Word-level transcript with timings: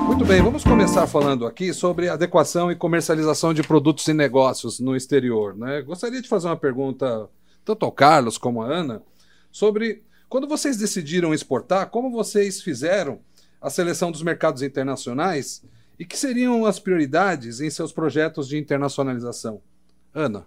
Muito 0.07 0.27
bem, 0.27 0.43
vamos 0.43 0.63
começar 0.63 1.07
falando 1.07 1.47
aqui 1.47 1.73
sobre 1.73 2.09
adequação 2.11 2.71
e 2.71 2.77
comercialização 2.77 3.55
de 3.55 3.63
produtos 3.63 4.07
e 4.09 4.13
negócios 4.13 4.79
no 4.79 4.95
exterior. 4.95 5.57
Né? 5.57 5.81
Gostaria 5.81 6.21
de 6.21 6.29
fazer 6.29 6.49
uma 6.49 6.57
pergunta 6.57 7.29
tanto 7.65 7.87
ao 7.87 7.93
Carlos 7.93 8.37
como 8.37 8.61
à 8.61 8.67
Ana 8.67 9.03
sobre 9.53 10.03
quando 10.29 10.49
vocês 10.49 10.79
decidiram 10.79 11.35
exportar, 11.35 11.91
como 11.91 12.11
vocês 12.11 12.63
fizeram 12.63 13.21
a 13.61 13.71
seleção 13.71 14.11
dos 14.11 14.23
mercados 14.23 14.63
internacionais 14.63 15.63
e 15.99 16.05
que 16.05 16.19
seriam 16.19 16.67
as 16.67 16.81
prioridades 16.81 17.61
em 17.61 17.71
seus 17.71 17.93
projetos 17.93 18.49
de 18.49 18.59
internacionalização? 18.59 19.61
Ana. 20.13 20.45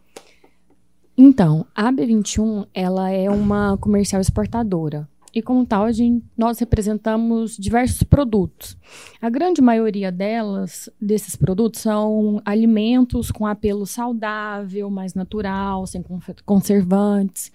Então, 1.18 1.66
a 1.74 1.92
B21 1.94 2.68
ela 2.74 3.10
é 3.10 3.30
uma 3.30 3.78
comercial 3.78 4.22
exportadora 4.22 5.08
e 5.36 5.42
como 5.42 5.66
tal 5.66 5.92
gente, 5.92 6.26
nós 6.38 6.58
representamos 6.60 7.58
diversos 7.58 8.04
produtos. 8.04 8.78
A 9.22 9.30
grande 9.30 9.62
maioria 9.62 10.10
delas, 10.10 10.90
desses 11.00 11.36
produtos, 11.36 11.82
são 11.82 12.42
alimentos 12.46 13.32
com 13.32 13.46
apelo 13.46 13.86
saudável, 13.86 14.90
mais 14.90 15.14
natural, 15.14 15.86
sem 15.86 16.02
conservantes. 16.46 17.52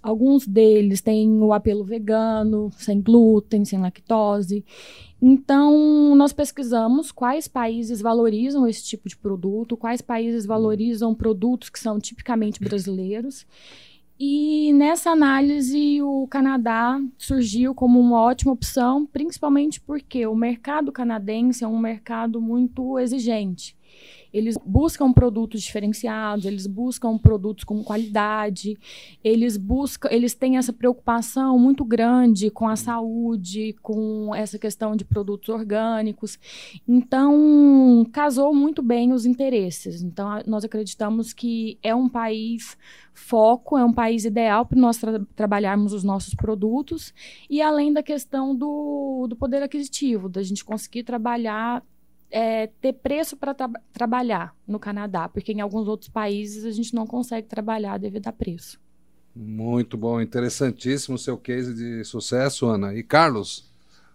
Alguns 0.00 0.46
deles 0.46 1.00
têm 1.00 1.42
o 1.42 1.52
apelo 1.52 1.82
vegano, 1.82 2.70
sem 2.76 3.00
glúten, 3.00 3.64
sem 3.64 3.80
lactose. 3.80 4.64
Então, 5.20 6.14
nós 6.14 6.32
pesquisamos 6.32 7.10
quais 7.10 7.48
países 7.48 8.00
valorizam 8.00 8.68
esse 8.68 8.84
tipo 8.84 9.08
de 9.08 9.16
produto, 9.16 9.76
quais 9.76 10.00
países 10.00 10.46
valorizam 10.46 11.12
produtos 11.12 11.70
que 11.70 11.80
são 11.80 11.98
tipicamente 11.98 12.60
brasileiros. 12.60 13.44
E 14.18 14.72
nessa 14.72 15.10
análise, 15.10 16.00
o 16.00 16.26
Canadá 16.28 16.98
surgiu 17.18 17.74
como 17.74 18.00
uma 18.00 18.18
ótima 18.18 18.52
opção, 18.52 19.04
principalmente 19.04 19.78
porque 19.78 20.26
o 20.26 20.34
mercado 20.34 20.90
canadense 20.90 21.62
é 21.62 21.68
um 21.68 21.78
mercado 21.78 22.40
muito 22.40 22.98
exigente. 22.98 23.76
Eles 24.32 24.56
buscam 24.64 25.12
produtos 25.12 25.62
diferenciados, 25.62 26.44
eles 26.44 26.66
buscam 26.66 27.16
produtos 27.18 27.64
com 27.64 27.82
qualidade, 27.82 28.78
eles 29.22 29.56
buscam, 29.56 30.08
eles 30.10 30.34
têm 30.34 30.56
essa 30.56 30.72
preocupação 30.72 31.58
muito 31.58 31.84
grande 31.84 32.50
com 32.50 32.68
a 32.68 32.76
saúde, 32.76 33.74
com 33.82 34.34
essa 34.34 34.58
questão 34.58 34.94
de 34.96 35.04
produtos 35.04 35.48
orgânicos. 35.48 36.38
Então, 36.86 38.06
casou 38.12 38.54
muito 38.54 38.82
bem 38.82 39.12
os 39.12 39.26
interesses. 39.26 40.02
Então, 40.02 40.42
nós 40.46 40.64
acreditamos 40.64 41.32
que 41.32 41.78
é 41.82 41.94
um 41.94 42.08
país 42.08 42.76
foco, 43.16 43.78
é 43.78 43.84
um 43.84 43.92
país 43.92 44.24
ideal 44.24 44.66
para 44.66 44.78
nós 44.78 44.98
tra 44.98 45.20
trabalharmos 45.34 45.92
os 45.92 46.04
nossos 46.04 46.34
produtos 46.34 47.14
e 47.48 47.62
além 47.62 47.92
da 47.92 48.02
questão 48.02 48.54
do, 48.54 49.26
do 49.28 49.34
poder 49.34 49.62
aquisitivo, 49.62 50.28
da 50.28 50.42
gente 50.42 50.64
conseguir 50.64 51.02
trabalhar 51.02 51.82
é, 52.30 52.68
ter 52.80 52.92
preço 52.92 53.36
para 53.36 53.54
tra 53.54 53.70
trabalhar 53.92 54.54
no 54.66 54.78
Canadá, 54.78 55.28
porque 55.28 55.52
em 55.52 55.60
alguns 55.60 55.88
outros 55.88 56.08
países 56.08 56.64
a 56.64 56.70
gente 56.70 56.94
não 56.94 57.06
consegue 57.06 57.46
trabalhar 57.46 57.98
devido 57.98 58.26
a 58.28 58.32
preço. 58.32 58.80
Muito 59.34 59.96
bom, 59.96 60.20
interessantíssimo 60.20 61.16
o 61.16 61.18
seu 61.18 61.36
case 61.36 61.74
de 61.74 62.04
sucesso, 62.04 62.66
Ana. 62.66 62.94
E 62.94 63.02
Carlos, 63.02 63.70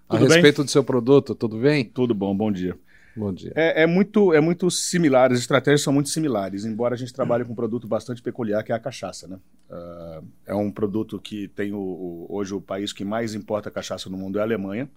tudo 0.09 0.25
a 0.25 0.27
respeito 0.27 0.57
bem? 0.57 0.65
do 0.65 0.71
seu 0.71 0.83
produto, 0.83 1.35
tudo 1.35 1.57
bem? 1.57 1.85
Tudo 1.85 2.13
bom, 2.13 2.35
bom 2.35 2.51
dia. 2.51 2.77
Bom 3.15 3.33
dia. 3.33 3.51
É, 3.55 3.83
é, 3.83 3.85
muito, 3.85 4.33
é 4.33 4.39
muito 4.39 4.71
similar, 4.71 5.31
as 5.31 5.39
estratégias 5.39 5.81
são 5.81 5.91
muito 5.91 6.09
similares, 6.09 6.65
embora 6.65 6.95
a 6.95 6.97
gente 6.97 7.13
trabalhe 7.13 7.43
com 7.43 7.51
um 7.51 7.55
produto 7.55 7.87
bastante 7.87 8.21
peculiar, 8.21 8.63
que 8.63 8.71
é 8.71 8.75
a 8.75 8.79
cachaça. 8.79 9.27
Né? 9.27 9.37
Uh, 9.69 10.25
é 10.45 10.55
um 10.55 10.71
produto 10.71 11.19
que 11.19 11.49
tem 11.49 11.73
o, 11.73 11.77
o, 11.77 12.27
hoje 12.29 12.53
o 12.53 12.61
país 12.61 12.93
que 12.93 13.03
mais 13.03 13.35
importa 13.35 13.69
cachaça 13.69 14.09
no 14.09 14.17
mundo 14.17 14.37
é 14.37 14.41
a 14.41 14.45
Alemanha. 14.45 14.89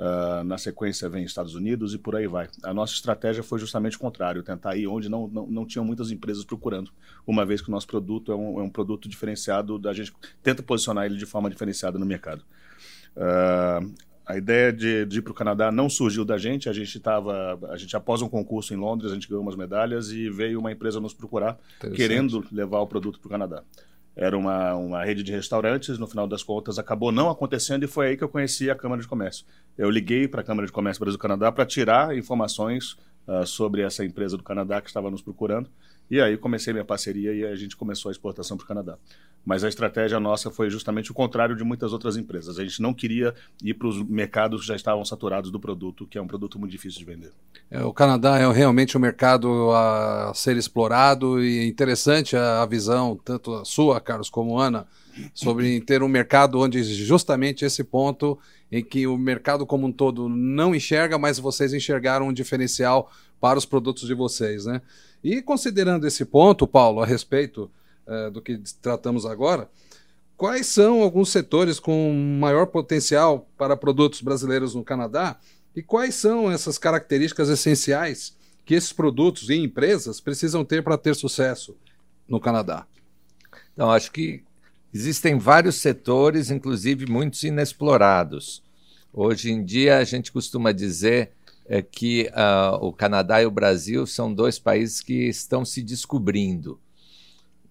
Uh, 0.00 0.42
na 0.44 0.56
sequência 0.56 1.10
vem 1.10 1.24
Estados 1.24 1.54
Unidos 1.54 1.92
e 1.92 1.98
por 1.98 2.16
aí 2.16 2.26
vai. 2.26 2.48
A 2.62 2.72
nossa 2.72 2.94
estratégia 2.94 3.42
foi 3.42 3.58
justamente 3.58 3.98
o 3.98 4.00
contrário, 4.00 4.42
tentar 4.42 4.74
ir 4.74 4.86
onde 4.86 5.10
não, 5.10 5.28
não, 5.28 5.46
não 5.46 5.66
tinham 5.66 5.84
muitas 5.84 6.10
empresas 6.10 6.42
procurando, 6.42 6.90
uma 7.26 7.44
vez 7.44 7.60
que 7.60 7.68
o 7.68 7.70
nosso 7.70 7.86
produto 7.86 8.32
é 8.32 8.34
um, 8.34 8.60
é 8.60 8.62
um 8.62 8.70
produto 8.70 9.06
diferenciado, 9.06 9.78
a 9.86 9.92
gente 9.92 10.10
tenta 10.42 10.62
posicionar 10.62 11.04
ele 11.04 11.18
de 11.18 11.26
forma 11.26 11.50
diferenciada 11.50 11.98
no 11.98 12.06
mercado. 12.06 12.42
Uh, 13.14 13.92
a 14.24 14.38
ideia 14.38 14.72
de, 14.72 15.04
de 15.04 15.18
ir 15.18 15.22
para 15.22 15.32
o 15.32 15.34
Canadá 15.34 15.70
não 15.70 15.90
surgiu 15.90 16.24
da 16.24 16.38
gente, 16.38 16.66
a 16.70 16.72
gente 16.72 16.96
estava, 16.96 17.58
a 17.68 17.76
gente 17.76 17.94
após 17.94 18.22
um 18.22 18.28
concurso 18.28 18.72
em 18.72 18.78
Londres, 18.78 19.12
a 19.12 19.14
gente 19.14 19.28
ganhou 19.28 19.42
umas 19.42 19.56
medalhas 19.56 20.10
e 20.12 20.30
veio 20.30 20.60
uma 20.60 20.72
empresa 20.72 20.98
nos 20.98 21.12
procurar 21.12 21.58
querendo 21.94 22.42
levar 22.50 22.80
o 22.80 22.86
produto 22.86 23.20
para 23.20 23.26
o 23.26 23.30
Canadá 23.30 23.62
era 24.20 24.36
uma, 24.36 24.74
uma 24.74 25.02
rede 25.02 25.22
de 25.22 25.32
restaurantes, 25.32 25.98
no 25.98 26.06
final 26.06 26.26
das 26.26 26.42
contas 26.42 26.78
acabou 26.78 27.10
não 27.10 27.30
acontecendo 27.30 27.84
e 27.84 27.86
foi 27.86 28.08
aí 28.08 28.16
que 28.18 28.22
eu 28.22 28.28
conheci 28.28 28.70
a 28.70 28.74
Câmara 28.74 29.00
de 29.00 29.08
Comércio. 29.08 29.46
Eu 29.78 29.88
liguei 29.88 30.28
para 30.28 30.42
a 30.42 30.44
Câmara 30.44 30.66
de 30.66 30.72
Comércio 30.72 31.00
Brasil-Canadá 31.00 31.50
para 31.50 31.64
tirar 31.64 32.14
informações 32.14 32.98
uh, 33.26 33.46
sobre 33.46 33.80
essa 33.80 34.04
empresa 34.04 34.36
do 34.36 34.42
Canadá 34.42 34.78
que 34.82 34.88
estava 34.88 35.10
nos 35.10 35.22
procurando 35.22 35.70
E 36.10 36.20
aí 36.20 36.36
comecei 36.36 36.72
minha 36.72 36.84
parceria 36.84 37.32
e 37.32 37.44
a 37.44 37.54
gente 37.54 37.76
começou 37.76 38.08
a 38.08 38.12
exportação 38.12 38.56
para 38.56 38.64
o 38.64 38.66
Canadá. 38.66 38.98
Mas 39.44 39.64
a 39.64 39.68
estratégia 39.68 40.20
nossa 40.20 40.50
foi 40.50 40.68
justamente 40.68 41.10
o 41.10 41.14
contrário 41.14 41.56
de 41.56 41.64
muitas 41.64 41.92
outras 41.92 42.16
empresas. 42.16 42.58
A 42.58 42.64
gente 42.64 42.82
não 42.82 42.92
queria 42.92 43.34
ir 43.62 43.74
para 43.74 43.88
os 43.88 44.02
mercados 44.02 44.62
que 44.62 44.66
já 44.66 44.76
estavam 44.76 45.04
saturados 45.04 45.50
do 45.50 45.58
produto, 45.58 46.06
que 46.06 46.18
é 46.18 46.20
um 46.20 46.26
produto 46.26 46.58
muito 46.58 46.72
difícil 46.72 46.98
de 46.98 47.06
vender. 47.06 47.32
É, 47.70 47.82
o 47.82 47.92
Canadá 47.92 48.38
é 48.38 48.52
realmente 48.52 48.98
um 48.98 49.00
mercado 49.00 49.70
a 49.70 50.32
ser 50.34 50.56
explorado 50.56 51.42
e 51.42 51.66
interessante 51.66 52.36
a, 52.36 52.62
a 52.62 52.66
visão, 52.66 53.18
tanto 53.24 53.54
a 53.54 53.64
sua, 53.64 54.00
Carlos, 54.00 54.28
como 54.28 54.58
Ana, 54.58 54.86
sobre 55.32 55.80
ter 55.80 56.02
um 56.02 56.08
mercado 56.08 56.58
onde 56.58 56.82
justamente 56.82 57.64
esse 57.64 57.82
ponto 57.82 58.38
em 58.70 58.84
que 58.84 59.06
o 59.06 59.16
mercado 59.16 59.64
como 59.64 59.86
um 59.86 59.92
todo 59.92 60.28
não 60.28 60.74
enxerga, 60.74 61.18
mas 61.18 61.38
vocês 61.38 61.72
enxergaram 61.72 62.28
um 62.28 62.32
diferencial 62.32 63.10
para 63.40 63.58
os 63.58 63.64
produtos 63.64 64.06
de 64.06 64.14
vocês, 64.14 64.66
né? 64.66 64.82
E 65.22 65.42
considerando 65.42 66.06
esse 66.06 66.24
ponto, 66.24 66.66
Paulo, 66.66 67.02
a 67.02 67.06
respeito 67.06 67.70
uh, 68.06 68.30
do 68.30 68.40
que 68.40 68.58
tratamos 68.80 69.26
agora, 69.26 69.70
quais 70.36 70.66
são 70.66 71.02
alguns 71.02 71.28
setores 71.28 71.78
com 71.78 72.12
maior 72.40 72.66
potencial 72.66 73.48
para 73.58 73.76
produtos 73.76 74.22
brasileiros 74.22 74.74
no 74.74 74.82
Canadá 74.82 75.38
e 75.76 75.82
quais 75.82 76.14
são 76.14 76.50
essas 76.50 76.78
características 76.78 77.48
essenciais 77.48 78.36
que 78.64 78.74
esses 78.74 78.92
produtos 78.92 79.50
e 79.50 79.54
empresas 79.54 80.20
precisam 80.20 80.64
ter 80.64 80.82
para 80.82 80.96
ter 80.96 81.14
sucesso 81.14 81.76
no 82.26 82.40
Canadá? 82.40 82.86
Então, 83.74 83.90
acho 83.90 84.10
que 84.10 84.42
existem 84.92 85.38
vários 85.38 85.76
setores, 85.76 86.50
inclusive 86.50 87.10
muitos 87.10 87.42
inexplorados. 87.42 88.62
Hoje 89.12 89.50
em 89.50 89.64
dia, 89.64 89.98
a 89.98 90.04
gente 90.04 90.32
costuma 90.32 90.72
dizer 90.72 91.32
é, 91.70 91.80
que 91.80 92.28
uh, 92.30 92.84
o 92.84 92.92
Canadá 92.92 93.40
e 93.40 93.46
o 93.46 93.50
Brasil 93.50 94.04
são 94.04 94.34
dois 94.34 94.58
países 94.58 95.00
que 95.00 95.28
estão 95.28 95.64
se 95.64 95.80
descobrindo. 95.84 96.80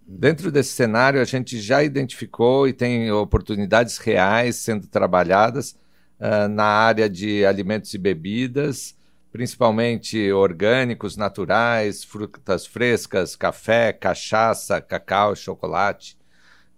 Dentro 0.08 0.50
desse 0.50 0.72
cenário, 0.72 1.22
a 1.22 1.26
gente 1.26 1.60
já 1.60 1.84
identificou 1.84 2.66
e 2.66 2.72
tem 2.72 3.12
oportunidades 3.12 3.98
reais 3.98 4.56
sendo 4.56 4.88
trabalhadas 4.88 5.78
uh, 6.18 6.48
na 6.50 6.64
área 6.64 7.10
de 7.10 7.46
alimentos 7.46 7.94
e 7.94 7.98
bebidas, 7.98 8.96
principalmente 9.34 10.32
orgânicos, 10.32 11.18
naturais, 11.18 12.02
frutas 12.02 12.66
frescas, 12.66 13.36
café, 13.36 13.92
cachaça, 13.92 14.80
cacau, 14.80 15.36
chocolate, 15.36 16.18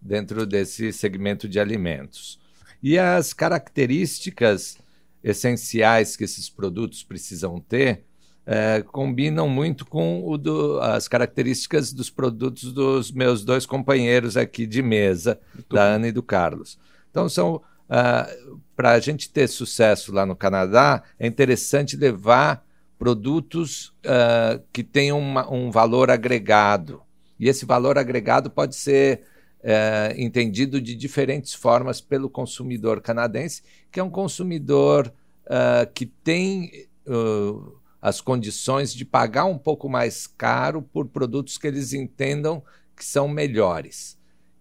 dentro 0.02 0.44
desse 0.44 0.92
segmento 0.92 1.48
de 1.48 1.60
alimentos. 1.60 2.40
E 2.82 2.98
as 2.98 3.32
características 3.32 4.81
essenciais 5.24 6.16
que 6.16 6.24
esses 6.24 6.50
produtos 6.50 7.04
precisam 7.04 7.60
ter 7.60 8.06
é, 8.46 8.84
combinam 8.92 9.48
muito 9.48 9.86
com 9.86 10.38
do, 10.38 10.80
as 10.80 11.08
características 11.08 11.94
dos 11.94 12.10
produtos 12.10 12.72
dos 12.74 13.12
meus 13.12 13.46
dois 13.46 13.66
companheiros 13.66 14.36
aqui 14.36 14.66
de 14.66 14.82
mesa, 14.82 15.40
muito 15.54 15.74
da 15.76 15.90
bom. 15.90 15.96
Ana 15.96 16.08
e 16.08 16.12
do 16.12 16.24
Carlos. 16.24 16.78
Então, 17.10 17.30
são 17.30 17.56
uh, 17.56 17.62
ah, 17.90 18.30
para 18.76 18.92
a 18.94 19.00
gente 19.00 19.30
ter 19.30 19.48
sucesso 19.48 20.12
lá 20.12 20.26
no 20.26 20.36
Canadá, 20.36 21.04
é 21.20 21.28
interessante 21.28 21.96
levar 21.96 22.66
produtos 22.98 23.94
uh, 24.06 24.62
que 24.72 24.84
tenham 24.84 25.20
uma, 25.20 25.52
um 25.52 25.70
valor 25.70 26.10
agregado. 26.10 27.02
E 27.40 27.48
esse 27.48 27.66
valor 27.66 27.98
agregado 27.98 28.50
pode 28.50 28.76
ser 28.76 29.22
uh, 29.64 30.20
entendido 30.20 30.82
de 30.82 30.96
diferentes 30.96 31.54
formas 31.54 32.02
pelo 32.02 32.30
consumidor 32.30 33.02
canadense, 33.02 33.64
que 33.92 34.00
é 34.00 34.04
um 34.04 34.10
consumidor 34.10 35.14
uh, 35.46 35.92
que 35.94 36.06
tem 36.06 36.88
uh, 37.08 37.76
as 38.02 38.20
condições 38.20 38.94
de 38.94 39.06
pagar 39.06 39.46
um 39.46 39.58
pouco 39.58 39.88
mais 39.88 40.26
caro 40.26 40.82
por 40.82 41.08
produtos 41.08 41.58
que 41.58 41.68
eles 41.68 41.94
entendam 41.94 42.64
que 42.96 43.06
são 43.06 43.28
melhores. 43.28 44.20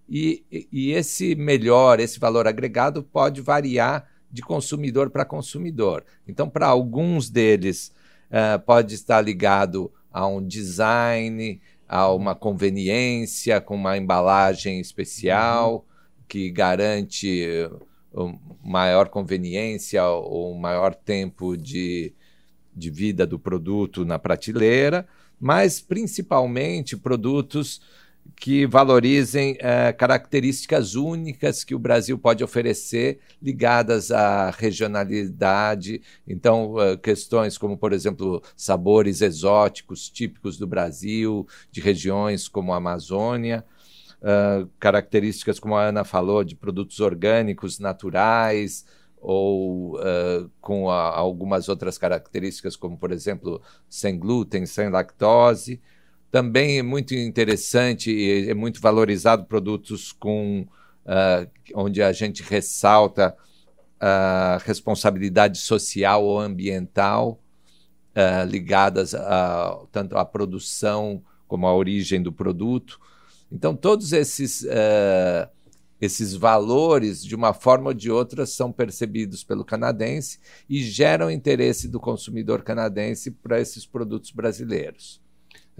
E, 0.08 0.44
e 0.72 0.90
esse 0.92 1.34
melhor, 1.34 2.00
esse 2.00 2.18
valor 2.18 2.46
agregado, 2.46 3.02
pode 3.02 3.40
variar 3.40 4.08
de 4.30 4.42
consumidor 4.42 5.10
para 5.10 5.24
consumidor. 5.24 6.04
Então, 6.26 6.48
para 6.48 6.66
alguns 6.66 7.30
deles, 7.30 7.92
uh, 8.30 8.60
pode 8.60 8.94
estar 8.94 9.20
ligado 9.20 9.90
a 10.12 10.26
um 10.26 10.44
design, 10.44 11.60
a 11.92 12.08
uma 12.12 12.36
conveniência 12.36 13.60
com 13.60 13.74
uma 13.74 13.98
embalagem 13.98 14.78
especial 14.78 15.84
que 16.28 16.48
garante 16.48 17.68
maior 18.62 19.08
conveniência 19.08 20.04
ou 20.04 20.54
maior 20.54 20.94
tempo 20.94 21.56
de 21.56 22.14
de 22.72 22.88
vida 22.88 23.26
do 23.26 23.38
produto 23.38 24.04
na 24.04 24.18
prateleira, 24.18 25.04
mas 25.40 25.80
principalmente 25.80 26.96
produtos 26.96 27.80
que 28.36 28.66
valorizem 28.66 29.56
eh, 29.60 29.92
características 29.92 30.94
únicas 30.94 31.64
que 31.64 31.74
o 31.74 31.78
Brasil 31.78 32.18
pode 32.18 32.44
oferecer 32.44 33.18
ligadas 33.40 34.10
à 34.10 34.50
regionalidade. 34.50 36.02
Então, 36.26 36.74
uh, 36.74 36.98
questões 36.98 37.56
como, 37.56 37.76
por 37.76 37.92
exemplo, 37.92 38.42
sabores 38.56 39.20
exóticos 39.20 40.08
típicos 40.08 40.58
do 40.58 40.66
Brasil, 40.66 41.46
de 41.70 41.80
regiões 41.80 42.48
como 42.48 42.72
a 42.72 42.76
Amazônia. 42.76 43.64
Uh, 44.20 44.68
características, 44.78 45.58
como 45.58 45.76
a 45.76 45.84
Ana 45.84 46.04
falou, 46.04 46.44
de 46.44 46.54
produtos 46.54 47.00
orgânicos, 47.00 47.78
naturais, 47.78 48.84
ou 49.20 49.96
uh, 49.96 50.50
com 50.60 50.90
a, 50.90 51.16
algumas 51.16 51.68
outras 51.68 51.98
características, 51.98 52.76
como, 52.76 52.98
por 52.98 53.12
exemplo, 53.12 53.62
sem 53.88 54.18
glúten, 54.18 54.66
sem 54.66 54.88
lactose. 54.88 55.80
Também 56.30 56.78
é 56.78 56.82
muito 56.82 57.14
interessante 57.14 58.10
e 58.10 58.48
é 58.48 58.54
muito 58.54 58.80
valorizado 58.80 59.44
produtos 59.46 60.12
com, 60.12 60.66
uh, 61.04 61.50
onde 61.74 62.02
a 62.02 62.12
gente 62.12 62.42
ressalta 62.42 63.36
a 63.98 64.58
responsabilidade 64.64 65.58
social 65.58 66.24
ou 66.24 66.38
ambiental 66.38 67.40
uh, 68.14 68.46
ligadas 68.48 69.14
a, 69.14 69.78
tanto 69.90 70.16
à 70.16 70.24
produção 70.24 71.22
como 71.48 71.66
à 71.66 71.74
origem 71.74 72.22
do 72.22 72.32
produto. 72.32 73.00
Então, 73.50 73.74
todos 73.74 74.12
esses 74.12 74.62
uh, 74.62 75.48
esses 76.00 76.34
valores, 76.34 77.22
de 77.22 77.34
uma 77.34 77.52
forma 77.52 77.88
ou 77.88 77.94
de 77.94 78.10
outra, 78.10 78.46
são 78.46 78.72
percebidos 78.72 79.44
pelo 79.44 79.64
canadense 79.64 80.38
e 80.68 80.82
geram 80.82 81.30
interesse 81.30 81.88
do 81.88 82.00
consumidor 82.00 82.62
canadense 82.62 83.30
para 83.30 83.60
esses 83.60 83.84
produtos 83.84 84.30
brasileiros. 84.30 85.20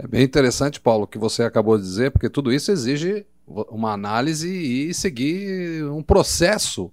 É 0.03 0.07
bem 0.07 0.23
interessante, 0.23 0.79
Paulo, 0.79 1.03
o 1.03 1.07
que 1.07 1.19
você 1.19 1.43
acabou 1.43 1.77
de 1.77 1.83
dizer, 1.83 2.09
porque 2.09 2.27
tudo 2.27 2.51
isso 2.51 2.71
exige 2.71 3.23
uma 3.45 3.91
análise 3.91 4.49
e 4.51 4.91
seguir 4.95 5.85
um 5.85 6.01
processo 6.01 6.91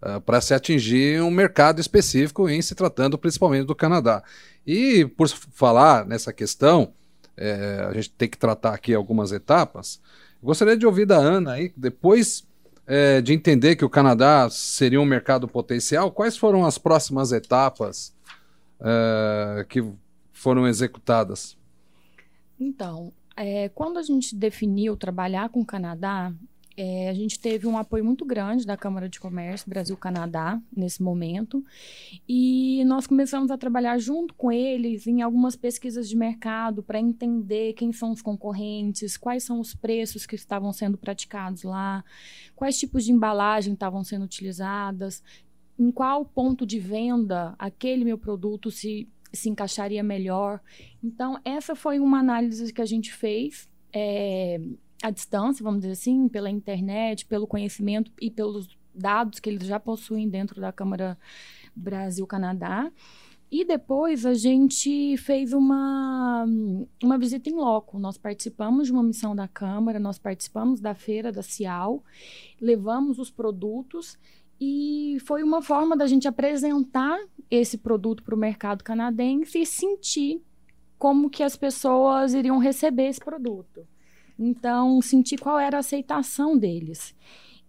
uh, 0.00 0.18
para 0.22 0.40
se 0.40 0.54
atingir 0.54 1.20
um 1.20 1.30
mercado 1.30 1.82
específico, 1.82 2.48
em 2.48 2.62
se 2.62 2.74
tratando 2.74 3.18
principalmente 3.18 3.66
do 3.66 3.74
Canadá. 3.74 4.22
E 4.66 5.04
por 5.04 5.28
falar 5.28 6.06
nessa 6.06 6.32
questão, 6.32 6.94
é, 7.36 7.86
a 7.90 7.92
gente 7.92 8.08
tem 8.12 8.26
que 8.26 8.38
tratar 8.38 8.72
aqui 8.72 8.94
algumas 8.94 9.32
etapas. 9.32 10.00
Gostaria 10.42 10.78
de 10.78 10.86
ouvir 10.86 11.04
da 11.04 11.18
Ana 11.18 11.52
aí, 11.52 11.70
depois 11.76 12.42
é, 12.86 13.20
de 13.20 13.34
entender 13.34 13.76
que 13.76 13.84
o 13.84 13.90
Canadá 13.90 14.48
seria 14.48 14.98
um 14.98 15.04
mercado 15.04 15.46
potencial, 15.46 16.10
quais 16.10 16.38
foram 16.38 16.64
as 16.64 16.78
próximas 16.78 17.32
etapas 17.32 18.14
é, 18.80 19.66
que 19.68 19.84
foram 20.32 20.66
executadas? 20.66 21.54
Então, 22.58 23.12
é, 23.36 23.68
quando 23.68 23.98
a 23.98 24.02
gente 24.02 24.34
definiu 24.34 24.96
trabalhar 24.96 25.48
com 25.48 25.60
o 25.60 25.66
Canadá, 25.66 26.32
é, 26.76 27.08
a 27.08 27.14
gente 27.14 27.40
teve 27.40 27.66
um 27.66 27.78
apoio 27.78 28.04
muito 28.04 28.24
grande 28.24 28.66
da 28.66 28.76
Câmara 28.76 29.08
de 29.08 29.18
Comércio 29.18 29.68
Brasil-Canadá 29.68 30.60
nesse 30.74 31.02
momento. 31.02 31.64
E 32.28 32.84
nós 32.84 33.06
começamos 33.06 33.50
a 33.50 33.56
trabalhar 33.56 33.96
junto 33.98 34.34
com 34.34 34.52
eles 34.52 35.06
em 35.06 35.22
algumas 35.22 35.56
pesquisas 35.56 36.06
de 36.06 36.14
mercado 36.14 36.82
para 36.82 37.00
entender 37.00 37.72
quem 37.72 37.92
são 37.92 38.12
os 38.12 38.20
concorrentes, 38.20 39.16
quais 39.16 39.42
são 39.42 39.58
os 39.58 39.74
preços 39.74 40.26
que 40.26 40.34
estavam 40.34 40.70
sendo 40.70 40.98
praticados 40.98 41.62
lá, 41.62 42.04
quais 42.54 42.78
tipos 42.78 43.06
de 43.06 43.12
embalagem 43.12 43.72
estavam 43.72 44.04
sendo 44.04 44.26
utilizadas, 44.26 45.22
em 45.78 45.90
qual 45.90 46.26
ponto 46.26 46.66
de 46.66 46.78
venda 46.78 47.54
aquele 47.58 48.04
meu 48.04 48.18
produto 48.18 48.70
se, 48.70 49.08
se 49.36 49.48
encaixaria 49.48 50.02
melhor. 50.02 50.60
Então, 51.02 51.38
essa 51.44 51.76
foi 51.76 52.00
uma 52.00 52.18
análise 52.18 52.72
que 52.72 52.82
a 52.82 52.86
gente 52.86 53.12
fez. 53.12 53.68
É, 53.92 54.60
à 55.02 55.10
distância, 55.10 55.62
vamos 55.62 55.80
dizer 55.80 55.92
assim, 55.92 56.28
pela 56.28 56.50
internet, 56.50 57.26
pelo 57.26 57.46
conhecimento 57.46 58.10
e 58.20 58.30
pelos 58.30 58.68
dados 58.94 59.38
que 59.38 59.48
eles 59.48 59.66
já 59.66 59.78
possuem 59.78 60.28
dentro 60.28 60.60
da 60.60 60.72
Câmara 60.72 61.18
Brasil-Canadá. 61.74 62.90
E 63.50 63.64
depois 63.64 64.26
a 64.26 64.34
gente 64.34 65.16
fez 65.18 65.52
uma, 65.52 66.44
uma 67.02 67.16
visita 67.16 67.48
em 67.48 67.54
loco. 67.54 67.98
Nós 67.98 68.18
participamos 68.18 68.88
de 68.88 68.92
uma 68.92 69.04
missão 69.04 69.36
da 69.36 69.46
Câmara, 69.46 70.00
nós 70.00 70.18
participamos 70.18 70.80
da 70.80 70.94
feira 70.94 71.30
da 71.30 71.42
Cial, 71.42 72.02
levamos 72.60 73.18
os 73.20 73.30
produtos 73.30 74.18
e 74.60 75.18
foi 75.24 75.42
uma 75.42 75.60
forma 75.60 75.96
da 75.96 76.06
gente 76.06 76.26
apresentar 76.26 77.18
esse 77.50 77.78
produto 77.78 78.22
para 78.22 78.34
o 78.34 78.38
mercado 78.38 78.82
canadense 78.82 79.60
e 79.60 79.66
sentir 79.66 80.42
como 80.98 81.30
que 81.30 81.42
as 81.42 81.56
pessoas 81.56 82.34
iriam 82.34 82.58
receber 82.58 83.08
esse 83.08 83.20
produto. 83.20 83.86
Então, 84.38 85.00
sentir 85.00 85.38
qual 85.38 85.58
era 85.58 85.76
a 85.76 85.80
aceitação 85.80 86.56
deles. 86.56 87.14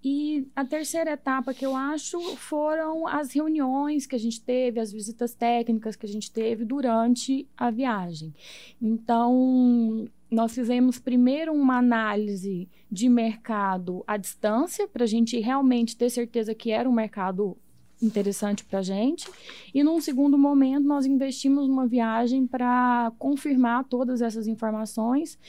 E 0.04 0.48
a 0.56 0.64
terceira 0.64 1.12
etapa 1.12 1.54
que 1.54 1.66
eu 1.66 1.76
acho 1.76 2.20
foram 2.38 3.08
as 3.08 3.32
reuniões 3.34 4.06
que 4.06 4.16
a 4.16 4.20
gente 4.20 4.42
teve, 4.42 4.80
as 4.80 4.92
visitas 4.92 5.34
técnicas 5.34 5.96
que 5.96 6.06
a 6.06 6.10
gente 6.10 6.32
teve 6.32 6.64
durante 6.64 7.48
a 7.58 7.70
viagem. 7.72 8.34
Então, 8.82 10.08
nós 10.30 10.54
fizemos 10.54 11.00
primeiro 11.00 11.54
uma 11.54 11.78
análise 11.78 12.70
de 12.92 13.08
mercado 13.08 14.04
à 14.06 14.18
distância, 14.18 14.88
para 14.88 15.04
a 15.04 15.08
gente 15.08 15.40
realmente 15.40 15.96
ter 15.96 16.10
certeza 16.10 16.54
que 16.54 16.72
era 16.72 16.90
um 16.90 16.94
mercado 16.94 17.58
interessante 18.02 18.64
para 18.66 18.80
a 18.80 18.82
gente. 18.82 19.30
E 19.74 19.84
num 19.84 20.00
segundo 20.00 20.38
momento, 20.38 20.86
nós 20.86 21.06
investimos 21.06 21.68
numa 21.68 21.88
viagem 21.88 22.46
para 22.46 23.12
confirmar 23.18 23.86
todas 23.86 24.22
essas 24.22 24.48
informações 24.48 25.40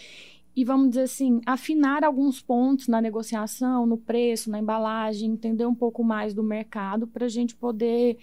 e, 0.56 0.64
vamos 0.64 0.90
dizer 0.90 1.02
assim, 1.02 1.40
afinar 1.44 2.02
alguns 2.04 2.40
pontos 2.40 2.88
na 2.88 3.00
negociação, 3.00 3.86
no 3.86 3.98
preço, 3.98 4.50
na 4.50 4.58
embalagem, 4.58 5.30
entender 5.30 5.66
um 5.66 5.74
pouco 5.74 6.02
mais 6.02 6.34
do 6.34 6.42
mercado 6.42 7.06
para 7.06 7.26
a 7.26 7.28
gente 7.28 7.54
poder 7.54 8.16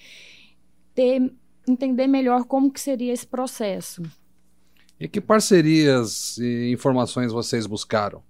ter, 0.94 1.32
entender 1.68 2.08
melhor 2.08 2.46
como 2.46 2.72
que 2.72 2.82
seria 2.82 3.14
esse 3.14 3.28
processo. 3.28 4.02
E 5.00 5.08
que 5.08 5.20
parcerias 5.20 6.38
e 6.38 6.72
informações 6.72 7.32
vocês 7.32 7.66
buscaram? 7.66 8.22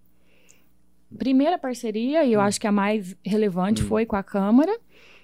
Primeira 1.18 1.58
parceria, 1.58 2.24
e 2.24 2.34
eu 2.34 2.40
hum. 2.40 2.44
acho 2.44 2.60
que 2.60 2.68
a 2.68 2.72
mais 2.72 3.16
relevante 3.24 3.84
hum. 3.84 3.88
foi 3.88 4.06
com 4.06 4.16
a 4.16 4.24
Câmara. 4.24 4.78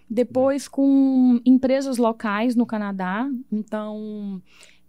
Depois 0.10 0.67
com 0.67 1.39
empresas 1.45 1.98
locais 1.98 2.55
no 2.55 2.65
Canadá. 2.65 3.29
Então, 3.51 4.41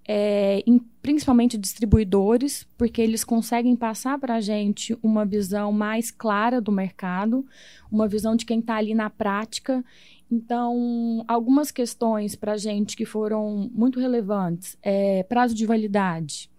é, 0.06 0.62
em, 0.66 0.78
principalmente 1.00 1.56
distribuidores, 1.56 2.66
porque 2.76 3.00
eles 3.00 3.22
conseguem 3.22 3.76
passar 3.76 4.18
para 4.18 4.34
a 4.34 4.40
gente 4.40 4.98
uma 5.02 5.24
visão 5.24 5.72
mais 5.72 6.10
clara 6.10 6.60
do 6.60 6.72
mercado, 6.72 7.46
uma 7.90 8.08
visão 8.08 8.34
de 8.34 8.44
quem 8.44 8.58
está 8.58 8.76
ali 8.76 8.94
na 8.94 9.08
prática. 9.08 9.84
Então, 10.32 11.22
algumas 11.28 11.70
questões 11.70 12.34
para 12.34 12.52
a 12.52 12.56
gente 12.56 12.96
que 12.96 13.04
foram 13.04 13.70
muito 13.70 14.00
relevantes, 14.00 14.78
é, 14.82 15.22
prazo 15.24 15.54
de 15.54 15.66
validade 15.66 16.50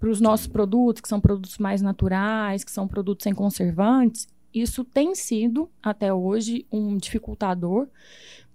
para 0.00 0.08
os 0.08 0.22
nossos 0.22 0.46
produtos, 0.46 1.02
que 1.02 1.08
são 1.08 1.20
produtos 1.20 1.58
mais 1.58 1.82
naturais, 1.82 2.64
que 2.64 2.70
são 2.70 2.88
produtos 2.88 3.24
sem 3.24 3.34
conservantes, 3.34 4.26
isso 4.54 4.82
tem 4.84 5.14
sido, 5.14 5.68
até 5.82 6.14
hoje, 6.14 6.66
um 6.72 6.96
dificultador, 6.96 7.88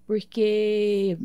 porque 0.08 1.15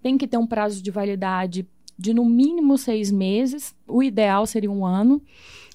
tem 0.00 0.16
que 0.16 0.28
ter 0.28 0.36
um 0.36 0.46
prazo 0.46 0.80
de 0.80 0.92
validade 0.92 1.66
de 1.98 2.14
no 2.14 2.24
mínimo 2.24 2.78
seis 2.78 3.10
meses, 3.10 3.74
o 3.84 4.00
ideal 4.00 4.46
seria 4.46 4.70
um 4.70 4.86
ano. 4.86 5.20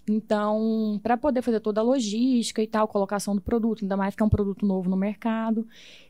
Então, 0.07 0.99
para 1.03 1.17
poder 1.17 1.41
fazer 1.41 1.59
toda 1.59 1.81
a 1.81 1.83
logística 1.83 2.61
e 2.61 2.67
tal, 2.67 2.87
colocação 2.87 3.35
do 3.35 3.41
produto, 3.41 3.83
ainda 3.83 3.97
mais 3.97 4.15
que 4.15 4.21
é 4.21 4.25
um 4.25 4.29
produto 4.29 4.65
novo 4.65 4.89
no 4.89 4.95
mercado. 4.95 5.67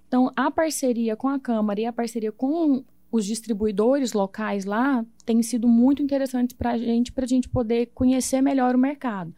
Então, 0.07 0.31
a 0.35 0.49
parceria 0.49 1.15
com 1.15 1.27
a 1.27 1.39
Câmara 1.39 1.79
e 1.79 1.85
a 1.85 1.93
parceria 1.93 2.31
com 2.31 2.83
os 3.11 3.25
distribuidores 3.25 4.11
locais 4.11 4.65
lá 4.65 5.05
tem 5.25 5.41
sido 5.41 5.67
muito 5.67 6.01
interessante 6.03 6.53
para 6.53 6.71
a 6.71 6.77
gente, 6.77 7.11
para 7.11 7.23
a 7.23 7.27
gente 7.27 7.47
poder 7.47 7.87
conhecer 7.93 8.41
melhor 8.41 8.75
o 8.75 8.77
mercado. 8.77 9.33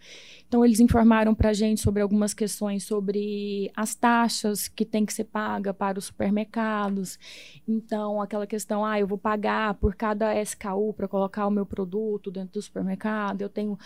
Então, 0.47 0.65
eles 0.65 0.79
informaram 0.79 1.35
para 1.35 1.49
a 1.49 1.53
gente 1.53 1.81
sobre 1.81 2.01
algumas 2.01 2.33
questões 2.33 2.83
sobre 2.83 3.71
as 3.75 3.93
taxas 3.93 4.67
que 4.67 4.83
tem 4.83 5.05
que 5.05 5.13
ser 5.13 5.25
paga 5.25 5.73
para 5.73 5.99
os 5.99 6.05
supermercados. 6.05 7.19
Então, 7.67 8.21
aquela 8.21 8.47
questão, 8.47 8.83
ah, 8.83 8.99
eu 8.99 9.05
vou 9.05 9.17
pagar 9.17 9.75
por 9.75 9.95
cada 9.95 10.33
SKU 10.41 10.93
para 10.93 11.07
colocar 11.07 11.45
o 11.45 11.51
meu 11.51 11.65
produto 11.65 12.31
dentro 12.31 12.53
do 12.53 12.61
supermercado, 12.61 13.41
eu 13.41 13.49
tenho 13.49 13.77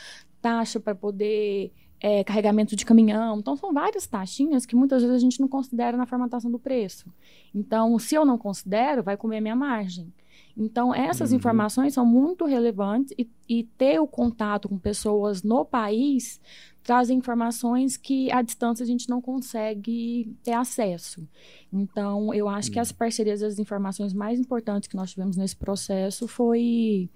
taxa 0.42 0.80
para 0.80 0.96
poder 0.96 1.72
é, 2.02 2.24
carregamento 2.24 2.76
de 2.76 2.86
caminhão. 2.86 3.40
Então, 3.40 3.56
são 3.56 3.72
várias 3.72 4.08
taxinhas 4.08 4.66
que 4.66 4.76
muitas 4.76 5.04
vezes 5.04 5.16
a 5.16 5.20
gente 5.20 5.40
não 5.40 5.48
considera 5.48 5.96
na 5.96 6.06
formatação 6.06 6.50
do 6.50 6.58
preço. 6.58 7.06
Então, 7.54 7.98
se 8.00 8.16
eu 8.16 8.26
não 8.26 8.38
considero, 8.38 9.04
vai 9.04 9.16
comer 9.16 9.38
a 9.38 9.42
minha 9.42 9.56
margem. 9.56 10.12
Então, 10.58 10.94
essas 10.94 11.32
uhum. 11.32 11.38
informações 11.38 11.94
são 11.94 12.06
muito 12.06 12.46
relevantes 12.46 13.14
e, 13.18 13.30
e, 13.48 13.64
ter 13.64 14.00
o 14.00 14.08
contato 14.08 14.68
com 14.68 14.78
pessoas 14.78 15.44
no 15.44 15.64
país 15.64 16.42
traz 16.84 17.10
informações 17.10 17.96
que 17.96 18.32
à 18.32 18.42
distância 18.42 18.84
a 18.84 18.88
gente 18.88 19.08
não 19.08 19.22
consegue 19.22 20.36
ter 20.44 20.54
acesso. 20.54 21.26
Então, 21.72 22.34
eu 22.34 22.50
acho 22.50 22.70
uhum. 22.70 22.74
que 22.74 22.80
as 22.80 22.92
parcerias, 22.92 23.44
as 23.44 23.60
informações 23.60 24.14
mais 24.14 24.40
importantes 24.40 24.90
que 24.90 24.96
nós 24.96 25.12
tivemos 25.12 25.38
nesse 25.38 25.56
processo 25.56 26.28
foi, 26.28 27.10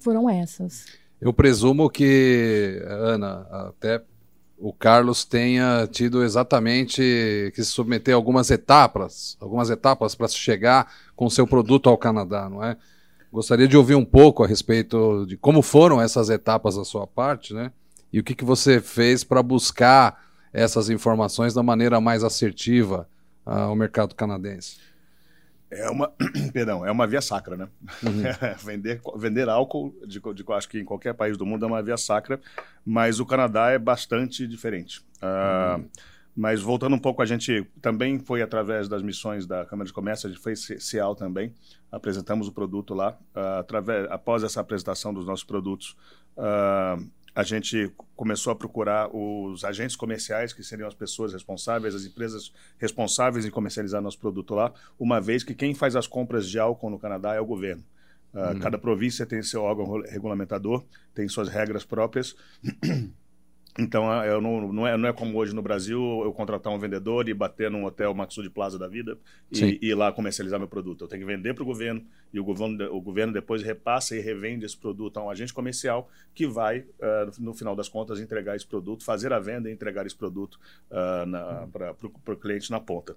foram 0.00 0.30
essas. 0.30 0.86
Eu 1.24 1.32
presumo 1.32 1.88
que, 1.88 2.82
Ana, 2.86 3.46
até 3.50 4.02
o 4.58 4.74
Carlos 4.74 5.24
tenha 5.24 5.88
tido 5.90 6.22
exatamente 6.22 7.00
que 7.54 7.64
se 7.64 7.70
submeter 7.70 8.12
a 8.12 8.16
algumas 8.18 8.50
etapas, 8.50 9.34
algumas 9.40 9.70
etapas 9.70 10.14
para 10.14 10.28
chegar 10.28 10.92
com 11.16 11.30
seu 11.30 11.46
produto 11.46 11.88
ao 11.88 11.96
Canadá, 11.96 12.50
não 12.50 12.62
é? 12.62 12.76
Gostaria 13.32 13.66
de 13.66 13.74
ouvir 13.74 13.94
um 13.94 14.04
pouco 14.04 14.44
a 14.44 14.46
respeito 14.46 15.24
de 15.26 15.38
como 15.38 15.62
foram 15.62 15.98
essas 15.98 16.28
etapas 16.28 16.76
da 16.76 16.84
sua 16.84 17.06
parte, 17.06 17.54
né? 17.54 17.72
E 18.12 18.20
o 18.20 18.22
que, 18.22 18.34
que 18.34 18.44
você 18.44 18.78
fez 18.78 19.24
para 19.24 19.42
buscar 19.42 20.22
essas 20.52 20.90
informações 20.90 21.54
da 21.54 21.62
maneira 21.62 22.02
mais 22.02 22.22
assertiva 22.22 23.08
uh, 23.46 23.50
ao 23.50 23.74
mercado 23.74 24.14
canadense? 24.14 24.76
É 25.74 25.90
uma, 25.90 26.12
perdão, 26.52 26.86
é 26.86 26.90
uma 26.90 27.06
via 27.06 27.20
sacra, 27.20 27.56
né? 27.56 27.68
Uhum. 28.02 28.22
vender, 28.64 29.00
vender 29.16 29.48
álcool, 29.48 29.94
de, 30.06 30.20
de, 30.20 30.44
acho 30.52 30.68
que 30.68 30.78
em 30.78 30.84
qualquer 30.84 31.14
país 31.14 31.36
do 31.36 31.44
mundo 31.44 31.64
é 31.64 31.68
uma 31.68 31.82
via 31.82 31.96
sacra, 31.96 32.40
mas 32.84 33.20
o 33.20 33.26
Canadá 33.26 33.70
é 33.70 33.78
bastante 33.78 34.46
diferente. 34.46 35.00
Uh, 35.22 35.78
uhum. 35.78 35.88
Mas 36.36 36.60
voltando 36.60 36.96
um 36.96 36.98
pouco, 36.98 37.22
a 37.22 37.26
gente 37.26 37.64
também 37.80 38.18
foi 38.18 38.42
através 38.42 38.88
das 38.88 39.02
missões 39.02 39.46
da 39.46 39.64
Câmara 39.64 39.86
de 39.86 39.92
Comércio, 39.92 40.28
a 40.28 40.32
gente 40.32 40.42
fez 40.42 40.66
CEAL 40.80 41.14
também, 41.14 41.54
apresentamos 41.92 42.48
o 42.48 42.52
produto 42.52 42.92
lá. 42.92 43.16
Uh, 43.34 43.60
através, 43.60 44.10
após 44.10 44.42
essa 44.42 44.60
apresentação 44.60 45.14
dos 45.14 45.24
nossos 45.24 45.44
produtos, 45.44 45.96
uh, 46.36 47.04
a 47.34 47.42
gente 47.42 47.92
começou 48.14 48.52
a 48.52 48.56
procurar 48.56 49.08
os 49.14 49.64
agentes 49.64 49.96
comerciais, 49.96 50.52
que 50.52 50.62
seriam 50.62 50.86
as 50.86 50.94
pessoas 50.94 51.32
responsáveis, 51.32 51.94
as 51.94 52.04
empresas 52.04 52.52
responsáveis 52.78 53.44
em 53.44 53.50
comercializar 53.50 54.00
nosso 54.00 54.18
produto 54.18 54.54
lá, 54.54 54.72
uma 54.98 55.20
vez 55.20 55.42
que 55.42 55.54
quem 55.54 55.74
faz 55.74 55.96
as 55.96 56.06
compras 56.06 56.48
de 56.48 56.58
álcool 56.58 56.90
no 56.90 56.98
Canadá 56.98 57.34
é 57.34 57.40
o 57.40 57.46
governo. 57.46 57.82
Uh, 58.32 58.38
uhum. 58.38 58.58
Cada 58.60 58.78
província 58.78 59.26
tem 59.26 59.42
seu 59.42 59.62
órgão 59.62 60.00
regulamentador, 60.02 60.84
tem 61.14 61.28
suas 61.28 61.48
regras 61.48 61.84
próprias. 61.84 62.36
Então, 63.76 64.08
ah, 64.08 64.24
eu 64.24 64.40
não, 64.40 64.72
não, 64.72 64.86
é, 64.86 64.96
não 64.96 65.08
é 65.08 65.12
como 65.12 65.36
hoje 65.36 65.52
no 65.52 65.60
Brasil 65.60 66.00
eu 66.24 66.32
contratar 66.32 66.72
um 66.72 66.78
vendedor 66.78 67.28
e 67.28 67.34
bater 67.34 67.68
num 67.68 67.84
hotel 67.84 68.14
Maxud 68.14 68.48
Plaza 68.48 68.78
da 68.78 68.86
vida 68.86 69.18
e, 69.50 69.80
e, 69.82 69.88
ir 69.88 69.94
lá 69.94 70.12
comercializar 70.12 70.60
meu 70.60 70.68
produto. 70.68 71.02
Eu 71.02 71.08
tenho 71.08 71.22
que 71.22 71.26
vender 71.26 71.54
para 71.54 71.62
o 71.64 71.66
governo 71.66 72.04
e 72.32 72.38
o 72.38 72.44
governo, 72.44 72.84
o 72.94 73.00
governo 73.00 73.32
depois 73.32 73.62
repassa 73.62 74.16
e 74.16 74.20
revende 74.20 74.64
esse 74.64 74.76
produto 74.76 75.18
a 75.18 75.24
um 75.24 75.30
agente 75.30 75.52
comercial 75.52 76.08
que 76.32 76.46
vai, 76.46 76.80
uh, 76.80 77.32
no 77.40 77.52
final 77.52 77.74
das 77.74 77.88
contas, 77.88 78.20
entregar 78.20 78.54
esse 78.54 78.66
produto, 78.66 79.04
fazer 79.04 79.32
a 79.32 79.40
venda 79.40 79.68
e 79.68 79.72
entregar 79.72 80.06
esse 80.06 80.14
produto 80.14 80.54
uh, 80.90 81.68
para 81.68 81.96
o 82.32 82.36
cliente 82.36 82.70
na 82.70 82.78
ponta. 82.78 83.14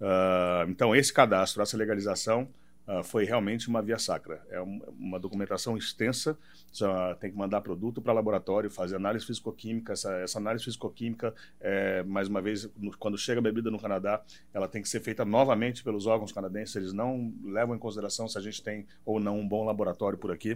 Uh, 0.00 0.70
então, 0.70 0.96
esse 0.96 1.12
cadastro, 1.12 1.62
essa 1.62 1.76
legalização, 1.76 2.48
Uh, 2.88 3.04
foi 3.04 3.24
realmente 3.24 3.68
uma 3.68 3.82
via 3.82 3.98
sacra. 3.98 4.40
É 4.48 4.62
um, 4.62 4.80
uma 4.98 5.20
documentação 5.20 5.76
extensa, 5.76 6.38
já 6.72 7.14
tem 7.16 7.30
que 7.30 7.36
mandar 7.36 7.60
produto 7.60 8.00
para 8.00 8.14
laboratório, 8.14 8.70
fazer 8.70 8.96
análise 8.96 9.26
fisicoquímica. 9.26 9.92
Essa, 9.92 10.10
essa 10.20 10.38
análise 10.38 10.64
fisicoquímica, 10.64 11.34
é, 11.60 12.02
mais 12.04 12.28
uma 12.28 12.40
vez, 12.40 12.66
no, 12.78 12.96
quando 12.96 13.18
chega 13.18 13.40
a 13.40 13.42
bebida 13.42 13.70
no 13.70 13.78
Canadá, 13.78 14.22
ela 14.54 14.66
tem 14.66 14.80
que 14.80 14.88
ser 14.88 15.00
feita 15.00 15.22
novamente 15.22 15.84
pelos 15.84 16.06
órgãos 16.06 16.32
canadenses. 16.32 16.76
Eles 16.76 16.92
não 16.94 17.30
levam 17.44 17.76
em 17.76 17.78
consideração 17.78 18.26
se 18.26 18.38
a 18.38 18.40
gente 18.40 18.62
tem 18.62 18.86
ou 19.04 19.20
não 19.20 19.38
um 19.38 19.46
bom 19.46 19.66
laboratório 19.66 20.16
por 20.16 20.32
aqui. 20.32 20.54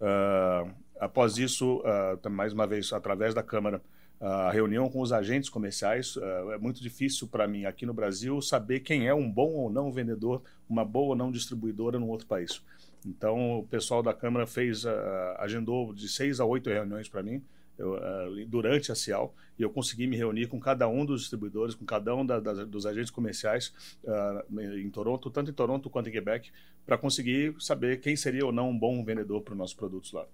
Uh, 0.00 0.68
após 0.98 1.38
isso, 1.38 1.80
uh, 1.80 2.30
mais 2.30 2.52
uma 2.52 2.66
vez, 2.66 2.92
através 2.92 3.34
da 3.34 3.42
Câmara, 3.42 3.80
a 4.22 4.52
reunião 4.52 4.88
com 4.88 5.00
os 5.00 5.12
agentes 5.12 5.50
comerciais. 5.50 6.14
Uh, 6.14 6.52
é 6.52 6.58
muito 6.58 6.80
difícil 6.80 7.26
para 7.26 7.48
mim, 7.48 7.64
aqui 7.64 7.84
no 7.84 7.92
Brasil, 7.92 8.40
saber 8.40 8.80
quem 8.80 9.08
é 9.08 9.14
um 9.14 9.28
bom 9.28 9.50
ou 9.50 9.70
não 9.70 9.90
vendedor, 9.90 10.42
uma 10.68 10.84
boa 10.84 11.08
ou 11.08 11.16
não 11.16 11.32
distribuidora 11.32 11.98
no 11.98 12.06
outro 12.06 12.28
país. 12.28 12.62
Então, 13.04 13.58
o 13.58 13.64
pessoal 13.64 14.00
da 14.00 14.14
Câmara 14.14 14.46
fez, 14.46 14.84
uh, 14.84 14.88
agendou 15.38 15.92
de 15.92 16.08
seis 16.08 16.38
a 16.38 16.44
oito 16.44 16.70
reuniões 16.70 17.08
para 17.08 17.20
mim 17.20 17.42
eu, 17.76 17.94
uh, 17.94 18.46
durante 18.46 18.92
a 18.92 18.94
CIAL 18.94 19.34
e 19.58 19.62
eu 19.62 19.70
consegui 19.70 20.06
me 20.06 20.16
reunir 20.16 20.46
com 20.46 20.60
cada 20.60 20.86
um 20.86 21.04
dos 21.04 21.22
distribuidores, 21.22 21.74
com 21.74 21.84
cada 21.84 22.14
um 22.14 22.24
da, 22.24 22.38
da, 22.38 22.64
dos 22.64 22.86
agentes 22.86 23.10
comerciais 23.10 23.74
em 24.78 24.88
Toronto, 24.90 25.30
tanto 25.30 25.50
em 25.50 25.54
Toronto 25.54 25.90
quanto 25.90 26.08
em 26.08 26.12
Quebec, 26.12 26.52
para 26.86 26.96
conseguir 26.96 27.56
saber 27.58 28.00
quem 28.00 28.14
seria 28.14 28.46
ou 28.46 28.52
não 28.52 28.70
um 28.70 28.78
bom 28.78 29.04
vendedor 29.04 29.42
para 29.42 29.52
os 29.52 29.58
nossos 29.58 29.74
produtos 29.74 30.12
lá. 30.12 30.26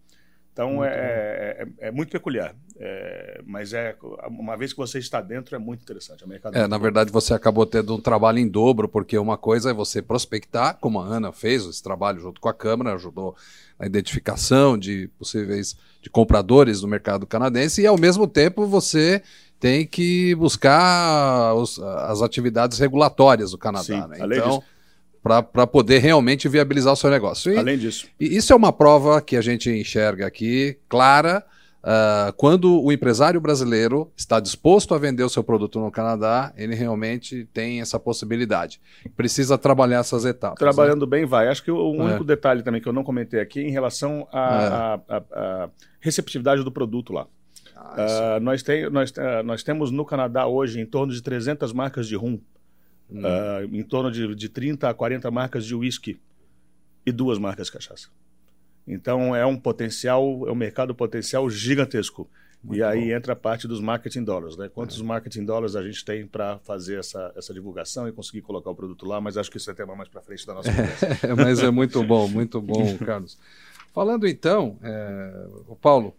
Então 0.59 0.73
muito 0.73 0.85
é, 0.87 1.57
é, 1.79 1.87
é, 1.87 1.91
muito 1.93 2.11
peculiar. 2.11 2.53
É, 2.81 3.41
mas 3.47 3.73
é 3.73 3.95
uma 4.29 4.57
vez 4.57 4.73
que 4.73 4.79
você 4.79 4.99
está 4.99 5.21
dentro 5.21 5.55
é 5.55 5.59
muito 5.59 5.83
interessante. 5.83 6.25
É, 6.53 6.67
na 6.67 6.79
verdade 6.79 7.13
você 7.13 7.33
acabou 7.33 7.65
tendo 7.65 7.95
um 7.95 8.01
trabalho 8.01 8.41
em 8.41 8.49
dobro, 8.49 8.89
porque 8.89 9.17
uma 9.17 9.39
coisa 9.39 9.71
é 9.71 9.73
você 9.73 10.03
prospectar, 10.03 10.77
como 10.81 10.99
a 10.99 11.05
Ana 11.05 11.31
fez 11.31 11.65
esse 11.65 11.81
trabalho 11.81 12.19
junto 12.19 12.41
com 12.41 12.49
a 12.49 12.55
Câmara, 12.55 12.93
ajudou 12.95 13.37
na 13.79 13.87
identificação 13.87 14.77
de 14.77 15.09
possíveis 15.17 15.77
de 16.03 16.11
compradores 16.11 16.83
no 16.83 16.89
mercado 16.89 17.25
canadense, 17.25 17.83
e 17.83 17.87
ao 17.87 17.97
mesmo 17.97 18.27
tempo 18.27 18.67
você 18.67 19.23
tem 19.61 19.87
que 19.87 20.35
buscar 20.35 21.55
os, 21.55 21.79
as 21.79 22.21
atividades 22.21 22.81
regulatórias 22.81 23.53
do 23.53 23.59
Canadá. 23.59 23.85
Sim, 23.85 24.09
né? 24.09 24.19
Então, 24.23 24.63
para 25.23 25.67
poder 25.67 25.99
realmente 25.99 26.49
viabilizar 26.49 26.93
o 26.93 26.97
seu 26.97 27.11
negócio. 27.11 27.53
E, 27.53 27.57
além 27.57 27.79
disso. 27.79 28.07
E 28.19 28.37
isso 28.37 28.53
é 28.53 28.57
uma 28.57 28.73
prova 28.73 29.21
que 29.21 29.37
a 29.37 29.41
gente 29.41 29.71
enxerga 29.71 30.27
aqui, 30.27 30.79
clara, 30.89 31.45
uh, 31.83 32.33
quando 32.35 32.83
o 32.83 32.93
empresário 32.93 33.41
brasileiro 33.41 34.11
está 34.17 34.41
disposto 34.41 34.95
a 34.95 34.99
vender 34.99 35.25
o 35.25 35.29
seu 35.29 35.43
produto 35.43 35.81
no 35.81 35.91
Canadá, 35.91 36.53
ele 36.57 36.75
realmente 36.75 37.49
tem 37.53 37.81
essa 37.81 37.99
possibilidade. 37.99 38.81
Precisa 39.17 39.59
trabalhar 39.59 40.01
essas 40.01 40.25
etapas. 40.25 40.61
Né? 40.61 40.73
Trabalhando 40.73 41.07
né? 41.07 41.11
bem, 41.11 41.27
vai. 41.27 41.49
Acho 41.49 41.63
que 41.63 41.71
o 41.71 41.91
único 41.91 42.23
é. 42.23 42.27
detalhe 42.27 42.63
também 42.63 42.81
que 42.81 42.89
eu 42.89 42.93
não 42.93 43.05
comentei 43.05 43.41
aqui 43.41 43.61
em 43.61 43.71
relação 43.71 44.27
à 44.33 45.01
é. 45.09 45.69
receptividade 46.01 46.63
do 46.63 46.73
produto 46.73 47.13
lá. 47.13 47.27
Uh, 47.79 48.41
nós, 48.41 48.63
tem, 48.63 48.91
nós, 48.91 49.11
uh, 49.11 49.43
nós 49.45 49.63
temos 49.63 49.91
no 49.91 50.05
Canadá 50.05 50.47
hoje 50.47 50.81
em 50.81 50.87
torno 50.87 51.13
de 51.13 51.23
300 51.23 51.73
marcas 51.73 52.09
de 52.09 52.17
rum, 52.17 52.41
hum. 53.11 53.21
uh, 53.21 53.77
em 53.77 53.83
torno 53.83 54.11
de, 54.11 54.35
de 54.35 54.49
30 54.49 54.89
a 54.89 54.95
40 54.95 55.31
marcas 55.31 55.65
de 55.65 55.75
whisky 55.75 56.21
e 57.05 57.13
duas 57.13 57.39
marcas 57.39 57.67
de 57.67 57.73
cachaça. 57.73 58.09
Então 58.87 59.35
é 59.37 59.45
um 59.45 59.57
potencial, 59.57 60.47
é 60.49 60.53
um 60.53 60.57
mercado 60.57 60.95
potencial 60.95 61.49
gigantesco. 61.51 62.29
Muito 62.63 62.79
e 62.79 62.83
aí 62.83 63.11
bom. 63.11 63.17
entra 63.17 63.35
a 63.35 63.37
parte 63.37 63.69
dos 63.69 63.81
marketing 63.81 64.25
dollars, 64.25 64.57
né? 64.57 64.69
Quantos 64.69 65.01
é. 65.01 65.05
marketing 65.05 65.45
dollars 65.45 65.77
a 65.77 65.83
gente 65.83 66.05
tem 66.05 66.27
para 66.27 66.59
fazer 66.59 66.99
essa, 66.99 67.33
essa 67.37 67.55
divulgação 67.55 68.09
e 68.09 68.13
conseguir 68.13 68.41
colocar 68.41 68.71
o 68.71 68.75
produto 68.75 69.07
lá? 69.07 69.21
Mas 69.21 69.37
acho 69.37 69.51
que 69.51 69.59
isso 69.59 69.71
é 69.71 69.75
tema 69.75 69.95
mais 69.95 70.09
para 70.09 70.21
frente 70.21 70.45
da 70.45 70.55
nossa 70.55 70.71
conversa. 70.71 71.27
É, 71.27 71.35
mas 71.37 71.61
é 71.61 71.71
muito 71.71 72.03
bom, 72.03 72.27
muito 72.27 72.61
bom, 72.61 72.99
Carlos. 72.99 73.39
Falando 73.95 74.27
então, 74.27 74.77
é, 74.83 75.47
o 75.69 75.77
Paulo, 75.77 76.15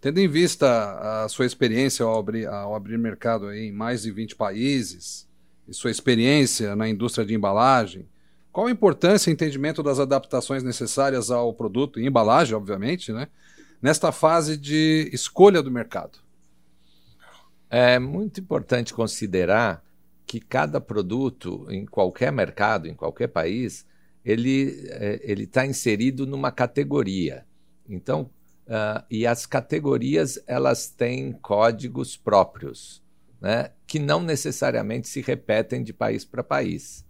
Tendo 0.00 0.18
em 0.18 0.28
vista 0.28 1.24
a 1.24 1.28
sua 1.28 1.44
experiência 1.44 2.04
ao 2.04 2.18
abrir, 2.18 2.46
ao 2.46 2.74
abrir 2.74 2.96
mercado 2.96 3.52
em 3.52 3.70
mais 3.70 4.02
de 4.02 4.10
20 4.10 4.34
países 4.34 5.28
e 5.70 5.74
sua 5.74 5.90
experiência 5.90 6.74
na 6.74 6.88
indústria 6.88 7.24
de 7.24 7.34
embalagem, 7.34 8.06
qual 8.52 8.66
a 8.66 8.70
importância 8.70 9.30
e 9.30 9.32
entendimento 9.32 9.82
das 9.82 10.00
adaptações 10.00 10.62
necessárias 10.62 11.30
ao 11.30 11.54
produto 11.54 12.00
e 12.00 12.06
embalagem, 12.06 12.54
obviamente, 12.54 13.12
né, 13.12 13.28
nesta 13.80 14.10
fase 14.10 14.56
de 14.56 15.08
escolha 15.12 15.62
do 15.62 15.70
mercado? 15.70 16.18
É 17.70 17.98
muito 17.98 18.40
importante 18.40 18.92
considerar 18.92 19.82
que 20.26 20.40
cada 20.40 20.80
produto 20.80 21.66
em 21.70 21.86
qualquer 21.86 22.32
mercado, 22.32 22.88
em 22.88 22.94
qualquer 22.94 23.28
país, 23.28 23.86
ele 24.24 24.84
é, 24.90 25.32
está 25.32 25.64
inserido 25.64 26.26
numa 26.26 26.50
categoria. 26.50 27.46
Então, 27.88 28.28
Uh, 28.70 29.02
e 29.10 29.26
as 29.26 29.46
categorias 29.46 30.38
elas 30.46 30.86
têm 30.86 31.32
códigos 31.32 32.16
próprios, 32.16 33.02
né, 33.40 33.70
que 33.86 33.98
não 33.98 34.22
necessariamente 34.22 35.08
se 35.08 35.20
repetem 35.20 35.82
de 35.82 35.92
país 35.92 36.24
para 36.24 36.42
país. 36.42 37.04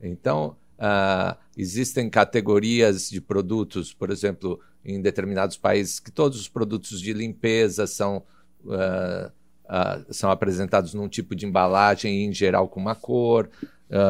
Então, 0.00 0.56
uh, 0.78 1.38
existem 1.56 2.10
categorias 2.10 3.08
de 3.08 3.20
produtos, 3.20 3.94
por 3.94 4.10
exemplo, 4.10 4.60
em 4.84 5.00
determinados 5.00 5.56
países, 5.56 6.00
que 6.00 6.10
todos 6.10 6.40
os 6.40 6.48
produtos 6.48 7.00
de 7.00 7.12
limpeza 7.12 7.86
são, 7.86 8.22
uh, 8.64 9.32
são 10.10 10.30
apresentados 10.30 10.92
num 10.92 11.08
tipo 11.08 11.34
de 11.34 11.46
embalagem, 11.46 12.24
em 12.24 12.32
geral 12.32 12.68
com 12.68 12.80
uma 12.80 12.94
cor, 12.94 13.48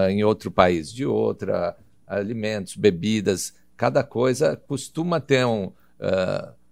em 0.08 0.24
outro 0.24 0.50
país 0.50 0.90
de 0.90 1.04
outra, 1.04 1.76
alimentos, 2.06 2.74
bebidas, 2.74 3.52
cada 3.76 4.02
coisa 4.02 4.56
costuma 4.56 5.20
ter 5.20 5.44
um. 5.44 5.66
Uh, 5.66 6.63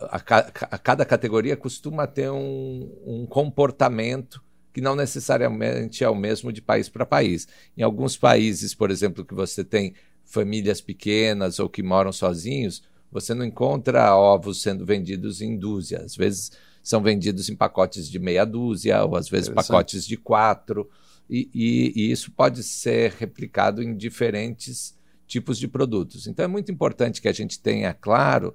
a, 0.00 0.16
a, 0.16 0.78
cada 0.78 1.04
categoria 1.04 1.56
costuma 1.56 2.06
ter 2.06 2.30
um, 2.30 2.90
um, 3.04 3.26
comportamento 3.26 4.42
que 4.72 4.80
não 4.80 4.94
necessariamente 4.94 6.04
é 6.04 6.08
o 6.08 6.14
mesmo 6.14 6.52
de 6.52 6.60
país 6.60 6.88
para 6.88 7.06
país. 7.06 7.48
Em 7.76 7.82
alguns 7.82 8.16
países, 8.16 8.74
por 8.74 8.90
exemplo, 8.90 9.24
que 9.24 9.34
você 9.34 9.64
tem 9.64 9.94
famílias 10.24 10.80
pequenas 10.80 11.58
ou 11.58 11.68
que 11.68 11.82
moram 11.82 12.12
sozinhos, 12.12 12.82
você 13.10 13.32
não 13.32 13.44
encontra 13.44 14.14
ovos 14.14 14.60
sendo 14.60 14.84
vendidos 14.84 15.40
em 15.40 15.56
dúzia. 15.56 16.02
Às 16.02 16.14
vezes 16.14 16.52
são 16.82 17.02
vendidos 17.02 17.48
em 17.48 17.56
pacotes 17.56 18.08
de 18.08 18.18
meia 18.18 18.44
dúzia, 18.44 19.02
ou 19.02 19.16
às 19.16 19.28
vezes 19.28 19.48
pacotes 19.48 20.06
de 20.06 20.16
quatro. 20.16 20.88
E, 21.28 21.48
e, 21.54 21.92
e 21.96 22.10
isso 22.12 22.30
pode 22.30 22.62
ser 22.62 23.12
replicado 23.12 23.82
em 23.82 23.96
diferentes 23.96 24.94
tipos 25.26 25.58
de 25.58 25.66
produtos. 25.66 26.26
Então 26.26 26.44
é 26.44 26.48
muito 26.48 26.70
importante 26.70 27.22
que 27.22 27.28
a 27.28 27.32
gente 27.32 27.58
tenha 27.58 27.94
claro 27.94 28.54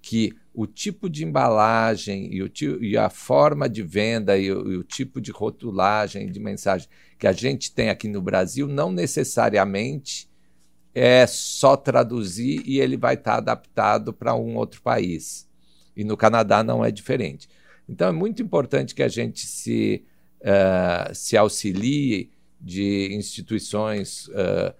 que 0.00 0.34
o 0.54 0.66
tipo 0.66 1.08
de 1.08 1.24
embalagem 1.24 2.34
e, 2.34 2.42
o, 2.42 2.50
e 2.80 2.96
a 2.96 3.08
forma 3.08 3.68
de 3.68 3.82
venda 3.82 4.36
e 4.36 4.50
o, 4.50 4.72
e 4.72 4.76
o, 4.76 4.82
tipo 4.82 5.20
de 5.20 5.30
rotulagem 5.30 6.30
de 6.30 6.40
mensagem 6.40 6.88
que 7.18 7.26
a 7.26 7.32
gente 7.32 7.72
tem 7.72 7.90
aqui 7.90 8.08
no 8.08 8.20
Brasil 8.20 8.66
não 8.66 8.90
necessariamente 8.90 10.28
é 10.94 11.26
só 11.26 11.76
traduzir 11.76 12.62
e 12.66 12.80
ele 12.80 12.96
vai 12.96 13.14
estar 13.14 13.32
tá 13.32 13.38
adaptado 13.38 14.12
para 14.12 14.34
um 14.34 14.56
outro 14.56 14.82
país. 14.82 15.48
E 15.96 16.02
no 16.02 16.16
Canadá 16.16 16.62
não 16.62 16.84
é 16.84 16.90
diferente. 16.90 17.48
Então 17.88 18.08
é 18.08 18.12
muito 18.12 18.42
importante 18.42 18.94
que 18.94 19.02
a 19.02 19.08
gente 19.08 19.46
se, 19.46 20.04
uh, 20.40 21.14
se 21.14 21.36
auxilie 21.36 22.30
de 22.60 23.14
instituições 23.14 24.28
uh, 24.28 24.74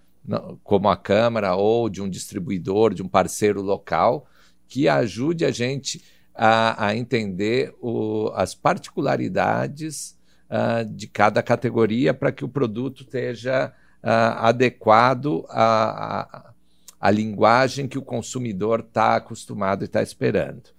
como 0.65 0.89
a 0.89 0.97
Câmara 0.97 1.55
ou 1.55 1.89
de 1.89 2.03
um 2.03 2.09
distribuidor, 2.09 2.93
de 2.93 3.03
um 3.03 3.09
parceiro 3.09 3.63
local 3.63 4.27
que 4.69 4.89
ajude 4.89 5.45
a 5.45 5.51
gente 5.51 6.03
a, 6.35 6.87
a 6.89 6.97
entender 6.97 7.75
o, 7.81 8.31
as 8.35 8.55
particularidades 8.55 10.17
uh, 10.49 10.85
de 10.85 11.09
cada 11.09 11.43
categoria 11.43 12.15
para 12.15 12.31
que 12.31 12.45
o 12.45 12.49
produto 12.49 13.03
esteja 13.03 13.73
uh, 14.03 14.39
adequado 14.39 15.45
à, 15.49 16.37
à, 16.37 16.53
à, 17.01 17.11
linguagem 17.11 17.89
que 17.89 17.99
o 17.99 18.03
consumidor 18.03 18.81
está 18.81 19.17
acostumado 19.17 19.83
e 19.83 19.87
está 19.87 20.03
esperando. 20.03 20.71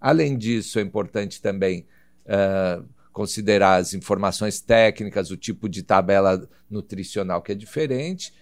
Além 0.00 0.38
disso, 0.38 0.78
é 0.78 0.82
importante 0.82 1.42
também 1.42 1.86
uh, 2.26 2.84
considerar 3.12 3.76
as 3.76 3.94
informações 3.94 4.60
técnicas, 4.60 5.30
o 5.30 5.36
tipo 5.36 5.68
de 5.68 5.82
tabela 5.82 6.48
nutricional 6.70 7.42
que 7.42 7.52
é 7.52 7.54
diferente 7.54 8.32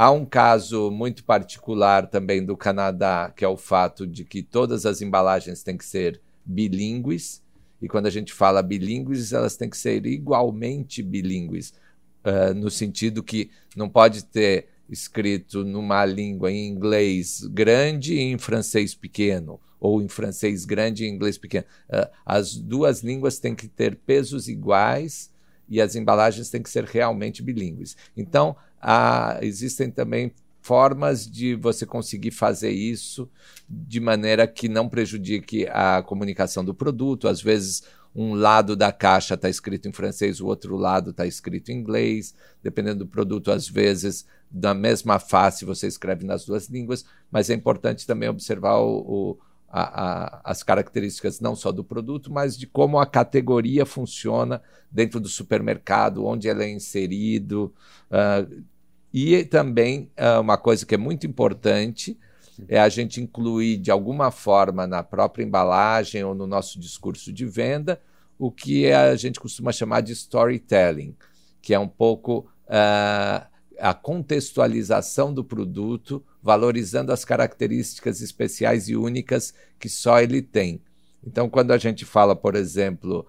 Há 0.00 0.12
um 0.12 0.24
caso 0.24 0.92
muito 0.92 1.24
particular 1.24 2.06
também 2.06 2.46
do 2.46 2.56
Canadá, 2.56 3.32
que 3.36 3.44
é 3.44 3.48
o 3.48 3.56
fato 3.56 4.06
de 4.06 4.24
que 4.24 4.44
todas 4.44 4.86
as 4.86 5.02
embalagens 5.02 5.64
têm 5.64 5.76
que 5.76 5.84
ser 5.84 6.20
bilíngues, 6.44 7.42
e 7.82 7.88
quando 7.88 8.06
a 8.06 8.10
gente 8.10 8.32
fala 8.32 8.62
bilíngues, 8.62 9.32
elas 9.32 9.56
têm 9.56 9.68
que 9.68 9.76
ser 9.76 10.06
igualmente 10.06 11.02
bilíngues, 11.02 11.74
uh, 12.24 12.54
no 12.54 12.70
sentido 12.70 13.24
que 13.24 13.50
não 13.74 13.88
pode 13.88 14.24
ter 14.24 14.68
escrito 14.88 15.64
numa 15.64 16.04
língua 16.04 16.52
em 16.52 16.68
inglês 16.68 17.40
grande 17.50 18.14
e 18.14 18.20
em 18.20 18.38
francês 18.38 18.94
pequeno, 18.94 19.60
ou 19.80 20.00
em 20.00 20.06
francês 20.06 20.64
grande 20.64 21.02
e 21.02 21.08
em 21.08 21.12
inglês 21.12 21.36
pequeno. 21.36 21.64
Uh, 21.90 22.08
as 22.24 22.54
duas 22.54 23.00
línguas 23.00 23.40
têm 23.40 23.52
que 23.52 23.66
ter 23.66 23.96
pesos 23.96 24.46
iguais 24.46 25.36
e 25.68 25.80
as 25.80 25.96
embalagens 25.96 26.50
têm 26.50 26.62
que 26.62 26.70
ser 26.70 26.84
realmente 26.84 27.42
bilíngues. 27.42 27.96
Então, 28.16 28.56
há, 28.80 29.38
existem 29.42 29.90
também 29.90 30.32
formas 30.60 31.26
de 31.26 31.54
você 31.54 31.86
conseguir 31.86 32.30
fazer 32.30 32.70
isso 32.70 33.28
de 33.68 34.00
maneira 34.00 34.46
que 34.46 34.68
não 34.68 34.88
prejudique 34.88 35.66
a 35.68 36.02
comunicação 36.02 36.64
do 36.64 36.74
produto. 36.74 37.26
Às 37.26 37.40
vezes, 37.40 37.82
um 38.14 38.34
lado 38.34 38.76
da 38.76 38.92
caixa 38.92 39.34
está 39.34 39.48
escrito 39.48 39.88
em 39.88 39.92
francês, 39.92 40.40
o 40.40 40.46
outro 40.46 40.76
lado 40.76 41.10
está 41.10 41.26
escrito 41.26 41.70
em 41.70 41.76
inglês. 41.76 42.34
Dependendo 42.62 43.04
do 43.04 43.06
produto, 43.06 43.50
às 43.50 43.68
vezes, 43.68 44.26
da 44.50 44.74
mesma 44.74 45.18
face, 45.18 45.64
você 45.64 45.86
escreve 45.86 46.26
nas 46.26 46.44
duas 46.44 46.68
línguas. 46.68 47.04
Mas 47.30 47.48
é 47.48 47.54
importante 47.54 48.06
também 48.06 48.28
observar 48.28 48.78
o, 48.78 48.98
o 48.98 49.38
a, 49.70 49.82
a, 49.82 50.40
as 50.44 50.62
características 50.62 51.40
não 51.40 51.54
só 51.54 51.70
do 51.70 51.84
produto, 51.84 52.32
mas 52.32 52.56
de 52.56 52.66
como 52.66 52.98
a 52.98 53.06
categoria 53.06 53.84
funciona 53.84 54.62
dentro 54.90 55.20
do 55.20 55.28
supermercado, 55.28 56.24
onde 56.24 56.48
ela 56.48 56.64
é 56.64 56.70
inserido. 56.70 57.72
Uh, 58.10 58.64
e 59.12 59.44
também 59.44 60.10
uh, 60.18 60.40
uma 60.40 60.56
coisa 60.56 60.86
que 60.86 60.94
é 60.94 60.98
muito 60.98 61.26
importante 61.26 62.18
é 62.66 62.80
a 62.80 62.88
gente 62.88 63.20
incluir 63.20 63.76
de 63.76 63.90
alguma 63.90 64.30
forma 64.30 64.86
na 64.86 65.02
própria 65.02 65.44
embalagem 65.44 66.24
ou 66.24 66.34
no 66.34 66.46
nosso 66.46 66.80
discurso 66.80 67.32
de 67.32 67.44
venda 67.44 68.00
o 68.38 68.50
que 68.50 68.90
a 68.90 69.14
gente 69.16 69.40
costuma 69.40 69.72
chamar 69.72 70.00
de 70.00 70.12
storytelling, 70.12 71.14
que 71.60 71.74
é 71.74 71.78
um 71.78 71.88
pouco 71.88 72.48
uh, 72.66 73.46
a 73.78 73.94
contextualização 73.94 75.32
do 75.32 75.44
produto 75.44 76.24
valorizando 76.42 77.12
as 77.12 77.24
características 77.24 78.20
especiais 78.20 78.88
e 78.88 78.96
únicas 78.96 79.54
que 79.78 79.88
só 79.88 80.20
ele 80.20 80.42
tem. 80.42 80.80
Então, 81.24 81.48
quando 81.48 81.72
a 81.72 81.78
gente 81.78 82.04
fala, 82.04 82.34
por 82.34 82.54
exemplo, 82.54 83.26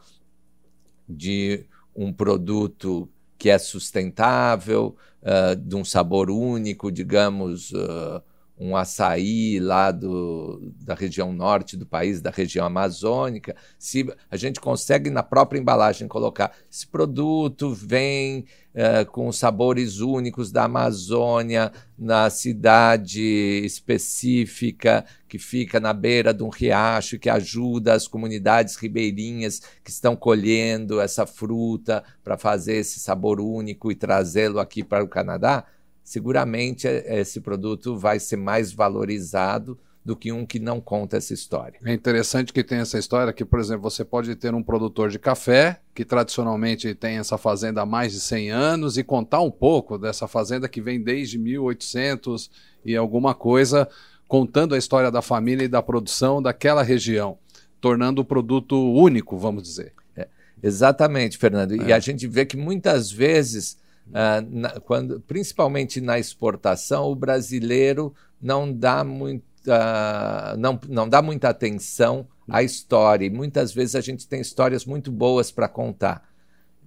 de 1.07 1.65
um 1.95 2.13
produto 2.13 3.09
que 3.37 3.49
é 3.49 3.57
sustentável, 3.57 4.95
uh, 5.21 5.55
de 5.55 5.75
um 5.75 5.83
sabor 5.83 6.29
único, 6.29 6.91
digamos, 6.91 7.71
uh, 7.71 8.21
um 8.59 8.75
açaí 8.75 9.57
lá 9.57 9.89
do, 9.89 10.73
da 10.81 10.93
região 10.93 11.31
norte 11.31 11.77
do 11.77 11.85
país, 11.85 12.21
da 12.21 12.29
região 12.29 12.65
amazônica, 12.65 13.55
se 13.77 14.05
a 14.29 14.35
gente 14.35 14.59
consegue 14.59 15.09
na 15.09 15.23
própria 15.23 15.57
embalagem 15.57 16.09
colocar 16.09 16.51
esse 16.69 16.85
produto 16.85 17.73
vem 17.73 18.45
uh, 18.75 19.09
com 19.11 19.31
sabores 19.31 20.01
únicos 20.01 20.51
da 20.51 20.65
Amazônia, 20.65 21.71
na 21.97 22.29
cidade 22.29 23.21
específica 23.63 25.05
que 25.27 25.37
fica 25.37 25.79
na 25.79 25.93
beira 25.93 26.33
de 26.33 26.43
um 26.43 26.49
riacho, 26.49 27.19
que 27.19 27.29
ajuda 27.29 27.93
as 27.93 28.07
comunidades 28.07 28.75
ribeirinhas 28.75 29.61
que 29.83 29.89
estão 29.89 30.17
colhendo 30.17 30.99
essa 30.99 31.25
fruta 31.25 32.03
para 32.23 32.37
fazer 32.37 32.75
esse 32.75 32.99
sabor 32.99 33.39
único 33.39 33.89
e 33.89 33.95
trazê-lo 33.95 34.59
aqui 34.59 34.83
para 34.83 35.03
o 35.03 35.07
Canadá, 35.07 35.65
seguramente 36.09 36.87
é, 36.87 37.19
esse 37.19 37.39
produto 37.39 37.95
vai 37.95 38.19
ser 38.19 38.35
mais 38.35 38.73
valorizado 38.73 39.77
do 40.03 40.15
que 40.15 40.31
um 40.31 40.43
que 40.43 40.57
não 40.57 40.81
conta 40.81 41.17
essa 41.17 41.35
história. 41.35 41.79
É 41.85 41.93
interessante 41.93 42.51
que 42.51 42.63
tem 42.63 42.79
essa 42.79 42.97
história 42.97 43.31
que, 43.31 43.45
por 43.45 43.59
exemplo, 43.59 43.87
você 43.87 44.03
pode 44.03 44.35
ter 44.35 44.55
um 44.55 44.63
produtor 44.63 45.11
de 45.11 45.19
café 45.19 45.79
que 45.93 46.03
tradicionalmente 46.03 46.95
tem 46.95 47.19
essa 47.19 47.37
fazenda 47.37 47.83
há 47.83 47.85
mais 47.85 48.11
de 48.11 48.21
100 48.21 48.49
anos 48.49 48.97
e 48.97 49.03
contar 49.03 49.41
um 49.41 49.51
pouco 49.51 49.99
dessa 49.99 50.27
fazenda 50.27 50.67
que 50.67 50.81
vem 50.81 50.99
desde 50.99 51.37
1800 51.37 52.49
e 52.83 52.95
alguma 52.95 53.35
coisa, 53.35 53.87
contando 54.27 54.73
a 54.73 54.79
história 54.79 55.11
da 55.11 55.21
família 55.21 55.65
e 55.65 55.67
da 55.67 55.83
produção 55.83 56.41
daquela 56.41 56.81
região, 56.81 57.37
tornando 57.79 58.23
o 58.23 58.25
produto 58.25 58.75
único, 58.95 59.37
vamos 59.37 59.61
dizer. 59.61 59.93
É, 60.17 60.27
exatamente, 60.63 61.37
Fernando. 61.37 61.73
É. 61.73 61.89
E 61.89 61.93
a 61.93 61.99
gente 61.99 62.25
vê 62.25 62.47
que 62.47 62.57
muitas 62.57 63.11
vezes 63.11 63.77
Uh, 64.09 64.45
na, 64.49 64.69
quando, 64.79 65.19
principalmente 65.21 66.01
na 66.01 66.19
exportação, 66.19 67.11
o 67.11 67.15
brasileiro 67.15 68.13
não 68.41 68.71
dá 68.71 69.03
muita, 69.03 70.55
não, 70.57 70.79
não 70.87 71.07
dá 71.07 71.21
muita 71.21 71.49
atenção 71.49 72.27
à 72.47 72.63
história. 72.63 73.25
E 73.25 73.29
muitas 73.29 73.73
vezes 73.73 73.95
a 73.95 74.01
gente 74.01 74.27
tem 74.27 74.41
histórias 74.41 74.85
muito 74.85 75.11
boas 75.11 75.51
para 75.51 75.67
contar. 75.67 76.27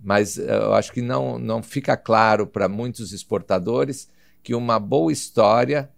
Mas 0.02 0.36
uh, 0.36 0.42
eu 0.42 0.74
acho 0.74 0.92
que 0.92 1.02
não, 1.02 1.38
não 1.38 1.62
fica 1.62 1.96
claro 1.96 2.46
para 2.46 2.68
muitos 2.68 3.12
exportadores 3.12 4.08
que 4.42 4.54
uma 4.54 4.80
boa 4.80 5.12
história, 5.12 5.88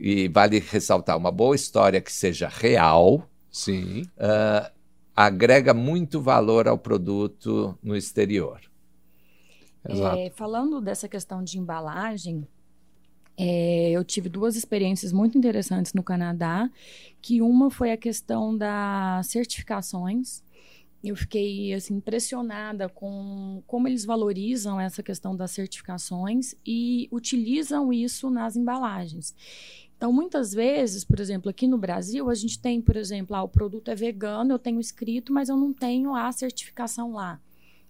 e 0.00 0.28
vale 0.28 0.58
ressaltar, 0.58 1.16
uma 1.18 1.30
boa 1.30 1.54
história 1.54 2.00
que 2.00 2.12
seja 2.12 2.48
real, 2.48 3.28
Sim. 3.54 4.02
Uh, 4.18 4.68
agrega 5.14 5.72
muito 5.72 6.20
valor 6.20 6.66
ao 6.66 6.76
produto 6.76 7.78
no 7.80 7.94
exterior. 7.96 8.60
É, 10.18 10.30
falando 10.30 10.80
dessa 10.80 11.08
questão 11.08 11.42
de 11.42 11.58
embalagem, 11.58 12.46
é, 13.36 13.90
eu 13.90 14.04
tive 14.04 14.28
duas 14.28 14.56
experiências 14.56 15.12
muito 15.12 15.36
interessantes 15.36 15.92
no 15.92 16.02
Canadá, 16.02 16.70
que 17.20 17.42
uma 17.42 17.70
foi 17.70 17.92
a 17.92 17.96
questão 17.96 18.56
das 18.56 19.26
certificações. 19.26 20.42
Eu 21.02 21.16
fiquei 21.16 21.74
assim 21.74 21.96
impressionada 21.96 22.88
com 22.88 23.62
como 23.66 23.86
eles 23.86 24.06
valorizam 24.06 24.80
essa 24.80 25.02
questão 25.02 25.36
das 25.36 25.50
certificações 25.50 26.54
e 26.64 27.08
utilizam 27.12 27.92
isso 27.92 28.30
nas 28.30 28.56
embalagens. 28.56 29.34
Então, 29.96 30.12
muitas 30.12 30.52
vezes, 30.52 31.04
por 31.04 31.20
exemplo, 31.20 31.50
aqui 31.50 31.66
no 31.66 31.76
Brasil, 31.76 32.30
a 32.30 32.34
gente 32.34 32.58
tem, 32.58 32.80
por 32.80 32.96
exemplo, 32.96 33.36
ah, 33.36 33.42
o 33.42 33.48
produto 33.48 33.90
é 33.90 33.94
vegano, 33.94 34.52
eu 34.52 34.58
tenho 34.58 34.80
escrito, 34.80 35.32
mas 35.32 35.48
eu 35.48 35.56
não 35.56 35.72
tenho 35.72 36.14
a 36.14 36.32
certificação 36.32 37.12
lá 37.12 37.40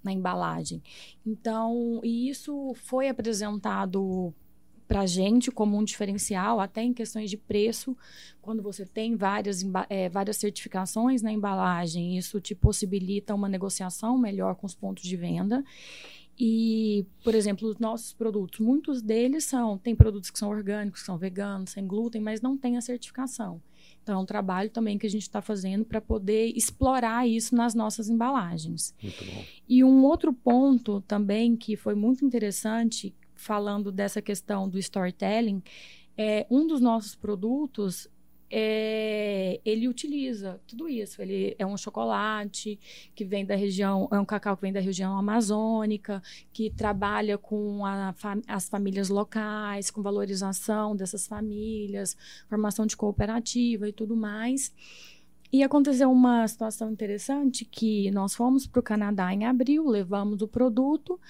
na 0.04 0.12
embalagem. 0.12 0.82
Então, 1.26 2.00
e 2.04 2.28
isso 2.28 2.74
foi 2.74 3.08
apresentado 3.08 4.32
para 4.86 5.06
gente 5.06 5.50
como 5.50 5.76
um 5.76 5.84
diferencial, 5.84 6.60
até 6.60 6.82
em 6.82 6.92
questões 6.92 7.30
de 7.30 7.36
preço, 7.36 7.96
quando 8.42 8.62
você 8.62 8.84
tem 8.84 9.16
várias, 9.16 9.64
é, 9.88 10.08
várias 10.08 10.36
certificações 10.36 11.22
na 11.22 11.32
embalagem, 11.32 12.18
isso 12.18 12.40
te 12.40 12.54
possibilita 12.54 13.34
uma 13.34 13.48
negociação 13.48 14.18
melhor 14.18 14.54
com 14.54 14.66
os 14.66 14.74
pontos 14.74 15.02
de 15.04 15.16
venda. 15.16 15.64
E, 16.38 17.06
por 17.22 17.34
exemplo, 17.34 17.68
os 17.68 17.78
nossos 17.78 18.12
produtos, 18.12 18.58
muitos 18.60 19.00
deles 19.00 19.44
são, 19.44 19.78
tem 19.78 19.94
produtos 19.94 20.30
que 20.30 20.38
são 20.38 20.50
orgânicos, 20.50 21.00
que 21.00 21.06
são 21.06 21.16
veganos, 21.16 21.70
sem 21.70 21.86
glúten, 21.86 22.20
mas 22.20 22.40
não 22.40 22.56
tem 22.58 22.76
a 22.76 22.80
certificação. 22.80 23.62
Então, 24.04 24.20
é 24.20 24.22
um 24.22 24.26
trabalho 24.26 24.68
também 24.68 24.98
que 24.98 25.06
a 25.06 25.10
gente 25.10 25.22
está 25.22 25.40
fazendo 25.40 25.82
para 25.82 25.98
poder 25.98 26.52
explorar 26.54 27.26
isso 27.26 27.56
nas 27.56 27.74
nossas 27.74 28.10
embalagens. 28.10 28.94
Muito 29.02 29.24
bom. 29.24 29.44
E 29.66 29.82
um 29.82 30.04
outro 30.04 30.30
ponto 30.30 31.00
também 31.08 31.56
que 31.56 31.74
foi 31.74 31.94
muito 31.94 32.22
interessante, 32.22 33.14
falando 33.34 33.90
dessa 33.90 34.20
questão 34.20 34.68
do 34.68 34.78
storytelling, 34.78 35.62
é 36.18 36.46
um 36.50 36.66
dos 36.66 36.82
nossos 36.82 37.14
produtos 37.14 38.06
é, 38.50 39.60
ele 39.64 39.88
utiliza 39.88 40.60
tudo 40.66 40.88
isso. 40.88 41.20
Ele 41.20 41.54
é 41.58 41.66
um 41.66 41.76
chocolate 41.76 42.78
que 43.14 43.24
vem 43.24 43.44
da 43.44 43.54
região, 43.54 44.08
é 44.12 44.18
um 44.18 44.24
cacau 44.24 44.56
que 44.56 44.62
vem 44.62 44.72
da 44.72 44.80
região 44.80 45.16
amazônica, 45.16 46.22
que 46.52 46.70
trabalha 46.70 47.36
com 47.38 47.84
a, 47.84 48.14
as 48.46 48.68
famílias 48.68 49.08
locais, 49.08 49.90
com 49.90 50.02
valorização 50.02 50.94
dessas 50.94 51.26
famílias, 51.26 52.16
formação 52.48 52.86
de 52.86 52.96
cooperativa 52.96 53.88
e 53.88 53.92
tudo 53.92 54.16
mais. 54.16 54.72
E 55.54 55.62
aconteceu 55.62 56.10
uma 56.10 56.48
situação 56.48 56.90
interessante 56.90 57.64
que 57.64 58.10
nós 58.10 58.34
fomos 58.34 58.66
para 58.66 58.80
o 58.80 58.82
Canadá 58.82 59.32
em 59.32 59.46
abril, 59.46 59.86
levamos 59.86 60.42
o 60.42 60.48
produto 60.48 61.20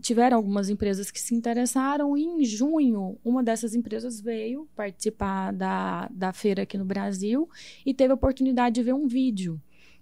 tiveram 0.00 0.36
algumas 0.36 0.68
empresas 0.68 1.10
que 1.10 1.20
se 1.20 1.34
interessaram 1.34 2.16
e 2.16 2.24
em 2.24 2.44
junho 2.44 3.18
uma 3.24 3.42
dessas 3.42 3.74
empresas 3.74 4.20
veio 4.20 4.68
participar 4.74 5.52
da, 5.52 6.08
da 6.10 6.32
feira 6.32 6.62
aqui 6.62 6.78
no 6.78 6.84
Brasil 6.84 7.48
e 7.84 7.92
teve 7.92 8.12
a 8.12 8.14
oportunidade 8.14 8.76
de 8.76 8.82
ver 8.82 8.94
um 8.94 9.06
vídeo 9.06 9.60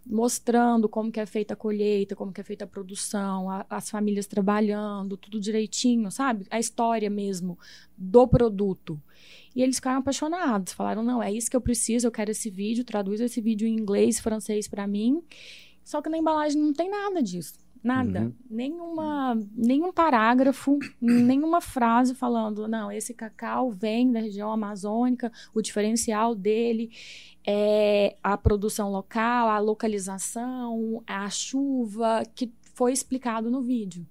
mostrando 0.09 0.89
como 0.89 1.13
que 1.13 1.21
é 1.21 1.27
feita 1.27 1.53
a 1.53 1.57
colheita, 1.57 2.17
como 2.17 2.33
que 2.33 2.41
é 2.41 2.45
feita 2.45 2.65
a 2.65 2.69
produção, 2.69 3.51
a, 3.51 3.67
as 3.69 3.91
famílias 3.91 4.27
trabalhando, 4.27 5.19
tudo 5.19 5.39
direitinho, 5.39 6.11
sabe? 6.11 6.47
A 6.51 6.59
história 6.59 7.11
mesmo 7.11 7.59
do 7.97 8.27
produto. 8.27 9.01
E 9.55 9.63
eles 9.63 9.77
ficaram 9.77 9.99
apaixonados, 9.99 10.73
falaram: 10.73 11.03
"Não, 11.03 11.23
é 11.23 11.31
isso 11.31 11.51
que 11.51 11.57
eu 11.57 11.61
preciso, 11.61 12.07
eu 12.07 12.13
quero 12.13 12.31
esse 12.31 12.49
vídeo, 12.49 12.85
traduz 12.85 13.21
esse 13.21 13.41
vídeo 13.41 13.69
em 13.69 13.75
inglês, 13.75 14.19
francês 14.19 14.67
para 14.67 14.87
mim". 14.87 15.23
Só 15.85 16.01
que 16.01 16.09
na 16.09 16.19
embalagem 16.19 16.61
não 16.61 16.73
tem 16.73 16.91
nada 16.91 17.23
disso. 17.23 17.55
Nada. 17.83 18.23
Uhum. 18.23 18.33
Nenhuma, 18.51 19.39
nenhum 19.55 19.93
parágrafo, 19.93 20.79
nenhuma 21.01 21.61
frase 21.61 22.15
falando, 22.15 22.67
não, 22.67 22.91
esse 22.91 23.15
cacau 23.15 23.71
vem 23.71 24.11
da 24.11 24.21
região 24.21 24.51
amazônica, 24.51 25.33
o 25.55 25.63
diferencial 25.63 26.35
dele 26.35 26.91
é 27.47 28.17
a 28.23 28.37
produção 28.37 28.91
local, 28.91 29.49
a 29.49 29.59
localização, 29.59 31.03
a 31.07 31.31
chuva, 31.31 32.23
que 32.35 32.53
foi 32.75 32.93
explicado 32.93 33.51
no 33.51 33.63
vídeo. 33.63 34.07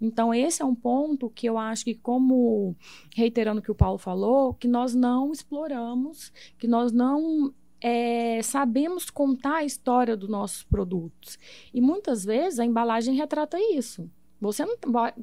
Então, 0.00 0.32
esse 0.32 0.62
é 0.62 0.64
um 0.64 0.74
ponto 0.74 1.28
que 1.28 1.48
eu 1.48 1.58
acho 1.58 1.84
que, 1.84 1.94
como 1.94 2.76
reiterando 3.14 3.60
o 3.60 3.62
que 3.62 3.70
o 3.70 3.74
Paulo 3.74 3.98
falou, 3.98 4.54
que 4.54 4.68
nós 4.68 4.94
não 4.94 5.32
exploramos, 5.32 6.32
que 6.56 6.68
nós 6.68 6.92
não 6.92 7.52
é, 7.80 8.40
sabemos 8.42 9.10
contar 9.10 9.56
a 9.56 9.64
história 9.64 10.16
dos 10.16 10.28
nossos 10.28 10.62
produtos. 10.62 11.38
E 11.72 11.80
muitas 11.80 12.24
vezes 12.24 12.58
a 12.58 12.64
embalagem 12.64 13.14
retrata 13.14 13.58
isso. 13.58 14.10
Você 14.40 14.64
não, 14.64 14.76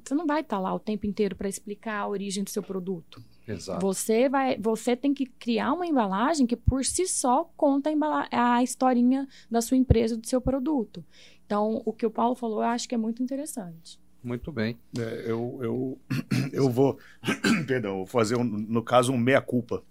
você 0.04 0.14
não 0.14 0.26
vai 0.26 0.42
estar 0.42 0.60
lá 0.60 0.74
o 0.74 0.80
tempo 0.80 1.06
inteiro 1.06 1.36
para 1.36 1.48
explicar 1.48 2.00
a 2.00 2.08
origem 2.08 2.44
do 2.44 2.50
seu 2.50 2.62
produto. 2.62 3.24
Exato. 3.48 3.80
Você, 3.86 4.28
vai, 4.28 4.58
você 4.58 4.96
tem 4.96 5.14
que 5.14 5.26
criar 5.26 5.72
uma 5.74 5.86
embalagem 5.86 6.46
que 6.46 6.56
por 6.56 6.84
si 6.84 7.08
só 7.08 7.50
conta 7.56 7.92
a, 8.32 8.56
a 8.56 8.64
historinha 8.64 9.28
da 9.50 9.62
sua 9.62 9.78
empresa, 9.78 10.18
do 10.18 10.28
seu 10.28 10.42
produto. 10.42 11.06
Então, 11.46 11.82
o 11.86 11.94
que 11.94 12.06
o 12.06 12.12
Paulo 12.12 12.36
falou, 12.36 12.62
eu 12.62 12.68
acho 12.68 12.90
que 12.90 12.96
é 12.96 12.98
muito 12.98 13.22
interessante. 13.22 14.00
Muito 14.24 14.52
bem. 14.52 14.78
É, 14.98 15.24
eu, 15.28 15.60
eu, 15.62 16.00
eu 16.52 16.70
vou, 16.70 16.98
perdão, 17.68 17.98
vou 17.98 18.06
fazer, 18.08 18.36
um, 18.36 18.44
no 18.44 18.84
caso, 18.84 19.14
um 19.14 19.18
meia-culpa. 19.18 19.84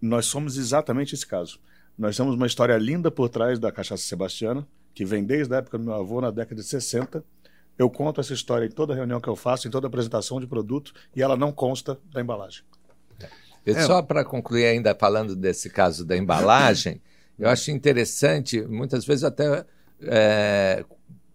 Nós 0.00 0.26
somos 0.26 0.58
exatamente 0.58 1.14
esse 1.14 1.26
caso. 1.26 1.58
Nós 2.00 2.16
temos 2.16 2.34
uma 2.34 2.46
história 2.46 2.78
linda 2.78 3.10
por 3.10 3.28
trás 3.28 3.58
da 3.58 3.70
cachaça 3.70 4.02
sebastiana, 4.02 4.66
que 4.94 5.04
vem 5.04 5.22
desde 5.22 5.54
a 5.54 5.58
época 5.58 5.76
do 5.76 5.84
meu 5.84 5.92
avô, 5.92 6.18
na 6.18 6.30
década 6.30 6.62
de 6.62 6.66
60. 6.66 7.22
Eu 7.76 7.90
conto 7.90 8.22
essa 8.22 8.32
história 8.32 8.64
em 8.64 8.70
toda 8.70 8.94
reunião 8.94 9.20
que 9.20 9.28
eu 9.28 9.36
faço, 9.36 9.68
em 9.68 9.70
toda 9.70 9.86
apresentação 9.86 10.40
de 10.40 10.46
produto, 10.46 10.94
e 11.14 11.20
ela 11.20 11.36
não 11.36 11.52
consta 11.52 11.98
da 12.10 12.22
embalagem. 12.22 12.62
É. 13.66 13.82
Só 13.82 14.00
para 14.00 14.24
concluir 14.24 14.64
ainda 14.64 14.94
falando 14.94 15.36
desse 15.36 15.68
caso 15.68 16.02
da 16.02 16.16
embalagem, 16.16 17.02
eu 17.38 17.50
acho 17.50 17.70
interessante, 17.70 18.62
muitas 18.62 19.04
vezes 19.04 19.22
até 19.22 19.66
é, 20.00 20.82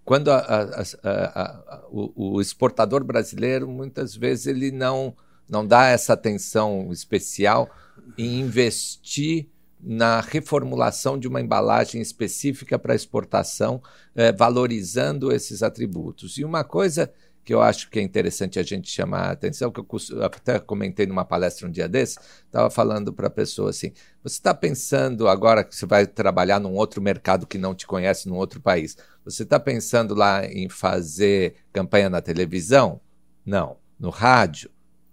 quando 0.03 0.31
a, 0.31 0.37
a, 0.39 0.81
a, 1.03 1.83
o, 1.91 2.37
o, 2.37 2.41
exportador 2.41 3.03
brasileiro, 3.03 3.67
muitas 3.67 4.15
vezes 4.15 4.47
ele 4.47 4.71
não 4.71 5.15
não 5.47 5.63
dá 5.63 5.89
essa 5.89 6.13
atenção 6.13 6.89
especial 6.91 7.69
em 8.17 8.39
investir 8.39 9.47
na 9.85 10.19
reformulação 10.19 11.17
de 11.17 11.27
uma 11.27 11.39
embalagem 11.39 12.01
específica 12.01 12.79
para 12.79 12.95
exportação, 12.95 13.81
eh, 14.15 14.31
valorizando 14.31 15.31
esses 15.31 15.61
atributos. 15.61 16.39
E 16.39 16.43
uma 16.43 16.63
coisa 16.63 17.13
que 17.43 17.53
eu 17.53 17.61
acho 17.61 17.91
que 17.91 17.99
é 17.99 18.01
interessante 18.01 18.57
a 18.57 18.63
gente 18.63 18.89
chamar 18.89 19.27
a 19.27 19.31
atenção, 19.31 19.71
que 19.71 19.79
eu 19.79 19.87
até 20.23 20.59
comentei 20.59 21.05
numa 21.05 21.23
palestra 21.23 21.67
um 21.67 21.71
dia 21.71 21.87
desse, 21.87 22.17
estava 22.47 22.71
falando 22.71 23.13
para 23.13 23.27
a 23.27 23.29
pessoa 23.29 23.69
assim: 23.69 23.91
você 24.23 24.37
está 24.37 24.55
pensando 24.55 25.27
agora 25.27 25.63
que 25.63 25.75
você 25.75 25.85
vai 25.85 26.07
trabalhar 26.07 26.59
num 26.59 26.73
outro 26.73 26.99
mercado 26.99 27.45
que 27.45 27.59
não 27.59 27.75
te 27.75 27.85
conhece, 27.85 28.27
num 28.27 28.37
outro 28.37 28.59
país, 28.59 28.97
você 29.23 29.43
está 29.43 29.59
pensando 29.59 30.15
lá 30.15 30.43
em 30.43 30.67
fazer 30.67 31.53
campanha 31.71 32.09
na 32.09 32.21
televisão? 32.21 32.99
Não. 33.45 33.77
No 33.99 34.09
rádio? 34.09 34.71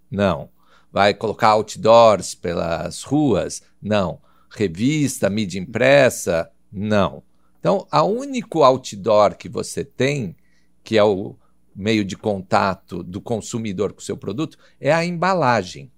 Não. 0.09 0.49
Vai 0.91 1.13
colocar 1.13 1.49
outdoors 1.49 2.33
pelas 2.33 3.03
ruas? 3.03 3.61
Não. 3.79 4.19
Revista, 4.55 5.29
mídia 5.29 5.59
impressa? 5.59 6.49
Não. 6.71 7.23
Então, 7.59 7.87
a 7.89 8.03
único 8.03 8.63
outdoor 8.63 9.35
que 9.35 9.49
você 9.49 9.83
tem, 9.83 10.35
que 10.83 10.97
é 10.97 11.03
o 11.03 11.35
meio 11.75 12.05
de 12.05 12.15
contato 12.15 13.01
do 13.01 13.19
consumidor 13.19 13.93
com 13.93 13.99
o 13.99 14.03
seu 14.03 14.15
produto 14.15 14.57
é 14.79 14.93
a 14.93 15.03
embalagem. 15.03 15.91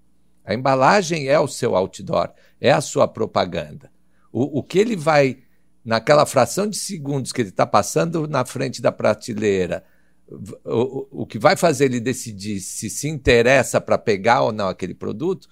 A 0.45 0.53
embalagem 0.53 1.27
é 1.27 1.39
o 1.39 1.47
seu 1.47 1.75
outdoor, 1.75 2.31
é 2.61 2.71
a 2.71 2.81
sua 2.81 3.07
propaganda. 3.07 3.91
O, 4.31 4.59
o 4.59 4.63
que 4.63 4.79
ele 4.79 4.95
vai, 4.95 5.39
naquela 5.83 6.25
fração 6.25 6.67
de 6.67 6.77
segundos 6.77 7.31
que 7.31 7.41
ele 7.41 7.49
está 7.49 7.65
passando 7.65 8.27
na 8.27 8.45
frente 8.45 8.81
da 8.81 8.91
prateleira, 8.91 9.83
o, 10.63 11.23
o 11.23 11.25
que 11.25 11.37
vai 11.37 11.55
fazer 11.55 11.85
ele 11.85 11.99
decidir 11.99 12.59
se 12.59 12.89
se 12.89 13.07
interessa 13.07 13.81
para 13.81 13.97
pegar 13.97 14.41
ou 14.41 14.51
não 14.51 14.67
aquele 14.67 14.93
produto 14.93 15.47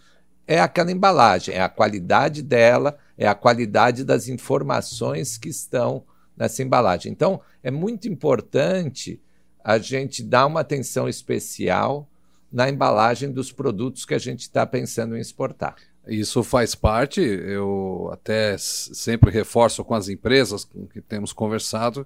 é 0.47 0.59
aquela 0.59 0.91
embalagem, 0.91 1.55
é 1.55 1.61
a 1.61 1.69
qualidade 1.69 2.41
dela, 2.41 2.97
é 3.17 3.27
a 3.27 3.35
qualidade 3.35 4.03
das 4.03 4.27
informações 4.27 5.37
que 5.37 5.49
estão 5.49 6.03
nessa 6.35 6.61
embalagem. 6.61 7.11
Então, 7.11 7.41
é 7.61 7.71
muito 7.71 8.07
importante 8.07 9.21
a 9.63 9.77
gente 9.77 10.21
dá 10.21 10.45
uma 10.45 10.59
atenção 10.59 11.07
especial 11.07 12.09
na 12.51 12.69
embalagem 12.69 13.31
dos 13.31 13.51
produtos 13.51 14.05
que 14.05 14.13
a 14.13 14.19
gente 14.19 14.41
está 14.41 14.65
pensando 14.65 15.15
em 15.15 15.21
exportar. 15.21 15.75
Isso 16.05 16.43
faz 16.43 16.75
parte, 16.75 17.21
eu 17.21 18.09
até 18.11 18.57
sempre 18.57 19.31
reforço 19.31 19.85
com 19.85 19.95
as 19.95 20.09
empresas 20.09 20.65
com 20.65 20.85
que 20.85 20.99
temos 20.99 21.31
conversado, 21.31 22.05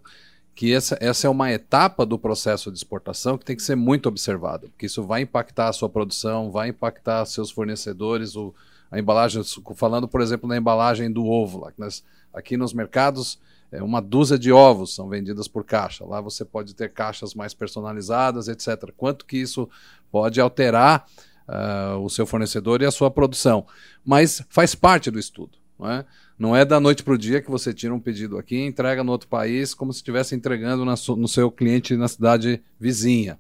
que 0.58 0.74
essa, 0.74 0.98
essa 1.00 1.28
é 1.28 1.30
uma 1.30 1.52
etapa 1.52 2.04
do 2.04 2.18
processo 2.18 2.72
de 2.72 2.80
exportação 2.80 3.38
que 3.38 3.46
tem 3.46 3.56
que 3.56 3.62
ser 3.62 3.76
muito 3.76 4.10
observada, 4.10 4.68
porque 4.70 4.88
isso 4.88 5.04
vai 5.04 5.22
impactar 5.22 5.70
a 5.70 5.72
sua 5.72 5.88
produção, 5.88 6.50
vai 6.50 6.70
impactar 6.70 7.24
seus 7.26 7.52
fornecedores, 7.52 8.36
o, 8.36 8.52
a 8.90 8.98
embalagem, 8.98 9.44
falando, 9.76 10.08
por 10.08 10.20
exemplo, 10.20 10.50
na 10.50 10.58
embalagem 10.58 11.12
do 11.12 11.28
ovo, 11.28 11.60
lá, 11.60 11.72
nós, 11.78 12.04
aqui 12.34 12.58
nos 12.58 12.74
mercados 12.74 13.40
é, 13.72 13.84
uma 13.84 14.02
dúzia 14.02 14.40
de 14.40 14.52
ovos 14.52 14.96
são 14.96 15.08
vendidas 15.08 15.48
por 15.48 15.64
caixa. 15.64 16.04
Lá 16.04 16.20
você 16.22 16.44
pode 16.44 16.74
ter 16.74 16.92
caixas 16.92 17.36
mais 17.36 17.54
personalizadas, 17.54 18.48
etc. 18.48 18.92
Quanto 18.98 19.28
que 19.28 19.38
isso 19.38 19.70
pode 20.12 20.42
alterar 20.42 21.06
uh, 21.48 22.00
o 22.00 22.10
seu 22.10 22.26
fornecedor 22.26 22.82
e 22.82 22.86
a 22.86 22.92
sua 22.92 23.12
produção? 23.12 23.68
Mas 24.04 24.44
faz 24.50 24.74
parte 24.74 25.12
do 25.12 25.20
estudo. 25.20 25.56
Não 25.78 25.88
é, 25.88 26.04
não 26.38 26.56
é 26.56 26.64
da 26.64 26.80
noite 26.80 27.04
para 27.04 27.14
o 27.14 27.18
dia 27.18 27.42
que 27.42 27.50
você 27.50 27.74
tira 27.74 27.94
um 27.94 28.00
pedido 28.00 28.38
aqui 28.38 28.60
entrega 28.60 29.04
no 29.04 29.12
outro 29.12 29.28
país 29.28 29.74
como 29.74 29.92
se 29.92 29.98
estivesse 29.98 30.36
entregando 30.36 30.86
no 30.86 31.28
seu 31.28 31.50
cliente 31.50 31.96
na 31.96 32.08
cidade 32.08 32.62
vizinha. 32.80 33.40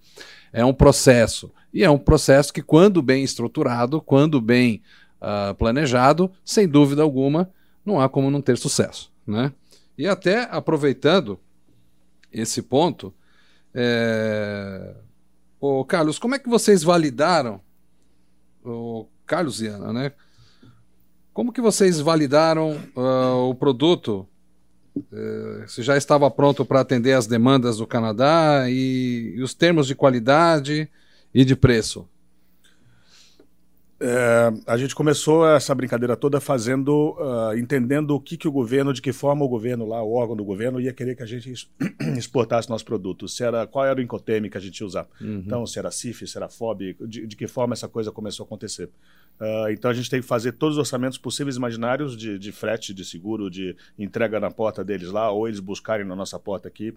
É 0.52 0.66
um 0.66 0.74
processo. 0.74 1.52
E 1.72 1.84
é 1.84 1.90
um 1.90 1.98
processo 1.98 2.52
que, 2.52 2.62
quando 2.62 3.02
bem 3.02 3.24
estruturado, 3.24 4.02
quando 4.02 4.42
bem 4.42 4.82
uh, 5.22 5.54
planejado, 5.56 6.32
sem 6.44 6.68
dúvida 6.68 7.04
alguma, 7.04 7.52
não 7.86 8.02
há 8.02 8.10
como 8.10 8.32
não 8.32 8.42
ter 8.42 8.58
sucesso. 8.58 9.12
Né? 9.28 9.52
E 9.98 10.08
até 10.08 10.48
aproveitando 10.50 11.40
esse 12.32 12.62
ponto, 12.62 13.14
é... 13.74 14.96
Ô, 15.60 15.84
Carlos, 15.86 16.18
como 16.18 16.36
é 16.36 16.40
que 16.40 16.50
vocês 16.50 16.84
validaram, 16.84 17.62
o 18.64 19.08
Carlos 19.26 19.62
e 19.62 19.68
Ana, 19.68 19.92
né? 19.92 20.12
Como 21.38 21.54
que 21.54 21.62
vocês 21.62 22.00
validaram 22.00 22.82
uh, 22.96 23.48
o 23.48 23.54
produto? 23.54 24.28
Uh, 24.96 25.68
se 25.68 25.84
já 25.84 25.96
estava 25.96 26.32
pronto 26.32 26.66
para 26.66 26.82
atender 26.82 27.14
as 27.14 27.28
demandas 27.28 27.78
do 27.78 27.86
Canadá 27.86 28.66
e, 28.68 29.36
e 29.36 29.42
os 29.44 29.54
termos 29.54 29.86
de 29.86 29.94
qualidade 29.94 30.90
e 31.32 31.46
de 31.46 31.56
preço? 31.56 32.10
É, 34.00 34.54
a 34.68 34.78
gente 34.78 34.94
começou 34.94 35.48
essa 35.48 35.74
brincadeira 35.74 36.16
toda 36.16 36.40
fazendo, 36.40 37.16
uh, 37.20 37.58
entendendo 37.58 38.12
o 38.12 38.20
que, 38.20 38.38
que 38.38 38.48
o 38.48 38.52
governo, 38.52 38.94
de 38.94 39.02
que 39.02 39.12
forma 39.12 39.44
o 39.44 39.48
governo 39.48 39.88
lá, 39.88 40.04
o 40.04 40.14
órgão 40.14 40.36
do 40.36 40.46
governo, 40.46 40.80
ia 40.80 40.94
querer 40.94 41.16
que 41.16 41.24
a 41.24 41.26
gente 41.26 41.68
exportasse 42.16 42.70
nosso 42.70 42.86
produto. 42.86 43.28
Se 43.28 43.44
era, 43.44 43.66
qual 43.66 43.86
era 43.86 44.00
o 44.00 44.02
Incoterm 44.02 44.50
que 44.50 44.58
a 44.58 44.62
gente 44.62 44.80
ia 44.80 44.86
usar. 44.86 45.08
Uhum. 45.20 45.42
Então, 45.44 45.66
se 45.66 45.80
era 45.80 45.90
CIF, 45.90 46.28
se 46.28 46.38
era 46.38 46.48
FOB, 46.48 46.96
de, 47.08 47.26
de, 47.26 47.36
que 47.36 47.48
forma 47.48 47.74
essa 47.74 47.88
coisa 47.88 48.12
começou 48.12 48.44
a 48.44 48.46
acontecer. 48.46 48.90
Uh, 49.40 49.70
então, 49.72 49.90
a 49.90 49.94
gente 49.94 50.10
tem 50.10 50.22
que 50.22 50.28
fazer 50.28 50.52
todos 50.52 50.76
os 50.76 50.80
orçamentos 50.80 51.18
possíveis 51.18 51.56
e 51.56 51.58
imaginários 51.58 52.16
de, 52.16 52.38
de 52.38 52.52
frete, 52.52 52.94
de 52.94 53.04
seguro, 53.04 53.50
de 53.50 53.76
entrega 53.98 54.40
na 54.40 54.52
porta 54.52 54.86
deles 54.86 55.10
lá, 55.10 55.32
ou 55.32 55.48
eles 55.48 55.60
buscarem 55.60 56.06
na 56.06 56.16
nossa 56.16 56.38
porta 56.38 56.68
aqui. 56.68 56.94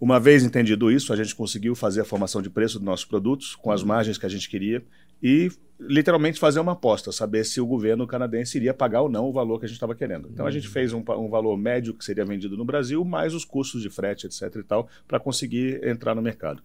Uma 0.00 0.18
vez 0.18 0.42
entendido 0.42 0.90
isso, 0.90 1.12
a 1.12 1.16
gente 1.16 1.32
conseguiu 1.32 1.76
fazer 1.76 2.00
a 2.00 2.04
formação 2.04 2.42
de 2.42 2.50
preço 2.50 2.80
dos 2.80 2.84
nossos 2.84 3.04
produtos 3.04 3.54
com 3.54 3.70
as 3.70 3.84
margens 3.84 4.18
que 4.18 4.26
a 4.26 4.28
gente 4.28 4.48
queria 4.48 4.82
e 5.22 5.48
literalmente 5.80 6.38
fazer 6.38 6.60
uma 6.60 6.72
aposta, 6.72 7.10
saber 7.10 7.44
se 7.44 7.60
o 7.60 7.66
governo 7.66 8.06
canadense 8.06 8.56
iria 8.56 8.72
pagar 8.72 9.02
ou 9.02 9.08
não 9.08 9.26
o 9.26 9.32
valor 9.32 9.58
que 9.58 9.64
a 9.64 9.68
gente 9.68 9.76
estava 9.76 9.94
querendo. 9.94 10.28
Então 10.32 10.46
a 10.46 10.50
gente 10.50 10.66
uhum. 10.66 10.72
fez 10.72 10.92
um, 10.92 11.02
um, 11.08 11.28
valor 11.28 11.56
médio 11.56 11.94
que 11.94 12.04
seria 12.04 12.24
vendido 12.24 12.56
no 12.56 12.64
Brasil, 12.64 13.04
mais 13.04 13.34
os 13.34 13.44
custos 13.44 13.82
de 13.82 13.90
frete, 13.90 14.26
etc. 14.26 14.56
e 14.56 14.62
tal, 14.62 14.88
para 15.08 15.18
conseguir 15.18 15.84
entrar 15.86 16.14
no 16.14 16.22
mercado. 16.22 16.62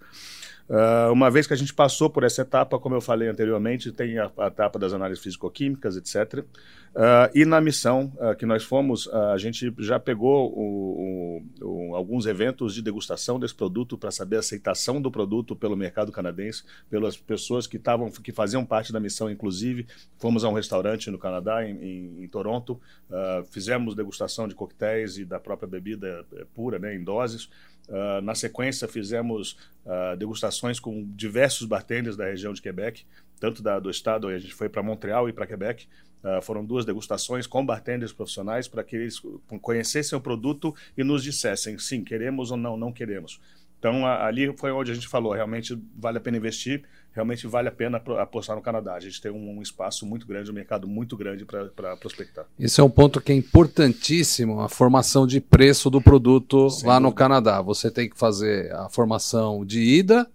Uh, 0.70 1.14
uma 1.14 1.32
vez 1.32 1.48
que 1.48 1.54
a 1.54 1.58
gente 1.58 1.74
passou 1.74 2.10
por 2.10 2.26
essa 2.26 2.42
etapa, 2.42 2.78
como 2.78 2.94
eu 2.94 3.00
falei 3.00 3.30
anteriormente, 3.30 3.90
tem 3.90 4.20
a, 4.20 4.30
a 4.38 4.48
etapa 4.48 4.78
das 4.78 4.92
análises 4.92 5.24
físico-químicas, 5.24 5.96
etc. 5.96 6.40
Uh, 6.40 7.00
ah, 7.00 7.32
e 7.34 7.46
na 7.46 7.62
missão 7.62 8.12
uh, 8.18 8.36
que 8.36 8.46
nós 8.46 8.64
fomos, 8.64 9.08
a 9.08 9.38
gente 9.38 9.74
já 9.80 9.98
pegou 10.00 10.52
o, 10.52 11.42
o, 11.62 11.66
o, 11.66 11.96
alguns 11.96 12.26
eventos 12.26 12.74
de 12.74 12.82
degustação 12.82 13.40
desse 13.40 13.56
produto 13.56 13.98
para 13.98 14.12
saber 14.12 14.38
a 14.38 14.40
aceitação 14.40 15.02
do 15.02 15.10
produto 15.10 15.56
pelo 15.56 15.78
mercado 15.78 16.12
canadense, 16.12 16.64
pelas 16.90 17.16
pessoas 17.16 17.66
que 17.66 17.78
estavam, 17.78 18.12
que 18.12 18.34
faziam 18.34 18.66
parte 18.66 18.92
da 18.92 18.97
missão, 19.00 19.30
inclusive. 19.30 19.88
Fomos 20.18 20.44
a 20.44 20.50
um 20.50 20.54
restaurante 20.54 21.10
no 21.10 21.18
Canadá, 21.18 21.68
em, 21.68 21.78
em, 21.78 22.24
em 22.24 22.28
Toronto, 22.28 22.80
fizemos 23.52 23.96
degustação 23.96 24.48
de 24.48 24.56
coquetéis 24.56 25.18
e 25.18 25.26
da 25.26 25.40
própria 25.40 25.68
bebida 25.68 26.26
eh, 26.34 26.46
pura, 26.54 26.80
né, 26.80 26.96
em 26.96 27.04
doses. 27.04 27.50
Uh, 27.88 28.22
na 28.22 28.36
sequência, 28.36 28.86
fizemos 28.86 29.58
uh, 29.86 30.18
degustações 30.18 30.78
com 30.78 31.06
diversos 31.16 31.66
bartenders 31.66 32.18
da 32.18 32.26
região 32.26 32.52
de 32.52 32.62
Quebec, 32.62 33.06
tanto 33.40 33.64
da, 33.64 33.80
do 33.80 33.90
estado, 33.90 34.28
a 34.28 34.38
gente 34.38 34.54
foi 34.54 34.68
para 34.68 34.84
Montreal 34.84 35.30
e 35.30 35.34
para 35.34 35.48
Quebec. 35.48 35.88
Uh, 36.22 36.42
foram 36.42 36.66
duas 36.66 36.84
degustações 36.84 37.48
com 37.48 37.66
bartenders 37.66 38.12
profissionais 38.12 38.68
para 38.68 38.84
que 38.84 38.96
eles 38.96 39.22
conhecessem 39.62 40.18
o 40.18 40.22
produto 40.22 40.76
e 40.98 41.04
nos 41.04 41.24
dissessem 41.24 41.78
sim, 41.78 42.04
queremos 42.04 42.52
ou 42.52 42.58
não, 42.58 42.76
não 42.76 42.92
queremos. 42.92 43.40
Então, 43.80 44.06
a, 44.06 44.26
ali 44.26 44.52
foi 44.58 44.72
onde 44.72 44.92
a 44.92 44.94
gente 44.94 45.08
falou, 45.08 45.32
realmente 45.32 45.80
vale 45.96 46.18
a 46.18 46.22
pena 46.22 46.38
investir, 46.38 46.84
realmente 47.18 47.48
vale 47.48 47.68
a 47.68 47.72
pena 47.72 48.00
apostar 48.20 48.56
no 48.56 48.62
Canadá. 48.62 48.94
A 48.94 49.00
gente 49.00 49.20
tem 49.20 49.32
um, 49.32 49.58
um 49.58 49.62
espaço 49.62 50.06
muito 50.06 50.28
grande, 50.28 50.52
um 50.52 50.54
mercado 50.54 50.88
muito 50.88 51.18
grande 51.18 51.46
para 51.46 51.98
prospectar. 51.98 52.46
Esse 52.60 52.80
é 52.80 52.84
um 52.84 52.90
ponto 52.92 53.20
que 53.20 53.32
é 53.32 53.36
importantíssimo, 53.36 54.62
a 54.62 54.70
formação 54.70 55.26
de 55.26 55.42
preço 55.42 55.90
do 55.90 56.00
produto 56.00 56.70
Sem 56.70 56.88
lá 56.88 56.96
dúvida. 56.96 57.10
no 57.10 57.16
Canadá. 57.16 57.60
Você 57.64 57.90
tem 57.90 58.08
que 58.08 58.18
fazer 58.18 58.72
a 58.72 58.88
formação 58.88 59.66
de 59.66 59.82
ida, 59.82 60.30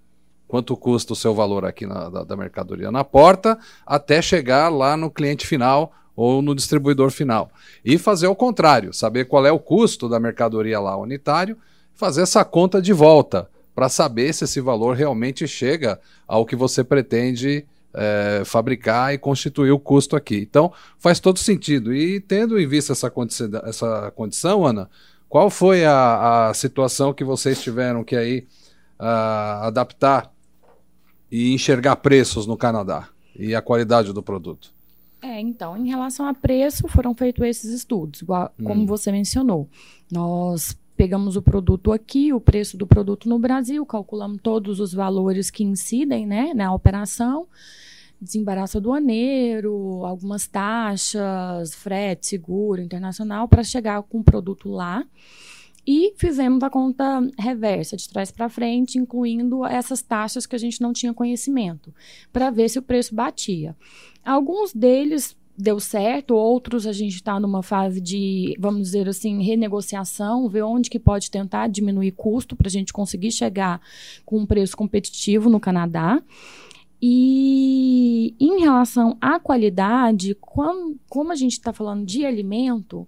quanto 0.49 0.77
custa 0.77 1.13
o 1.13 1.17
seu 1.17 1.33
valor 1.33 1.65
aqui 1.65 1.87
na, 1.87 2.09
da, 2.11 2.25
da 2.25 2.37
mercadoria 2.37 2.91
na 2.91 3.05
porta, 3.05 3.57
até 3.87 4.21
chegar 4.21 4.69
lá 4.69 4.97
no 4.97 5.09
cliente 5.09 5.47
final 5.47 5.93
ou 6.17 6.43
no 6.43 6.53
distribuidor 6.53 7.13
final. 7.13 7.49
E 7.85 7.97
fazer 7.97 8.27
o 8.27 8.35
contrário, 8.35 8.93
saber 8.93 9.27
qual 9.27 9.47
é 9.47 9.53
o 9.53 9.59
custo 9.61 10.09
da 10.09 10.19
mercadoria 10.19 10.81
lá 10.81 10.97
unitário 10.97 11.57
fazer 11.95 12.23
essa 12.23 12.45
conta 12.45 12.83
de 12.83 12.93
volta 12.93 13.49
para 13.75 13.89
saber 13.89 14.33
se 14.33 14.45
esse 14.45 14.61
valor 14.61 14.97
realmente 14.97 15.47
chega 15.47 16.01
ao 16.27 16.45
que 16.45 16.55
você 16.55 16.85
pretende 16.85 17.67
é, 17.95 18.43
fabricar 18.45 19.13
e 19.13 19.19
constituir 19.19 19.71
o 19.71 19.79
custo 19.79 20.17
aqui. 20.17 20.39
Então, 20.39 20.73
faz 20.99 21.21
todo 21.21 21.39
sentido. 21.39 21.95
E 21.95 22.21
tendo 22.21 22.59
em 22.59 22.67
vista 22.67 22.93
essa, 22.93 23.11
condição, 23.11 23.51
essa 23.65 24.11
condição, 24.15 24.67
Ana, 24.67 24.89
qual 25.29 25.51
foi 25.51 25.85
a, 25.85 26.49
a 26.49 26.55
situação 26.55 27.13
que 27.13 27.25
vocês 27.25 27.63
tiveram 27.63 28.05
que 28.05 28.17
aí 28.17 28.47
uh, 29.01 29.65
adaptar 29.65 30.31
e 31.31 31.55
enxergar 31.55 31.97
preços 31.97 32.47
no 32.47 32.57
Canadá 32.57 33.09
e 33.35 33.55
a 33.55 33.63
qualidade 33.63 34.13
do 34.13 34.23
produto? 34.23 34.75
É, 35.23 35.41
então, 35.41 35.77
em 35.77 35.89
relação 35.89 36.27
a 36.27 36.35
preço, 36.35 36.89
foram 36.89 37.15
feitos 37.15 37.45
esses 37.47 37.73
estudos, 37.73 38.23
igual, 38.23 38.53
como 38.63 38.83
hum. 38.83 38.87
você 38.87 39.13
mencionou. 39.13 39.69
Nós 40.11 40.77
pegamos 40.97 41.37
o 41.37 41.43
produto 41.43 41.93
aqui, 41.93 42.33
o 42.33 42.41
preço 42.41 42.77
do 42.77 42.87
produto 42.87 43.29
no 43.29 43.39
Brasil, 43.39 43.85
calculamos 43.85 44.41
todos 44.43 44.81
os 44.81 44.93
valores 44.93 45.51
que 45.51 45.65
incidem 45.65 46.27
né, 46.27 46.53
na 46.55 46.75
operação, 46.75 47.47
desembaraço 48.21 48.79
aduaneiro, 48.79 50.05
algumas 50.05 50.47
taxas, 50.47 51.75
frete, 51.75 52.27
seguro, 52.27 52.81
internacional, 52.81 53.49
para 53.49 53.65
chegar 53.65 54.03
com 54.03 54.21
o 54.21 54.25
produto 54.25 54.69
lá. 54.69 55.05
E 55.85 56.15
fizemos 56.17 56.63
a 56.63 56.71
conta 56.71 57.21
reversa, 57.37 57.97
de 57.97 58.09
trás 58.09 58.31
para 58.31 58.49
frente, 58.49 58.99
incluindo 58.99 59.65
essas 59.67 60.01
taxas 60.01 60.47
que 60.47 60.55
a 60.55 60.59
gente 60.59 60.81
não 60.81 60.93
tinha 60.93 61.13
conhecimento, 61.13 61.93
para 62.33 62.51
ver 62.51 62.69
se 62.69 62.79
o 62.79 62.83
preço 62.83 63.13
batia. 63.15 63.77
Alguns 64.25 64.73
deles 64.73 65.37
deu 65.57 65.79
certo, 65.79 66.35
outros 66.35 66.87
a 66.87 66.93
gente 66.93 67.17
está 67.17 67.39
numa 67.39 67.63
fase 67.63 68.01
de, 68.01 68.57
vamos 68.59 68.83
dizer 68.83 69.09
assim, 69.09 69.43
renegociação, 69.43 70.49
ver 70.49 70.63
onde 70.63 70.91
que 70.91 70.99
pode 70.99 71.31
tentar 71.31 71.69
diminuir 71.69 72.13
custo 72.13 72.57
para 72.57 72.69
a 72.69 72.71
gente 72.71 72.93
conseguir 72.93 73.31
chegar 73.31 73.81
com 74.25 74.39
um 74.39 74.47
preço 74.47 74.77
competitivo 74.77 75.51
no 75.51 75.61
Canadá. 75.61 76.23
E 77.01 78.35
em 78.39 78.61
relação 78.61 79.17
à 79.21 79.41
qualidade, 79.41 80.37
quando, 80.41 80.97
como 81.09 81.33
a 81.33 81.37
gente 81.37 81.53
está 81.53 81.73
falando 81.73 82.07
de 82.07 82.25
alimento, 82.25 83.07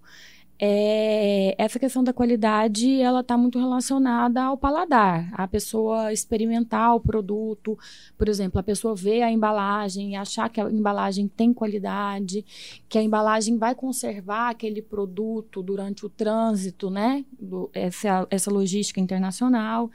é, 0.67 1.55
essa 1.59 1.79
questão 1.79 2.03
da 2.03 2.11
qualidade 2.11 2.99
ela 2.99 3.21
está 3.21 3.37
muito 3.37 3.59
relacionada 3.59 4.43
ao 4.43 4.57
paladar, 4.57 5.29
a 5.35 5.47
pessoa 5.47 6.11
experimentar 6.11 6.97
o 6.97 7.01
produto, 7.01 7.79
por 8.17 8.31
exemplo, 8.31 8.59
a 8.59 8.63
pessoa 8.63 8.97
ver 8.97 9.21
a 9.21 9.31
embalagem 9.31 10.13
e 10.13 10.17
achar 10.17 10.49
que 10.49 10.59
a 10.59 10.71
embalagem 10.71 11.29
tem 11.29 11.53
qualidade, 11.53 12.47
que 12.89 12.97
a 12.97 13.03
embalagem 13.03 13.59
vai 13.59 13.75
conservar 13.75 14.49
aquele 14.49 14.81
produto 14.81 15.63
durante 15.63 16.07
o 16.07 16.09
trânsito, 16.09 16.89
né? 16.89 17.27
Do, 17.39 17.69
essa, 17.75 18.27
essa 18.31 18.51
logística 18.51 18.99
internacional. 18.99 19.91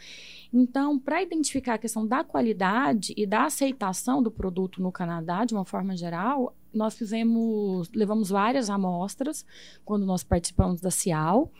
Então, 0.53 0.99
para 0.99 1.23
identificar 1.23 1.75
a 1.75 1.79
questão 1.79 2.05
da 2.05 2.23
qualidade 2.23 3.11
e 3.17 3.25
da 3.25 3.45
aceitação 3.45 4.21
do 4.21 4.29
produto 4.29 4.83
no 4.83 4.91
Canadá, 4.91 5.45
de 5.45 5.55
uma 5.55 5.65
forma 5.65 5.97
geral, 5.97 6.53
nós 6.73 6.95
fizemos, 6.95 7.89
levamos 7.93 8.29
várias 8.29 8.69
amostras 8.69 9.45
quando 9.83 10.05
nós 10.05 10.23
participamos 10.23 10.81
da 10.81 10.91
CIAL. 10.91 11.51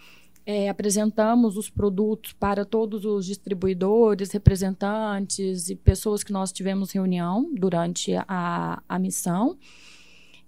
É, 0.46 0.68
apresentamos 0.68 1.58
os 1.58 1.70
produtos 1.70 2.34
para 2.34 2.66
todos 2.66 3.06
os 3.06 3.26
distribuidores, 3.26 4.32
representantes 4.32 5.70
e 5.70 5.76
pessoas 5.76 6.24
que 6.24 6.32
nós 6.32 6.52
tivemos 6.52 6.92
reunião 6.92 7.52
durante 7.54 8.14
a, 8.28 8.82
a 8.88 8.98
missão. 8.98 9.58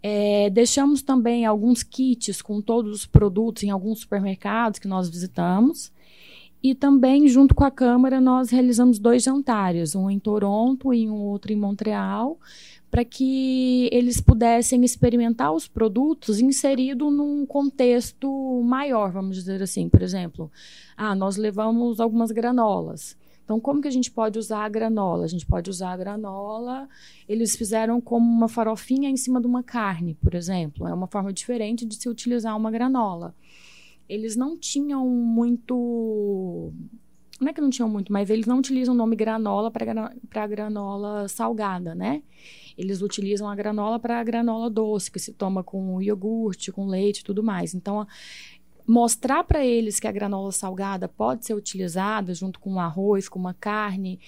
É, 0.01 0.49
deixamos 0.49 1.03
também 1.03 1.45
alguns 1.45 1.83
kits 1.83 2.41
com 2.41 2.61
todos 2.61 2.91
os 2.91 3.05
produtos 3.05 3.61
em 3.63 3.69
alguns 3.69 3.99
supermercados 3.99 4.79
que 4.79 4.87
nós 4.87 5.07
visitamos. 5.07 5.91
E 6.63 6.75
também, 6.75 7.27
junto 7.27 7.55
com 7.55 7.63
a 7.63 7.71
Câmara, 7.71 8.21
nós 8.21 8.51
realizamos 8.51 8.99
dois 8.99 9.23
jantares, 9.23 9.95
um 9.95 10.09
em 10.09 10.19
Toronto 10.19 10.93
e 10.93 11.09
um 11.09 11.15
outro 11.15 11.51
em 11.51 11.55
Montreal, 11.55 12.39
para 12.91 13.05
que 13.05 13.87
eles 13.89 14.19
pudessem 14.19 14.83
experimentar 14.83 15.53
os 15.53 15.65
produtos 15.65 16.41
inserido 16.41 17.09
num 17.09 17.45
contexto 17.45 18.61
maior, 18.65 19.13
vamos 19.13 19.37
dizer 19.37 19.63
assim. 19.63 19.87
Por 19.87 20.01
exemplo, 20.01 20.51
ah, 20.97 21.15
nós 21.15 21.37
levamos 21.37 22.01
algumas 22.01 22.31
granolas. 22.31 23.17
Então, 23.45 23.61
como 23.61 23.81
que 23.81 23.87
a 23.87 23.91
gente 23.91 24.11
pode 24.11 24.37
usar 24.37 24.65
a 24.65 24.69
granola? 24.69 25.23
A 25.23 25.27
gente 25.27 25.45
pode 25.45 25.69
usar 25.69 25.93
a 25.93 25.97
granola. 25.97 26.87
Eles 27.27 27.55
fizeram 27.55 28.01
como 28.01 28.29
uma 28.29 28.49
farofinha 28.49 29.09
em 29.09 29.17
cima 29.17 29.39
de 29.39 29.47
uma 29.47 29.63
carne, 29.63 30.15
por 30.15 30.35
exemplo. 30.35 30.85
É 30.85 30.93
uma 30.93 31.07
forma 31.07 31.31
diferente 31.31 31.85
de 31.85 31.95
se 31.95 32.09
utilizar 32.09 32.55
uma 32.57 32.69
granola. 32.69 33.33
Eles 34.07 34.35
não 34.35 34.57
tinham 34.57 35.07
muito 35.07 36.73
não 37.41 37.49
é 37.49 37.53
que 37.53 37.59
não 37.59 37.71
tinham 37.71 37.89
muito, 37.89 38.13
mas 38.13 38.29
eles 38.29 38.45
não 38.45 38.59
utilizam 38.59 38.93
o 38.93 38.97
nome 38.97 39.15
granola 39.15 39.71
para 39.71 40.47
granola 40.47 41.27
salgada, 41.27 41.95
né? 41.95 42.21
Eles 42.77 43.01
utilizam 43.01 43.49
a 43.49 43.55
granola 43.55 43.99
para 43.99 44.19
a 44.19 44.23
granola 44.23 44.69
doce, 44.69 45.11
que 45.11 45.19
se 45.19 45.33
toma 45.33 45.63
com 45.63 46.01
iogurte, 46.01 46.71
com 46.71 46.85
leite 46.85 47.19
e 47.19 47.23
tudo 47.23 47.43
mais. 47.43 47.73
Então, 47.73 48.07
mostrar 48.87 49.43
para 49.43 49.65
eles 49.65 49.99
que 49.99 50.07
a 50.07 50.11
granola 50.11 50.51
salgada 50.51 51.07
pode 51.07 51.45
ser 51.45 51.53
utilizada 51.53 52.33
junto 52.33 52.59
com 52.59 52.73
um 52.73 52.79
arroz, 52.79 53.29
com 53.29 53.39
uma 53.39 53.53
carne, 53.53 54.19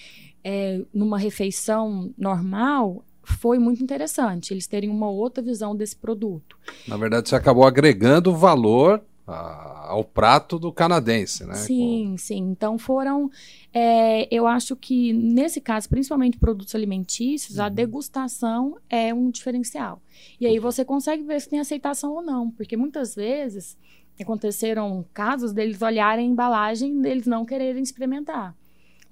é, 0.43 0.81
numa 0.93 1.17
refeição 1.17 2.13
normal, 2.17 3.03
foi 3.23 3.57
muito 3.57 3.81
interessante. 3.81 4.53
Eles 4.53 4.67
terem 4.67 4.89
uma 4.89 5.09
outra 5.09 5.41
visão 5.41 5.75
desse 5.75 5.95
produto. 5.95 6.57
Na 6.87 6.97
verdade, 6.97 7.29
você 7.29 7.35
acabou 7.35 7.65
agregando 7.65 8.35
valor 8.35 9.01
a, 9.25 9.89
ao 9.89 10.03
prato 10.03 10.59
do 10.59 10.71
canadense, 10.71 11.45
né? 11.45 11.55
Sim, 11.55 12.11
Com... 12.11 12.17
sim. 12.17 12.39
Então 12.39 12.77
foram, 12.77 13.29
é, 13.73 14.27
eu 14.33 14.45
acho 14.45 14.75
que 14.75 15.13
nesse 15.13 15.61
caso, 15.61 15.89
principalmente 15.89 16.37
produtos 16.37 16.75
alimentícios, 16.75 17.57
uhum. 17.57 17.65
a 17.65 17.69
degustação 17.69 18.77
é 18.89 19.13
um 19.13 19.29
diferencial. 19.29 20.01
E 20.39 20.45
aí 20.45 20.59
você 20.59 20.83
consegue 20.83 21.23
ver 21.23 21.39
se 21.41 21.49
tem 21.49 21.59
aceitação 21.59 22.13
ou 22.13 22.21
não, 22.21 22.51
porque 22.51 22.75
muitas 22.75 23.15
vezes 23.15 23.77
aconteceram 24.19 25.05
casos 25.13 25.53
deles 25.53 25.81
olharem 25.81 26.27
a 26.27 26.29
embalagem, 26.29 27.01
deles 27.01 27.25
não 27.25 27.45
quererem 27.45 27.81
experimentar. 27.81 28.55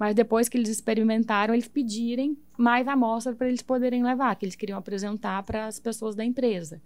Mas 0.01 0.15
depois 0.15 0.49
que 0.49 0.57
eles 0.57 0.67
experimentaram, 0.67 1.53
eles 1.53 1.67
pedirem 1.67 2.35
mais 2.57 2.87
amostra 2.87 3.35
para 3.35 3.47
eles 3.47 3.61
poderem 3.61 4.03
levar, 4.03 4.35
que 4.35 4.43
eles 4.43 4.55
queriam 4.55 4.79
apresentar 4.79 5.43
para 5.43 5.67
as 5.67 5.79
pessoas 5.79 6.15
da 6.15 6.25
empresa. 6.25 6.81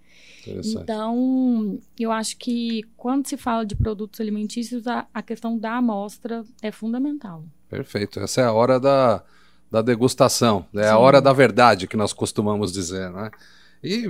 Então, 0.45 1.79
eu 1.97 2.11
acho 2.11 2.35
que 2.35 2.81
quando 2.97 3.25
se 3.25 3.37
fala 3.37 3.65
de 3.65 3.73
produtos 3.73 4.19
alimentícios, 4.19 4.85
a, 4.85 5.07
a 5.13 5.21
questão 5.21 5.57
da 5.57 5.77
amostra 5.77 6.43
é 6.61 6.73
fundamental. 6.73 7.45
Perfeito. 7.69 8.19
Essa 8.19 8.41
é 8.41 8.43
a 8.43 8.51
hora 8.51 8.81
da, 8.81 9.23
da 9.71 9.81
degustação, 9.81 10.65
é 10.75 10.83
Sim. 10.83 10.89
a 10.89 10.97
hora 10.97 11.21
da 11.21 11.31
verdade 11.31 11.87
que 11.87 11.95
nós 11.95 12.11
costumamos 12.11 12.73
dizer, 12.73 13.09
né? 13.11 13.31
E 13.81 14.09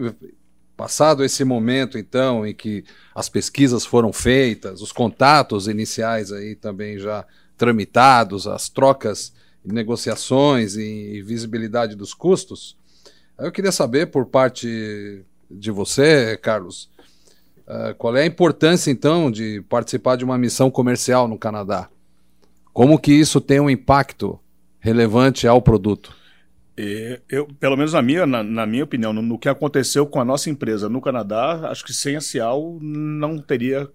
passado 0.76 1.24
esse 1.24 1.44
momento, 1.44 2.00
então, 2.00 2.44
em 2.44 2.56
que 2.56 2.84
as 3.13 3.30
pesquisas 3.30 3.86
foram 3.86 4.12
feitas, 4.12 4.82
os 4.82 4.91
contatos 4.91 5.68
iniciais 5.68 6.32
aí 6.32 6.56
também 6.56 6.98
já 6.98 7.24
tramitados, 7.58 8.48
as 8.48 8.70
trocas, 8.70 9.34
negociações 9.63 10.76
e 10.76 11.22
visibilidade 11.22 11.96
dos 11.96 12.13
custos. 12.13 12.78
Eu 13.38 13.52
queria 13.52 13.72
saber, 13.72 14.08
por 14.08 14.26
parte 14.28 15.26
de 15.50 15.72
você, 15.72 16.38
Carlos, 16.38 16.89
uh, 17.68 17.94
qual 17.98 18.15
é 18.15 18.24
a 18.24 18.26
importância, 18.26 18.91
então, 18.91 19.30
de 19.30 19.62
participar 19.68 20.15
de 20.15 20.24
uma 20.24 20.38
missão 20.38 20.70
comercial 20.70 21.28
no 21.28 21.38
Canadá? 21.38 21.89
Como 22.72 23.00
que 23.00 23.13
isso 23.13 23.41
tem 23.41 23.60
um 23.60 23.70
impacto 23.70 24.39
relevante 24.80 25.48
ao 25.48 25.62
produto? 25.62 26.15
Eu, 27.30 27.48
pelo 27.58 27.78
menos 27.78 27.94
na 27.94 28.02
minha, 28.02 28.26
na, 28.26 28.44
na 28.44 28.65
minha 28.65 28.84
opinião, 28.84 29.13
no, 29.13 29.22
no, 29.22 29.39
que 29.39 29.48
aconteceu 29.48 30.06
com 30.06 30.20
a 30.20 30.26
nossa 30.26 30.50
empresa 30.50 30.89
no 30.89 31.00
Canadá, 31.00 31.70
acho 31.70 31.86
que 31.86 31.94
sem 31.94 32.18
a 32.18 32.22
Cial 32.22 32.78
não 32.82 33.38
teria 33.38 33.89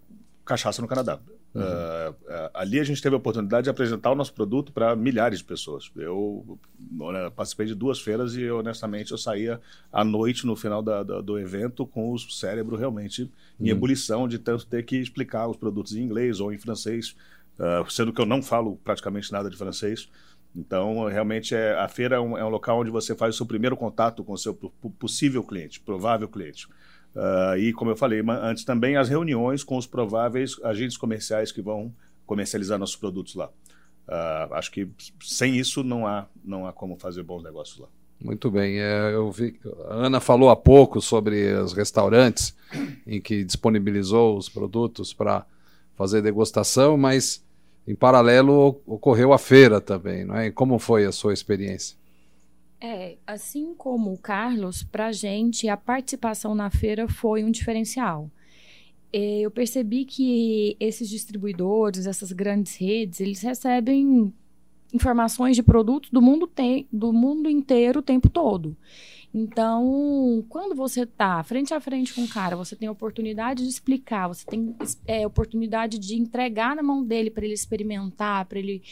cachaça 0.47 0.81
no 0.81 0.89
Canadá. 0.89 1.21
Uhum. 1.53 1.63
Uh, 1.63 2.51
ali 2.55 2.79
a 2.79 2.85
gente 2.85 3.03
teve 3.03 3.15
a 3.15 3.19
oportunidade 3.19 3.65
de 3.65 3.71
apresentar 3.71 4.13
o 4.13 4.15
nosso 4.15 4.33
produto 4.33 4.73
para 4.73 4.95
milhares 4.95 5.41
de 5.41 5.45
pessoas. 5.45 5.91
Eu 5.97 6.59
né, 6.79 7.31
participei 7.31 7.67
de 7.67 7.75
duas 7.75 8.01
feiras 8.01 8.37
e, 8.37 8.49
honestamente, 8.51 9.11
eu 9.11 9.19
saía 9.19 9.61
à 9.93 10.05
noite 10.05 10.47
no 10.47 10.55
final 10.55 10.81
da, 10.81 11.03
da, 11.03 11.21
do 11.21 11.39
evento 11.39 11.85
com 11.85 12.13
o 12.13 12.19
cérebro 12.19 12.77
realmente 12.77 13.31
em 13.59 13.65
uhum. 13.65 13.71
ebulição 13.71 14.29
de 14.29 14.39
tanto 14.39 14.65
ter 14.67 14.85
que 14.85 14.97
explicar 14.97 15.49
os 15.49 15.57
produtos 15.57 15.97
em 15.97 16.03
inglês 16.03 16.39
ou 16.39 16.53
em 16.53 16.59
francês, 16.59 17.17
uh, 17.59 17.91
sendo 17.91 18.13
que 18.13 18.21
eu 18.21 18.27
não 18.27 18.43
falo 18.43 18.77
praticamente 18.85 19.33
nada 19.33 19.51
de 19.51 19.57
francês. 19.57 20.09
Então, 20.55 21.07
realmente, 21.07 21.55
é, 21.55 21.75
a 21.75 21.89
feira 21.89 22.17
é 22.17 22.21
um, 22.21 22.37
é 22.37 22.45
um 22.45 22.49
local 22.49 22.81
onde 22.81 22.91
você 22.91 23.15
faz 23.15 23.35
o 23.35 23.39
seu 23.39 23.47
primeiro 23.47 23.77
contato 23.77 24.25
com 24.25 24.33
o 24.33 24.39
seu 24.39 24.55
possível 24.99 25.43
cliente, 25.45 25.81
provável 25.81 26.29
cliente. 26.29 26.69
Uh, 27.15 27.57
e, 27.59 27.73
como 27.73 27.91
eu 27.91 27.97
falei 27.97 28.23
antes 28.43 28.65
também, 28.65 28.97
as 28.97 29.09
reuniões 29.09 29.65
com 29.65 29.77
os 29.77 29.87
prováveis 29.87 30.57
agentes 30.63 30.97
comerciais 30.97 31.51
que 31.51 31.61
vão 31.61 31.93
comercializar 32.25 32.79
nossos 32.79 32.97
produtos 32.97 33.35
lá. 33.35 33.49
Uh, 34.07 34.55
acho 34.55 34.71
que 34.71 34.89
sem 35.23 35.57
isso 35.57 35.83
não 35.83 36.07
há, 36.07 36.27
não 36.45 36.67
há 36.67 36.73
como 36.73 36.97
fazer 36.97 37.23
bons 37.23 37.43
negócios 37.43 37.79
lá. 37.79 37.89
Muito 38.21 38.51
bem. 38.51 38.79
É, 38.79 39.15
eu 39.15 39.31
vi, 39.31 39.59
a 39.89 39.95
Ana 40.07 40.21
falou 40.21 40.51
há 40.51 40.57
pouco 40.57 41.01
sobre 41.01 41.53
os 41.55 41.73
restaurantes 41.73 42.55
em 43.07 43.21
que 43.21 43.45
disponibilizou 43.45 44.37
os 44.37 44.49
produtos 44.49 45.15
para 45.15 45.47
fazer 45.97 46.21
degustação, 46.21 46.97
mas 46.97 47.43
em 47.87 47.95
paralelo 47.95 48.81
ocorreu 48.87 49.33
a 49.33 49.39
feira 49.39 49.81
também, 49.81 50.25
não 50.25 50.37
é? 50.37 50.51
Como 50.51 50.79
foi 50.79 51.07
a 51.07 51.13
sua 51.13 51.33
experiência? 51.33 51.97
É, 52.81 53.19
assim 53.27 53.75
como 53.75 54.13
o 54.13 54.19
Carlos, 54.19 54.83
para 54.83 55.09
a 55.09 55.13
gente 55.13 55.69
a 55.69 55.77
participação 55.77 56.55
na 56.55 56.71
feira 56.71 57.07
foi 57.07 57.45
um 57.45 57.51
diferencial. 57.51 58.31
É, 59.13 59.41
eu 59.41 59.51
percebi 59.51 60.05
que 60.05 60.77
esses 60.81 61.09
distribuidores, 61.09 62.07
essas 62.07 62.33
grandes 62.33 62.77
redes, 62.77 63.21
eles 63.21 63.43
recebem 63.43 64.33
informações 64.95 65.57
de 65.57 65.63
produtos 65.63 66.11
do 66.11 66.23
mundo, 66.23 66.47
te 66.47 66.87
do 66.93 67.13
mundo 67.13 67.51
inteiro 67.51 68.01
o 68.01 68.03
tempo 68.03 68.29
todo. 68.31 68.77
Então, 69.33 70.45
quando 70.49 70.75
você 70.75 71.07
tá 71.07 71.43
frente 71.45 71.73
a 71.73 71.81
frente 71.81 72.13
com 72.13 72.23
o 72.23 72.29
cara, 72.29 72.57
você 72.57 72.75
tem 72.75 72.89
a 72.89 72.93
oportunidade 72.93 73.63
de 73.63 73.69
explicar, 73.69 74.27
você 74.27 74.45
tem 74.45 74.75
é, 75.07 75.25
oportunidade 75.27 75.99
de 75.99 76.17
entregar 76.17 76.75
na 76.75 76.83
mão 76.83 77.05
dele 77.05 77.31
para 77.31 77.45
ele 77.45 77.55
experimentar, 77.55 78.45
para 78.47 78.59
ele 78.59 78.83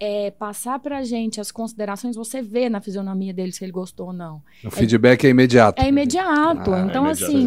é, 0.00 0.32
passar 0.32 0.80
para 0.80 0.98
a 0.98 1.04
gente 1.04 1.40
as 1.40 1.52
considerações, 1.52 2.16
você 2.16 2.42
vê 2.42 2.68
na 2.68 2.80
fisionomia 2.80 3.32
dele 3.32 3.52
se 3.52 3.64
ele 3.64 3.72
gostou 3.72 4.08
ou 4.08 4.12
não. 4.12 4.42
O 4.64 4.68
é, 4.68 4.70
feedback 4.70 5.24
é 5.24 5.30
imediato. 5.30 5.80
É 5.80 5.88
imediato. 5.88 6.72
Ah, 6.72 6.80
então, 6.80 7.06
é 7.06 7.12
assim, 7.12 7.46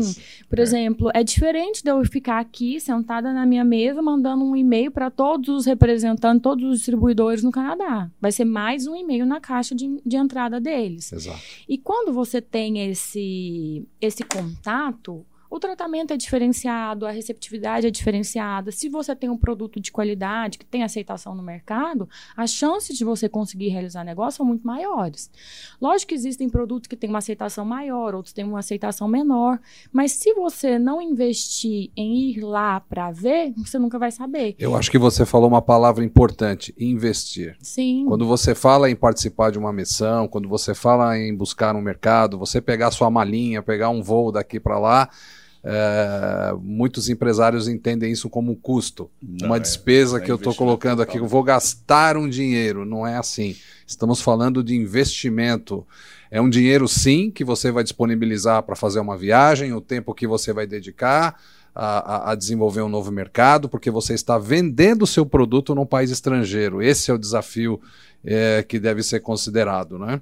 por 0.50 0.58
exemplo, 0.58 1.12
é 1.14 1.24
diferente 1.24 1.84
de 1.84 1.92
eu 1.92 2.04
ficar 2.06 2.40
aqui 2.40 2.80
sentada 2.80 3.34
na 3.34 3.46
minha 3.46 3.66
mesa 3.66 4.02
mandando 4.02 4.46
um 4.46 4.56
e-mail 4.56 4.90
para 4.90 5.12
todos 5.12 5.50
os 5.50 5.66
representantes, 5.66 6.42
todos 6.42 6.64
os 6.64 6.78
distribuidores 6.78 7.44
no 7.44 7.52
Canadá. 7.52 8.10
Vai 8.22 8.32
ser 8.32 8.46
mais 8.46 8.88
um 8.88 8.96
e-mail 8.96 9.26
na 9.26 9.42
caixa 9.42 9.76
de, 9.76 10.02
de 10.06 10.16
entrada 10.16 10.60
deles. 10.62 11.12
Exato. 11.12 11.40
E 11.68 11.78
quando 11.78 12.14
você 12.14 12.37
tem 12.42 12.90
esse, 12.90 13.88
esse 14.00 14.24
contato, 14.24 15.26
o 15.50 15.60
tratamento 15.60 16.14
é 16.14 16.18
diferenciado, 16.18 17.06
a 17.06 17.12
receptividade 17.12 17.88
é 17.88 17.92
diferenciada. 17.92 18.72
Se 18.72 18.90
você 18.90 19.16
tem 19.16 19.30
um 19.30 19.38
produto 19.38 19.80
de 19.80 19.92
qualidade 19.92 20.58
que 20.58 20.66
tem 20.66 20.84
aceitação 20.84 21.34
no 21.34 21.44
mercado, 21.44 22.08
as 22.36 22.52
chances 22.52 22.98
de 22.98 23.06
você 23.06 23.30
conseguir 23.30 23.70
realizar 23.70 24.04
negócio 24.04 24.38
são 24.38 24.46
muito 24.46 24.66
maiores. 24.66 25.32
Lógico 25.82 26.10
que 26.10 26.16
existem 26.16 26.50
produtos 26.50 26.88
que 26.88 26.96
têm 26.96 27.10
uma 27.10 27.20
aceitação 27.20 27.66
maior, 27.66 28.14
outros 28.14 28.34
têm 28.34 28.46
uma 28.46 28.60
aceitação 28.60 29.08
menor, 29.08 29.60
mas 29.92 30.12
se 30.12 30.34
você 30.34 30.78
não 30.78 31.02
investir 31.02 31.92
em 31.96 32.32
ir 32.32 32.42
lá 32.42 32.80
para 32.80 33.12
ver, 33.12 33.54
você 33.58 33.80
nunca 33.80 33.98
vai 33.98 34.12
saber. 34.12 34.56
Eu 34.60 34.76
acho 34.76 34.92
que 34.92 34.98
você 34.98 35.26
falou 35.26 35.48
uma 35.48 35.62
palavra 35.62 36.04
importante: 36.04 36.74
investir. 36.78 37.56
Sim. 37.62 38.06
Quando 38.08 38.26
você 38.26 38.54
fala 38.54 38.90
em 38.90 38.96
participar 38.96 39.52
de 39.52 39.60
uma 39.60 39.74
missão, 39.74 40.28
quando 40.28 40.48
você 40.48 40.74
fala 40.74 41.18
em 41.18 41.36
buscar 41.36 41.76
um 41.76 41.82
mercado, 41.82 42.38
você 42.38 42.62
pegar 42.62 42.92
sua 42.92 43.10
malinha, 43.10 43.62
pegar 43.62 43.90
um 43.90 44.02
voo 44.02 44.32
daqui 44.32 44.60
para 44.60 44.80
lá 44.80 45.10
é, 45.70 46.56
muitos 46.62 47.10
empresários 47.10 47.68
entendem 47.68 48.10
isso 48.10 48.30
como 48.30 48.54
um 48.54 48.56
custo, 48.56 49.12
não, 49.22 49.48
uma 49.48 49.58
é, 49.58 49.60
despesa 49.60 50.18
é, 50.18 50.22
que 50.22 50.32
eu 50.32 50.38
estou 50.38 50.56
colocando 50.56 51.02
aqui. 51.02 51.18
Eu 51.18 51.28
vou 51.28 51.44
gastar 51.44 52.16
um 52.16 52.30
dinheiro, 52.30 52.86
não 52.86 53.06
é 53.06 53.18
assim. 53.18 53.54
Estamos 53.86 54.22
falando 54.22 54.64
de 54.64 54.74
investimento. 54.74 55.86
É 56.32 56.40
um 56.40 56.50
dinheiro, 56.50 56.88
sim, 56.88 57.30
que 57.30 57.44
você 57.44 57.70
vai 57.70 57.84
disponibilizar 57.84 58.64
para 58.64 58.78
fazer 58.78 59.02
uma 59.02 59.18
viagem, 59.18 59.74
o 59.74 59.82
tempo 59.82 60.14
que 60.14 60.26
você 60.26 60.54
vai 60.54 60.66
dedicar 60.66 61.38
a, 61.76 62.32
a, 62.32 62.36
desenvolver 62.36 62.82
um 62.82 62.90
novo 62.90 63.12
mercado, 63.12 63.68
porque 63.68 63.92
você 63.92 64.14
está 64.14 64.38
vendendo 64.38 65.02
o 65.02 65.08
seu 65.08 65.26
produto 65.26 65.76
num 65.76 65.86
país 65.86 66.12
estrangeiro. 66.12 66.82
Esse 66.82 67.12
é 67.12 67.14
o 67.14 67.18
desafio 67.18 67.82
é, 68.24 68.64
que 68.64 68.80
deve 68.80 69.04
ser 69.04 69.20
considerado, 69.20 70.00
né? 70.00 70.22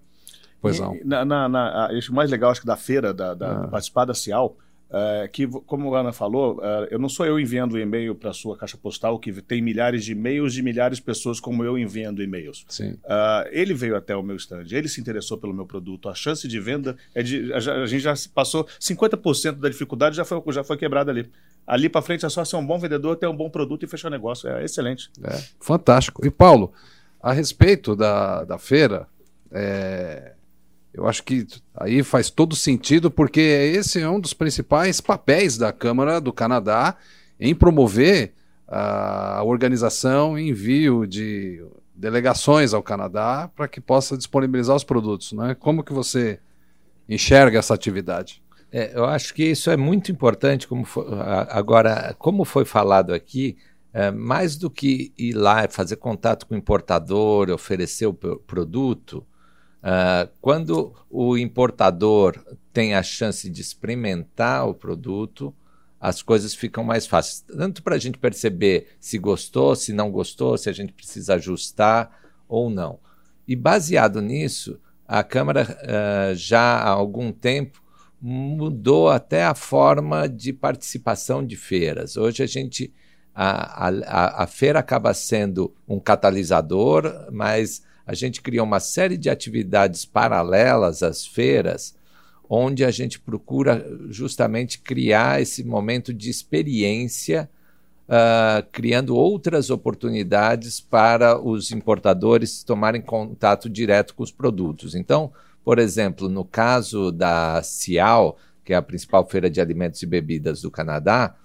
Pois 0.60 0.80
não. 0.80 0.98
Na, 1.06 1.24
na, 1.24 1.48
na, 1.48 1.90
o 2.10 2.14
mais 2.14 2.32
legal, 2.32 2.50
acho 2.50 2.62
que 2.62 2.68
da 2.68 2.76
feira, 2.76 3.14
da, 3.14 3.36
da 3.36 3.52
ah. 3.52 3.68
participar 3.68 4.06
da 4.06 4.16
Cial, 4.16 4.58
é, 4.98 5.28
que, 5.28 5.46
como 5.46 5.94
a 5.94 6.00
Ana 6.00 6.14
falou, 6.14 6.58
é, 6.64 6.88
eu 6.92 6.98
não 6.98 7.10
sou 7.10 7.26
eu 7.26 7.38
enviando 7.38 7.78
e-mail 7.78 8.16
para 8.16 8.30
a 8.30 8.34
sua 8.34 8.56
caixa 8.56 8.78
postal, 8.78 9.20
que 9.20 9.42
tem 9.42 9.62
milhares 9.62 10.06
de 10.06 10.14
e-mails 10.14 10.54
de 10.54 10.62
milhares 10.62 11.00
de 11.00 11.04
pessoas 11.04 11.38
como 11.38 11.66
eu 11.66 11.78
enviando 11.78 12.24
e-mails. 12.24 12.66
Uh, 12.80 13.50
ele 13.52 13.74
veio 13.74 13.98
até 13.98 14.16
o 14.16 14.24
meu 14.24 14.38
stand, 14.38 14.64
ele 14.72 14.88
se 14.88 15.02
interessou 15.02 15.38
pelo 15.38 15.54
meu 15.54 15.66
produto. 15.66 16.08
A 16.08 16.16
chance 16.16 16.48
de 16.48 16.60
venda 16.62 16.96
é 17.14 17.22
de. 17.22 17.52
A, 17.52 17.58
a 17.58 17.86
gente 17.86 18.04
já 18.04 18.14
passou 18.34 18.66
50% 18.80 19.56
da 19.56 19.68
dificuldade, 19.68 20.16
já 20.16 20.24
foi, 20.24 20.42
já 20.54 20.64
foi 20.64 20.78
quebrada 20.78 21.12
ali. 21.12 21.30
Ali 21.68 21.90
para 21.90 22.02
frente 22.02 22.26
é 22.26 22.30
só 22.30 22.46
ser 22.46 22.56
um 22.56 22.66
bom 22.66 22.80
vendedor, 22.80 23.18
ter 23.18 23.28
um 23.28 23.36
bom 23.36 23.50
produto 23.50 23.84
e 23.84 23.88
fechar 23.88 24.10
negócio. 24.10 24.48
É 24.48 24.64
excelente. 24.64 25.10
É, 25.22 25.44
fantástico. 25.60 26.26
E 26.26 26.32
Paulo, 26.32 26.72
a 27.22 27.34
respeito 27.34 27.98
da, 27.98 28.46
da 28.46 28.58
feira, 28.58 29.08
é, 29.52 30.35
eu 30.96 31.08
acho 31.08 31.24
que 31.24 31.46
aí 31.76 32.02
faz 32.04 32.30
todo 32.30 32.56
sentido, 32.56 33.12
porque 33.12 33.42
esse 33.42 34.00
é 34.00 34.10
um 34.10 34.20
dos 34.20 34.34
principais 34.34 35.02
papéis 35.02 35.58
da 35.58 35.74
Câmara 35.74 36.22
do 36.22 36.32
Canadá 36.32 36.96
em 37.38 37.54
promover 37.54 38.34
a 38.68 39.42
organização 39.44 40.40
e 40.40 40.50
envio 40.50 41.06
de 41.06 41.64
delegações 41.94 42.74
ao 42.74 42.82
Canadá 42.82 43.50
para 43.54 43.68
que 43.68 43.82
possa 43.82 44.18
disponibilizar 44.18 44.76
os 44.76 44.86
produtos. 44.86 45.34
Né? 45.34 45.54
Como 45.56 45.84
que 45.84 45.94
você 45.94 46.40
enxerga 47.10 47.60
essa 47.60 47.74
atividade? 47.74 48.42
É, 48.72 48.98
eu 48.98 49.06
acho 49.06 49.34
que 49.34 49.44
isso 49.44 49.70
é 49.70 49.78
muito 49.78 50.12
importante. 50.12 50.68
Como 50.68 50.86
foi, 50.86 51.06
agora, 51.50 52.16
como 52.18 52.46
foi 52.46 52.64
falado 52.64 53.14
aqui, 53.14 53.58
é, 53.94 54.12
mais 54.12 54.56
do 54.56 54.70
que 54.70 55.14
ir 55.18 55.34
lá 55.34 55.68
fazer 55.70 55.98
contato 55.98 56.46
com 56.46 56.56
o 56.56 56.58
importador, 56.58 57.50
oferecer 57.50 58.08
o 58.08 58.14
produto, 58.14 59.26
Uh, 59.86 60.28
quando 60.42 60.96
o 61.12 61.38
importador 61.38 62.44
tem 62.74 62.96
a 62.96 63.04
chance 63.04 63.48
de 63.48 63.62
experimentar 63.62 64.68
o 64.68 64.74
produto, 64.74 65.54
as 66.02 66.24
coisas 66.24 66.56
ficam 66.56 66.84
mais 66.84 67.06
fáceis. 67.06 67.42
Tanto 67.42 67.84
para 67.84 67.96
a 67.96 68.00
gente 68.00 68.18
perceber 68.18 68.96
se 69.00 69.20
gostou, 69.20 69.76
se 69.76 69.94
não 69.94 70.10
gostou, 70.10 70.58
se 70.58 70.72
a 70.72 70.74
gente 70.74 70.92
precisa 70.92 71.36
ajustar 71.36 72.10
ou 72.48 72.68
não. 72.68 73.00
E 73.48 73.56
baseado 73.56 74.24
nisso, 74.24 74.80
a 75.08 75.24
Câmara 75.24 75.78
uh, 75.84 76.36
já 76.36 76.78
há 76.78 76.90
algum 76.90 77.32
tempo 77.32 77.80
mudou 78.20 79.10
até 79.10 79.44
a 79.44 79.54
forma 79.54 80.28
de 80.28 80.52
participação 80.52 81.46
de 81.46 81.56
feiras. 81.56 82.18
Hoje 82.18 82.42
a 82.42 82.48
gente 82.48 82.92
a, 83.36 83.90
a, 83.90 84.44
a 84.44 84.48
feira 84.48 84.80
acaba 84.80 85.14
sendo 85.14 85.76
um 85.88 86.00
catalisador, 86.00 87.28
mas 87.32 87.84
a 88.06 88.14
gente 88.14 88.42
criou 88.42 88.66
uma 88.66 88.80
série 88.80 89.18
de 89.18 89.30
atividades 89.30 90.06
paralelas 90.06 91.02
às 91.02 91.26
feiras, 91.26 91.96
onde 92.48 92.86
a 92.86 92.92
gente 92.92 93.20
procura 93.20 93.86
justamente 94.10 94.80
criar 94.80 95.42
esse 95.42 95.64
momento 95.64 96.14
de 96.14 96.30
experiência, 96.30 97.50
uh, 98.08 98.66
criando 98.72 99.16
outras 99.16 99.70
oportunidades 99.70 100.80
para 100.80 101.40
os 101.42 101.72
importadores 101.72 102.64
tomarem 102.64 103.02
contato 103.02 103.68
direto 103.68 104.14
com 104.14 104.24
os 104.24 104.32
produtos. 104.32 104.94
Então, 104.94 105.32
por 105.64 105.80
exemplo, 105.80 106.30
no 106.30 106.46
caso 106.46 107.12
da 107.12 107.64
Cial, 107.64 108.38
que 108.64 108.74
é 108.74 108.76
a 108.76 108.82
principal 108.82 109.28
feira 109.28 109.50
de 109.50 109.60
alimentos 109.60 110.02
e 110.04 110.06
bebidas 110.06 110.62
do 110.62 110.70
Canadá, 110.70 111.36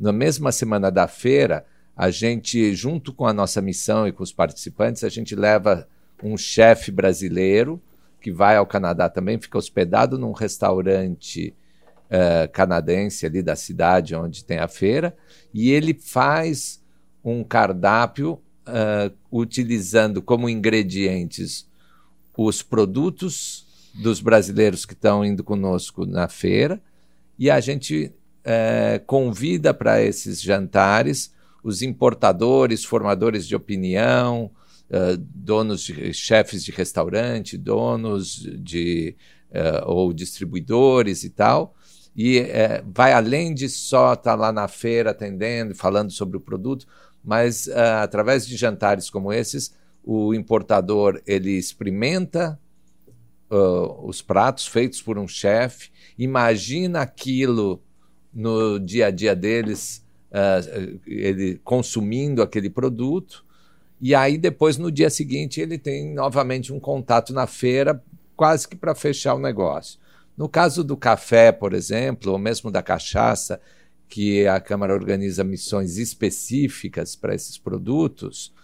na 0.00 0.12
mesma 0.12 0.52
semana 0.52 0.90
da 0.90 1.06
feira, 1.06 1.66
a 1.94 2.10
gente, 2.10 2.74
junto 2.74 3.12
com 3.12 3.26
a 3.26 3.32
nossa 3.32 3.60
missão 3.60 4.06
e 4.06 4.12
com 4.12 4.22
os 4.22 4.32
participantes, 4.32 5.04
a 5.04 5.08
gente 5.08 5.34
leva 5.34 5.86
um 6.22 6.36
chefe 6.36 6.90
brasileiro 6.90 7.80
que 8.20 8.32
vai 8.32 8.56
ao 8.56 8.66
Canadá 8.66 9.08
também, 9.08 9.40
fica 9.40 9.58
hospedado 9.58 10.18
num 10.18 10.32
restaurante 10.32 11.54
uh, 12.06 12.50
canadense 12.52 13.24
ali 13.24 13.42
da 13.42 13.54
cidade 13.54 14.14
onde 14.14 14.44
tem 14.44 14.58
a 14.58 14.68
feira, 14.68 15.16
e 15.54 15.70
ele 15.70 15.94
faz 15.94 16.82
um 17.24 17.44
cardápio 17.44 18.32
uh, 18.66 19.14
utilizando 19.30 20.20
como 20.20 20.48
ingredientes 20.48 21.68
os 22.36 22.62
produtos 22.62 23.66
dos 23.94 24.20
brasileiros 24.20 24.84
que 24.84 24.92
estão 24.92 25.24
indo 25.24 25.42
conosco 25.42 26.04
na 26.06 26.28
feira, 26.28 26.80
e 27.38 27.50
a 27.50 27.60
gente 27.60 28.12
uh, 28.44 29.04
convida 29.06 29.72
para 29.72 30.02
esses 30.02 30.40
jantares 30.42 31.32
os 31.62 31.82
importadores, 31.82 32.84
formadores 32.84 33.46
de 33.46 33.54
opinião, 33.54 34.50
uh, 34.90 35.16
donos 35.16 35.82
de 35.82 36.12
chefes 36.12 36.64
de 36.64 36.72
restaurante, 36.72 37.56
donos 37.56 38.36
de 38.36 39.16
uh, 39.50 39.90
ou 39.90 40.12
distribuidores 40.12 41.24
e 41.24 41.30
tal, 41.30 41.74
e 42.16 42.40
uh, 42.40 42.84
vai 42.92 43.12
além 43.12 43.54
de 43.54 43.68
só 43.68 44.14
estar 44.14 44.32
tá 44.32 44.34
lá 44.34 44.52
na 44.52 44.68
feira 44.68 45.10
atendendo, 45.10 45.74
falando 45.74 46.10
sobre 46.10 46.36
o 46.36 46.40
produto, 46.40 46.86
mas 47.22 47.68
através 47.68 48.46
de 48.46 48.56
jantares 48.56 49.10
como 49.10 49.32
esses, 49.32 49.74
o 50.02 50.32
importador 50.32 51.20
ele 51.26 51.50
experimenta 51.58 52.58
os 54.02 54.22
pratos 54.22 54.66
feitos 54.66 55.02
por 55.02 55.18
um 55.18 55.28
chefe, 55.28 55.90
imagina 56.16 57.00
aquilo 57.02 57.82
no 58.32 58.78
dia 58.78 59.08
a 59.08 59.10
dia 59.10 59.34
deles, 59.34 60.02
ele 61.06 61.60
consumindo 61.64 62.40
aquele 62.40 62.70
produto 62.70 63.44
e 64.00 64.14
aí, 64.14 64.38
depois, 64.38 64.76
no 64.76 64.90
dia 64.90 65.10
seguinte, 65.10 65.60
ele 65.60 65.76
tem 65.76 66.14
novamente 66.14 66.72
um 66.72 66.78
contato 66.78 67.32
na 67.32 67.46
feira, 67.46 68.02
quase 68.36 68.68
que 68.68 68.76
para 68.76 68.94
fechar 68.94 69.34
o 69.34 69.38
negócio. 69.38 69.98
No 70.36 70.48
caso 70.48 70.84
do 70.84 70.96
café, 70.96 71.50
por 71.50 71.72
exemplo, 71.72 72.30
ou 72.30 72.38
mesmo 72.38 72.70
da 72.70 72.80
cachaça, 72.80 73.60
que 74.08 74.46
a 74.46 74.60
Câmara 74.60 74.94
organiza 74.94 75.42
missões 75.42 75.98
específicas 75.98 77.16
para 77.16 77.34
esses 77.34 77.58
produtos, 77.58 78.54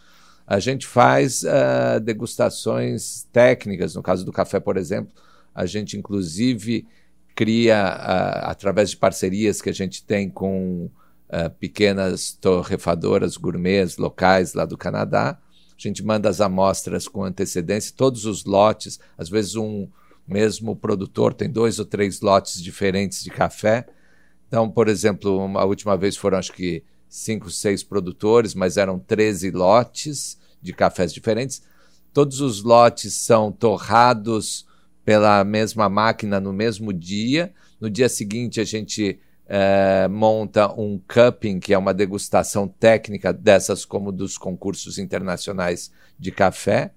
a 0.47 0.61
gente 0.61 0.87
faz 0.87 1.43
uh, 1.43 2.01
degustações 2.01 3.27
técnicas. 3.33 3.95
No 3.95 4.03
caso 4.03 4.25
do 4.25 4.33
café, 4.33 4.61
por 4.61 4.77
exemplo, 4.77 5.13
a 5.55 5.67
gente 5.67 5.97
inclusive 5.97 6.87
cria, 7.35 7.77
uh, 7.77 8.51
através 8.51 8.91
de 8.91 8.97
parcerias 8.97 9.61
que 9.61 9.71
a 9.71 9.75
gente 9.75 10.05
tem 10.05 10.31
com 10.31 10.89
uh, 11.29 11.51
pequenas 11.59 12.33
torrefadoras 12.33 13.37
gourmets 13.37 13.97
locais 13.97 14.55
lá 14.55 14.65
do 14.65 14.79
Canadá. 14.79 15.39
A 15.77 15.81
gente 15.81 16.05
manda 16.05 16.29
as 16.29 16.41
amostras 16.41 17.09
com 17.09 17.25
antecedência, 17.25 17.95
todos 17.97 18.25
os 18.25 18.45
lotes, 18.45 19.01
às 19.19 19.29
vezes 19.29 19.57
um, 19.57 19.89
mesmo 20.27 20.75
produtor 20.75 21.35
tem 21.35 21.51
dois 21.51 21.79
ou 21.79 21.85
três 21.85 22.21
lotes 22.21 22.63
diferentes 22.63 23.23
de 23.23 23.31
café. 23.31 23.87
Então, 24.49 24.71
por 24.71 24.89
exemplo, 24.89 25.41
a 25.57 25.65
última 25.65 25.97
vez 25.97 26.17
foram 26.17 26.39
acho 26.39 26.53
que 26.53 26.85
cinco, 27.09 27.51
seis 27.51 27.83
produtores, 27.83 28.55
mas 28.55 28.77
eram 28.77 28.99
13 28.99 29.51
lotes 29.51 30.39
de 30.61 30.73
cafés 30.73 31.13
diferentes. 31.13 31.63
Todos 32.13 32.41
os 32.41 32.63
lotes 32.63 33.15
são 33.15 33.53
torrados 33.53 34.67
pela 35.05 35.45
mesma 35.45 35.89
máquina 35.89 36.41
no 36.41 36.53
mesmo 36.53 36.93
dia. 36.93 37.53
No 37.81 37.91
dia 37.91 38.09
seguinte, 38.09 38.61
a 38.61 38.65
gente 38.65 39.19
é, 39.47 40.09
monta 40.09 40.73
um 40.73 40.99
cupping, 40.99 41.61
que 41.61 41.75
é 41.75 41.79
uma 41.79 41.95
degustação 41.95 42.67
técnica 42.67 43.33
dessas 43.33 43.85
como 43.85 44.11
dos 44.11 44.39
concursos 44.39 44.99
internacionais 44.99 45.91
de 46.19 46.31
café. 46.31 46.93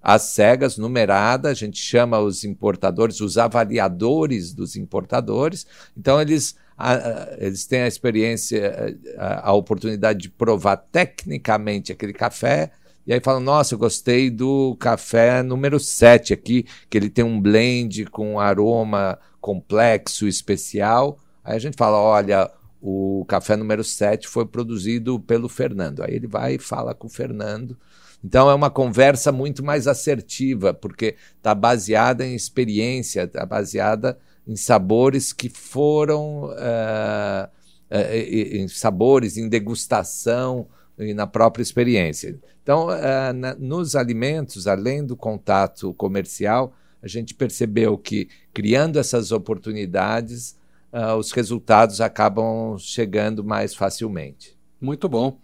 As 0.00 0.22
cegas, 0.22 0.78
numerada, 0.78 1.50
a 1.50 1.54
gente 1.54 1.78
chama 1.78 2.20
os 2.20 2.44
importadores, 2.44 3.20
os 3.20 3.36
avaliadores 3.36 4.54
dos 4.54 4.76
importadores. 4.76 5.66
Então, 5.96 6.20
eles, 6.20 6.56
a, 6.76 7.36
eles 7.38 7.66
têm 7.66 7.82
a 7.82 7.88
experiência, 7.88 8.96
a, 9.18 9.50
a 9.50 9.52
oportunidade 9.52 10.20
de 10.20 10.30
provar 10.30 10.76
tecnicamente 10.76 11.90
aquele 11.90 12.12
café, 12.12 12.70
e 13.08 13.12
aí 13.14 13.20
falam, 13.20 13.40
nossa, 13.40 13.72
eu 13.74 13.78
gostei 13.78 14.28
do 14.28 14.76
café 14.76 15.42
número 15.42 15.80
7 15.80 16.34
aqui, 16.34 16.66
que 16.90 16.98
ele 16.98 17.08
tem 17.08 17.24
um 17.24 17.40
blend 17.40 18.04
com 18.04 18.38
aroma 18.38 19.18
complexo, 19.40 20.28
especial. 20.28 21.18
Aí 21.48 21.56
a 21.56 21.58
gente 21.58 21.78
fala, 21.78 21.96
olha, 21.96 22.50
o 22.78 23.24
café 23.26 23.56
número 23.56 23.82
7 23.82 24.28
foi 24.28 24.44
produzido 24.44 25.18
pelo 25.18 25.48
Fernando. 25.48 26.02
Aí 26.02 26.14
ele 26.14 26.26
vai 26.26 26.56
e 26.56 26.58
fala 26.58 26.94
com 26.94 27.06
o 27.06 27.10
Fernando. 27.10 27.74
Então 28.22 28.50
é 28.50 28.54
uma 28.54 28.68
conversa 28.68 29.32
muito 29.32 29.64
mais 29.64 29.86
assertiva, 29.86 30.74
porque 30.74 31.16
está 31.38 31.54
baseada 31.54 32.26
em 32.26 32.34
experiência, 32.34 33.22
está 33.22 33.46
baseada 33.46 34.18
em 34.46 34.56
sabores 34.56 35.32
que 35.32 35.48
foram. 35.48 36.50
Uh, 36.50 37.48
uh, 37.90 38.14
em 38.14 38.68
sabores, 38.68 39.38
em 39.38 39.48
degustação 39.48 40.68
e 40.98 41.14
na 41.14 41.26
própria 41.26 41.62
experiência. 41.62 42.38
Então, 42.62 42.88
na, 43.34 43.54
nos 43.54 43.96
alimentos, 43.96 44.66
além 44.66 45.02
do 45.02 45.16
contato 45.16 45.94
comercial, 45.94 46.74
a 47.02 47.08
gente 47.08 47.34
percebeu 47.34 47.96
que 47.96 48.28
criando 48.52 48.98
essas 48.98 49.32
oportunidades, 49.32 50.57
uh, 50.92 51.16
os 51.16 51.32
resultados 51.32 52.00
acabam 52.00 52.76
chegando 52.78 53.44
mais 53.44 53.74
facilmente. 53.74 54.56
Muito 54.80 55.08
bom. 55.08 55.38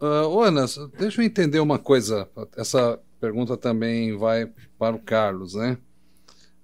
Uh, 0.00 0.40
Ana, 0.40 0.64
deixa 0.98 1.20
eu 1.20 1.26
entender 1.26 1.60
uma 1.60 1.78
coisa. 1.78 2.28
Essa 2.56 2.98
pergunta 3.20 3.56
também 3.56 4.16
vai 4.16 4.50
para 4.78 4.96
o 4.96 4.98
Carlos, 4.98 5.54
né? 5.54 5.76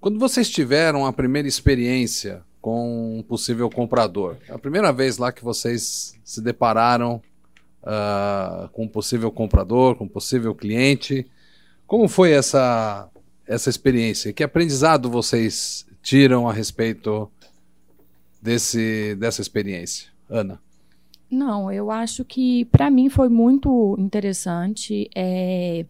Quando 0.00 0.18
vocês 0.18 0.48
tiveram 0.48 1.04
a 1.04 1.12
primeira 1.12 1.46
experiência 1.46 2.42
com 2.60 3.18
um 3.18 3.22
possível 3.22 3.68
comprador, 3.70 4.36
a 4.48 4.58
primeira 4.58 4.92
vez 4.92 5.18
lá 5.18 5.30
que 5.30 5.44
vocês 5.44 6.14
se 6.24 6.40
depararam 6.40 7.20
uh, 7.82 8.68
com 8.70 8.84
um 8.84 8.88
possível 8.88 9.30
comprador, 9.30 9.96
com 9.96 10.04
um 10.04 10.08
possível 10.08 10.54
cliente. 10.54 11.26
Como 11.86 12.08
foi 12.08 12.32
essa, 12.32 13.08
essa 13.46 13.70
experiência? 13.70 14.32
Que 14.32 14.42
aprendizado 14.42 15.08
vocês 15.08 15.86
tiram 16.02 16.48
a 16.48 16.52
respeito 16.52 17.30
desse, 18.40 19.14
dessa 19.16 19.40
experiência? 19.40 20.08
Ana. 20.28 20.60
Não, 21.30 21.72
eu 21.72 21.90
acho 21.90 22.24
que 22.24 22.64
para 22.66 22.90
mim 22.90 23.08
foi 23.08 23.28
muito 23.28 23.96
interessante. 23.98 25.08
É 25.14 25.84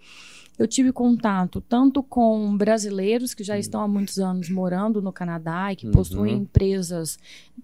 eu 0.59 0.67
tive 0.67 0.91
contato 0.91 1.61
tanto 1.61 2.03
com 2.03 2.57
brasileiros 2.57 3.35
que 3.35 3.45
já 3.45 3.55
uhum. 3.55 3.61
estão 3.61 3.81
há 3.83 3.89
muitos 3.89 4.19
anos 4.19 4.49
morando 4.49 5.03
no 5.03 5.13
Canadá 5.13 5.73
e 5.73 5.77
que 5.77 5.87
uhum. 5.87 5.93
possuem 5.93 6.35
empresas 6.35 7.19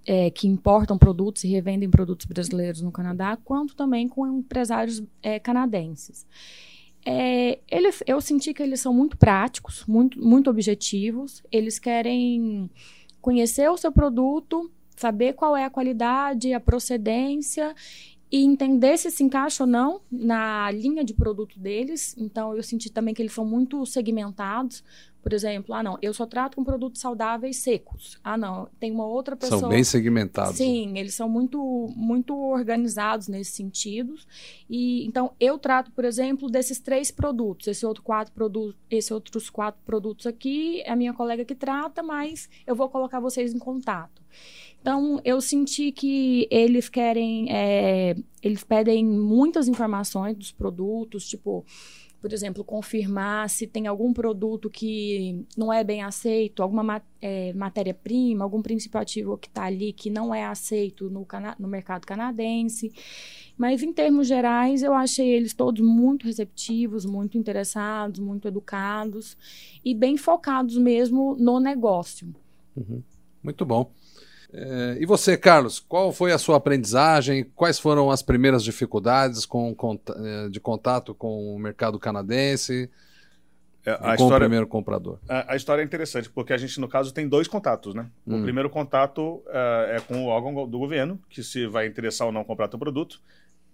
é, 0.06 0.30
que 0.30 0.46
importam 0.46 0.98
produtos 0.98 1.44
e 1.44 1.48
revendem 1.48 1.88
produtos 1.88 2.26
brasileiros 2.26 2.82
no 2.82 2.92
Canadá, 2.92 3.38
quanto 3.42 3.74
também 3.74 4.08
com 4.08 4.26
empresários 4.26 5.02
é, 5.22 5.38
canadenses. 5.38 6.26
É, 7.04 7.58
eles, 7.68 8.02
eu 8.06 8.20
senti 8.20 8.52
que 8.52 8.62
eles 8.62 8.80
são 8.80 8.92
muito 8.92 9.16
práticos, 9.16 9.84
muito, 9.88 10.20
muito 10.20 10.50
objetivos. 10.50 11.42
Eles 11.50 11.78
querem 11.78 12.70
conhecer 13.22 13.70
o 13.70 13.76
seu 13.78 13.92
produto, 13.92 14.70
saber 14.96 15.32
qual 15.32 15.56
é 15.56 15.64
a 15.64 15.70
qualidade, 15.70 16.52
a 16.52 16.60
procedência 16.60 17.74
e 18.32 18.42
entender 18.42 18.96
se 18.96 19.10
se 19.10 19.22
encaixa 19.22 19.64
ou 19.64 19.68
não 19.68 20.00
na 20.10 20.70
linha 20.70 21.04
de 21.04 21.12
produto 21.12 21.60
deles. 21.60 22.16
Então, 22.16 22.56
eu 22.56 22.62
senti 22.62 22.90
também 22.90 23.12
que 23.12 23.20
eles 23.20 23.34
são 23.34 23.44
muito 23.44 23.84
segmentados. 23.84 24.82
Por 25.22 25.34
exemplo, 25.34 25.74
ah, 25.74 25.82
não, 25.82 25.98
eu 26.00 26.12
só 26.14 26.24
trato 26.24 26.56
com 26.56 26.64
produtos 26.64 27.00
saudáveis 27.00 27.58
secos. 27.58 28.18
Ah, 28.24 28.36
não, 28.36 28.68
tem 28.80 28.90
uma 28.90 29.06
outra 29.06 29.36
pessoa. 29.36 29.60
São 29.60 29.68
bem 29.68 29.84
segmentados. 29.84 30.56
Sim, 30.56 30.98
eles 30.98 31.14
são 31.14 31.28
muito, 31.28 31.92
muito 31.94 32.34
organizados 32.34 33.28
nesse 33.28 33.52
sentido. 33.52 34.14
E 34.68 35.06
então 35.06 35.32
eu 35.38 35.58
trato, 35.58 35.92
por 35.92 36.04
exemplo, 36.04 36.50
desses 36.50 36.80
três 36.80 37.10
produtos. 37.10 37.68
Esse 37.68 37.86
outro 37.86 38.02
quatro 38.02 38.32
produtos, 38.32 38.74
esses 38.90 39.10
outros 39.10 39.48
quatro 39.48 39.80
produtos 39.84 40.26
aqui 40.26 40.80
é 40.80 40.90
a 40.90 40.96
minha 40.96 41.12
colega 41.12 41.44
que 41.44 41.54
trata, 41.54 42.02
mas 42.02 42.48
eu 42.66 42.74
vou 42.74 42.88
colocar 42.88 43.20
vocês 43.20 43.54
em 43.54 43.58
contato. 43.58 44.22
Então, 44.82 45.20
eu 45.24 45.40
senti 45.40 45.92
que 45.92 46.48
eles 46.50 46.88
querem, 46.88 47.46
é, 47.52 48.16
eles 48.42 48.64
pedem 48.64 49.06
muitas 49.06 49.68
informações 49.68 50.36
dos 50.36 50.50
produtos, 50.50 51.28
tipo, 51.28 51.64
por 52.20 52.32
exemplo, 52.32 52.64
confirmar 52.64 53.48
se 53.48 53.64
tem 53.64 53.86
algum 53.86 54.12
produto 54.12 54.68
que 54.68 55.46
não 55.56 55.72
é 55.72 55.84
bem 55.84 56.02
aceito, 56.02 56.64
alguma 56.64 57.00
é, 57.20 57.52
matéria-prima, 57.52 58.42
algum 58.42 58.60
princípio 58.60 58.98
ativo 58.98 59.38
que 59.38 59.46
está 59.46 59.66
ali 59.66 59.92
que 59.92 60.10
não 60.10 60.34
é 60.34 60.44
aceito 60.44 61.08
no, 61.08 61.24
no 61.60 61.68
mercado 61.68 62.04
canadense. 62.04 62.92
Mas, 63.56 63.84
em 63.84 63.92
termos 63.92 64.26
gerais, 64.26 64.82
eu 64.82 64.92
achei 64.92 65.28
eles 65.28 65.54
todos 65.54 65.80
muito 65.80 66.26
receptivos, 66.26 67.04
muito 67.04 67.38
interessados, 67.38 68.18
muito 68.18 68.48
educados 68.48 69.36
e 69.84 69.94
bem 69.94 70.16
focados 70.16 70.76
mesmo 70.76 71.36
no 71.38 71.60
negócio. 71.60 72.34
Uhum. 72.76 73.00
Muito 73.44 73.64
bom. 73.64 73.92
É, 74.52 74.98
e 75.00 75.06
você, 75.06 75.36
Carlos, 75.36 75.80
qual 75.80 76.12
foi 76.12 76.32
a 76.32 76.38
sua 76.38 76.56
aprendizagem? 76.56 77.44
Quais 77.54 77.78
foram 77.78 78.10
as 78.10 78.22
primeiras 78.22 78.62
dificuldades 78.62 79.46
com, 79.46 79.74
é, 80.16 80.48
de 80.50 80.60
contato 80.60 81.14
com 81.14 81.54
o 81.54 81.58
mercado 81.58 81.98
canadense? 81.98 82.90
É, 83.84 83.92
a 83.92 83.96
com 83.96 84.12
história, 84.12 84.36
o 84.36 84.40
primeiro 84.40 84.66
comprador. 84.66 85.18
A, 85.28 85.54
a, 85.54 85.56
história 85.56 85.82
é 85.82 85.84
interessante, 85.84 86.30
porque 86.30 86.52
a 86.52 86.56
gente, 86.56 86.78
no 86.80 86.86
caso, 86.86 87.12
tem 87.12 87.26
dois 87.26 87.48
contatos, 87.48 87.94
né? 87.94 88.08
Hum. 88.26 88.40
O 88.40 88.42
primeiro 88.42 88.70
contato 88.70 89.42
uh, 89.46 89.88
é 89.88 90.00
com 90.00 90.24
o 90.24 90.26
órgão 90.26 90.68
do 90.68 90.78
governo, 90.78 91.18
que 91.28 91.42
se 91.42 91.66
vai 91.66 91.86
interessar 91.86 92.26
ou 92.26 92.32
não 92.32 92.44
comprar 92.44 92.68
teu 92.68 92.78
produto. 92.78 93.20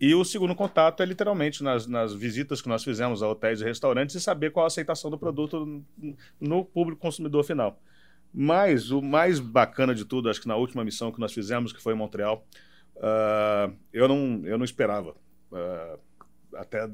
E 0.00 0.14
o 0.14 0.24
segundo 0.24 0.54
contato 0.54 1.02
é 1.02 1.06
literalmente 1.06 1.62
nas, 1.62 1.86
nas 1.86 2.14
visitas 2.14 2.62
que 2.62 2.68
nós 2.68 2.84
fizemos 2.84 3.22
a 3.22 3.28
hotéis 3.28 3.60
e 3.60 3.64
restaurantes 3.64 4.14
e 4.14 4.20
saber 4.20 4.52
qual 4.52 4.64
a 4.64 4.68
aceitação 4.68 5.10
do 5.10 5.18
produto 5.18 5.82
no 6.40 6.64
público 6.64 7.00
consumidor 7.00 7.42
final. 7.42 7.78
Mas 8.32 8.90
o 8.90 9.00
mais 9.00 9.40
bacana 9.40 9.94
de 9.94 10.04
tudo, 10.04 10.28
acho 10.28 10.40
que 10.40 10.48
na 10.48 10.56
última 10.56 10.84
missão 10.84 11.10
que 11.10 11.20
nós 11.20 11.32
fizemos, 11.32 11.72
que 11.72 11.82
foi 11.82 11.94
em 11.94 11.96
Montreal, 11.96 12.46
uh, 12.96 13.72
eu, 13.92 14.06
não, 14.08 14.42
eu 14.44 14.58
não 14.58 14.64
esperava. 14.64 15.14
Uh, 15.50 15.98
até 16.54 16.88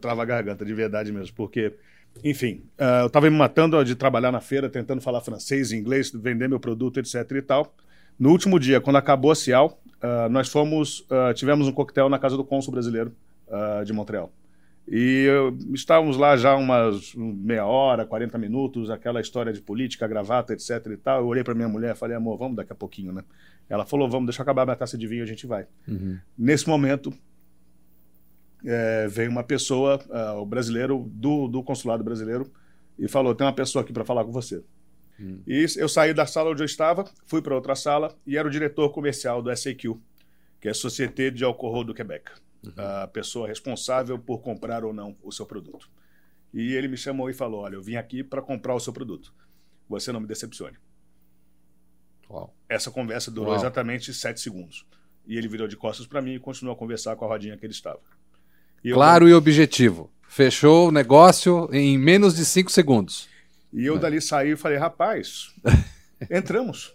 trava 0.00 0.22
a 0.22 0.24
garganta, 0.24 0.64
de 0.64 0.74
verdade 0.74 1.10
mesmo, 1.10 1.34
porque, 1.34 1.74
enfim, 2.22 2.64
uh, 2.78 3.02
eu 3.02 3.06
estava 3.06 3.30
me 3.30 3.36
matando 3.36 3.82
de 3.84 3.94
trabalhar 3.94 4.30
na 4.30 4.40
feira, 4.40 4.68
tentando 4.68 5.00
falar 5.00 5.20
francês 5.22 5.72
inglês, 5.72 6.10
vender 6.10 6.48
meu 6.48 6.60
produto, 6.60 7.00
etc 7.00 7.30
e 7.32 7.42
tal. 7.42 7.74
No 8.18 8.30
último 8.30 8.60
dia, 8.60 8.80
quando 8.80 8.96
acabou 8.96 9.30
a 9.30 9.34
Cial, 9.34 9.80
nós 10.30 10.48
fomos, 10.48 11.06
tivemos 11.34 11.66
um 11.66 11.72
coquetel 11.72 12.08
na 12.08 12.18
casa 12.18 12.36
do 12.36 12.44
cônsul 12.44 12.72
brasileiro 12.72 13.12
de 13.84 13.92
Montreal. 13.92 14.30
E 14.94 15.26
estávamos 15.72 16.18
lá 16.18 16.36
já 16.36 16.54
umas 16.54 17.14
meia 17.14 17.64
hora, 17.64 18.04
40 18.04 18.36
minutos, 18.36 18.90
aquela 18.90 19.22
história 19.22 19.50
de 19.50 19.62
política, 19.62 20.06
gravata, 20.06 20.52
etc 20.52 20.86
e 20.92 20.98
tal. 20.98 21.20
Eu 21.20 21.26
olhei 21.28 21.42
para 21.42 21.54
minha 21.54 21.66
mulher 21.66 21.94
e 21.94 21.98
falei, 21.98 22.14
amor, 22.14 22.36
vamos 22.36 22.56
daqui 22.58 22.72
a 22.72 22.74
pouquinho, 22.74 23.10
né? 23.10 23.24
Ela 23.70 23.86
falou, 23.86 24.06
vamos, 24.06 24.26
deixa 24.26 24.40
eu 24.40 24.42
acabar 24.42 24.66
minha 24.66 24.76
taça 24.76 24.98
de 24.98 25.06
vinho 25.06 25.20
e 25.20 25.22
a 25.22 25.26
gente 25.26 25.46
vai. 25.46 25.66
Uhum. 25.88 26.18
Nesse 26.36 26.68
momento, 26.68 27.10
é, 28.62 29.08
veio 29.08 29.30
uma 29.30 29.42
pessoa, 29.42 29.98
uh, 30.10 30.38
o 30.38 30.44
brasileiro, 30.44 31.10
do, 31.10 31.48
do 31.48 31.62
consulado 31.62 32.04
brasileiro, 32.04 32.52
e 32.98 33.08
falou, 33.08 33.34
tem 33.34 33.46
uma 33.46 33.54
pessoa 33.54 33.82
aqui 33.82 33.94
para 33.94 34.04
falar 34.04 34.26
com 34.26 34.30
você. 34.30 34.62
Uhum. 35.18 35.40
E 35.46 35.64
eu 35.78 35.88
saí 35.88 36.12
da 36.12 36.26
sala 36.26 36.50
onde 36.50 36.60
eu 36.60 36.66
estava, 36.66 37.06
fui 37.24 37.40
para 37.40 37.54
outra 37.54 37.74
sala, 37.74 38.14
e 38.26 38.36
era 38.36 38.46
o 38.46 38.50
diretor 38.50 38.90
comercial 38.90 39.40
do 39.40 39.56
SAQ, 39.56 39.96
que 40.60 40.68
é 40.68 40.70
a 40.70 40.74
Société 40.74 41.30
de 41.30 41.44
Alcohol 41.44 41.82
do 41.82 41.94
Quebec 41.94 42.30
uhum. 42.64 42.72
a 42.76 43.06
pessoa 43.06 43.48
responsável 43.48 44.18
por 44.18 44.40
comprar 44.40 44.84
ou 44.84 44.92
não 44.92 45.16
o 45.22 45.32
seu 45.32 45.46
produto. 45.46 45.90
E 46.52 46.74
ele 46.74 46.88
me 46.88 46.96
chamou 46.96 47.30
e 47.30 47.32
falou: 47.32 47.62
Olha, 47.62 47.74
eu 47.74 47.82
vim 47.82 47.96
aqui 47.96 48.22
para 48.22 48.42
comprar 48.42 48.74
o 48.74 48.80
seu 48.80 48.92
produto. 48.92 49.32
Você 49.88 50.12
não 50.12 50.20
me 50.20 50.26
decepcione. 50.26 50.76
Uau. 52.28 52.54
Essa 52.68 52.90
conversa 52.90 53.30
durou 53.30 53.50
Uau. 53.50 53.58
exatamente 53.58 54.12
sete 54.12 54.40
segundos. 54.40 54.86
E 55.26 55.36
ele 55.36 55.48
virou 55.48 55.68
de 55.68 55.76
costas 55.76 56.06
para 56.06 56.20
mim 56.20 56.34
e 56.34 56.38
continuou 56.38 56.74
a 56.74 56.78
conversar 56.78 57.16
com 57.16 57.24
a 57.24 57.28
rodinha 57.28 57.56
que 57.56 57.64
ele 57.64 57.72
estava. 57.72 58.00
E 58.82 58.92
claro 58.92 59.26
eu... 59.26 59.30
e 59.30 59.34
objetivo. 59.34 60.10
Fechou 60.28 60.88
o 60.88 60.92
negócio 60.92 61.68
em 61.72 61.98
menos 61.98 62.34
de 62.34 62.44
cinco 62.44 62.70
segundos. 62.70 63.28
E 63.72 63.84
eu 63.84 63.96
é. 63.96 63.98
dali 63.98 64.20
saí 64.20 64.52
e 64.52 64.56
falei, 64.56 64.78
rapaz, 64.78 65.54
entramos. 66.30 66.94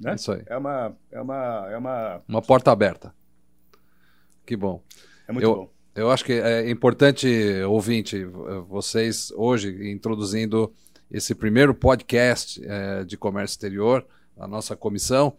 Né? 0.00 0.14
Isso 0.14 0.32
aí. 0.32 0.42
É 0.46 0.56
uma, 0.56 0.96
é 1.10 1.20
uma, 1.20 1.68
é 1.70 1.76
uma... 1.76 2.22
Uma 2.26 2.42
porta 2.42 2.70
aberta. 2.70 3.12
Que 4.50 4.56
bom. 4.56 4.82
É 5.28 5.32
muito 5.32 5.44
eu, 5.44 5.54
bom. 5.54 5.70
Eu 5.94 6.10
acho 6.10 6.24
que 6.24 6.32
é 6.32 6.68
importante, 6.68 7.28
ouvinte, 7.68 8.24
vocês 8.68 9.32
hoje 9.36 9.92
introduzindo 9.92 10.72
esse 11.08 11.36
primeiro 11.36 11.72
podcast 11.72 12.60
é, 12.64 13.04
de 13.04 13.16
comércio 13.16 13.54
exterior, 13.54 14.04
a 14.36 14.48
nossa 14.48 14.74
comissão, 14.74 15.34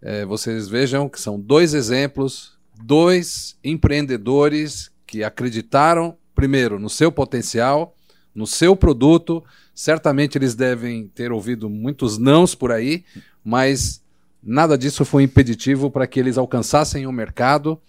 é, 0.00 0.24
vocês 0.24 0.68
vejam 0.68 1.08
que 1.08 1.20
são 1.20 1.40
dois 1.40 1.74
exemplos, 1.74 2.56
dois 2.80 3.58
empreendedores 3.64 4.92
que 5.08 5.24
acreditaram, 5.24 6.16
primeiro, 6.32 6.78
no 6.78 6.88
seu 6.88 7.10
potencial, 7.10 7.96
no 8.32 8.46
seu 8.46 8.76
produto. 8.76 9.42
Certamente 9.74 10.38
eles 10.38 10.54
devem 10.54 11.08
ter 11.08 11.32
ouvido 11.32 11.68
muitos 11.68 12.16
nãos 12.16 12.54
por 12.54 12.70
aí, 12.70 13.04
mas 13.44 14.00
nada 14.40 14.78
disso 14.78 15.04
foi 15.04 15.24
impeditivo 15.24 15.90
para 15.90 16.06
que 16.06 16.20
eles 16.20 16.38
alcançassem 16.38 17.08
o 17.08 17.12
mercado, 17.12 17.82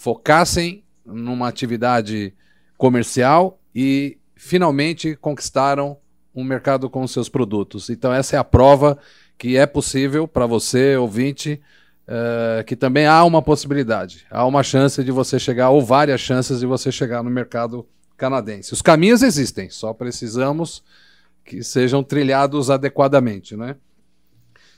focassem 0.00 0.82
numa 1.04 1.46
atividade 1.46 2.32
comercial 2.78 3.60
e 3.74 4.16
finalmente 4.34 5.14
conquistaram 5.14 5.98
um 6.34 6.42
mercado 6.42 6.88
com 6.88 7.06
seus 7.06 7.28
produtos. 7.28 7.90
Então, 7.90 8.10
essa 8.10 8.34
é 8.34 8.38
a 8.38 8.44
prova 8.44 8.96
que 9.36 9.58
é 9.58 9.66
possível 9.66 10.26
para 10.26 10.46
você, 10.46 10.96
ouvinte, 10.96 11.60
uh, 12.08 12.64
que 12.64 12.74
também 12.74 13.04
há 13.04 13.22
uma 13.24 13.42
possibilidade, 13.42 14.26
há 14.30 14.46
uma 14.46 14.62
chance 14.62 15.04
de 15.04 15.12
você 15.12 15.38
chegar, 15.38 15.68
ou 15.68 15.84
várias 15.84 16.22
chances 16.22 16.60
de 16.60 16.66
você 16.66 16.90
chegar 16.90 17.22
no 17.22 17.28
mercado 17.28 17.86
canadense. 18.16 18.72
Os 18.72 18.80
caminhos 18.80 19.22
existem, 19.22 19.68
só 19.68 19.92
precisamos 19.92 20.82
que 21.44 21.62
sejam 21.62 22.02
trilhados 22.02 22.70
adequadamente, 22.70 23.54
né? 23.54 23.76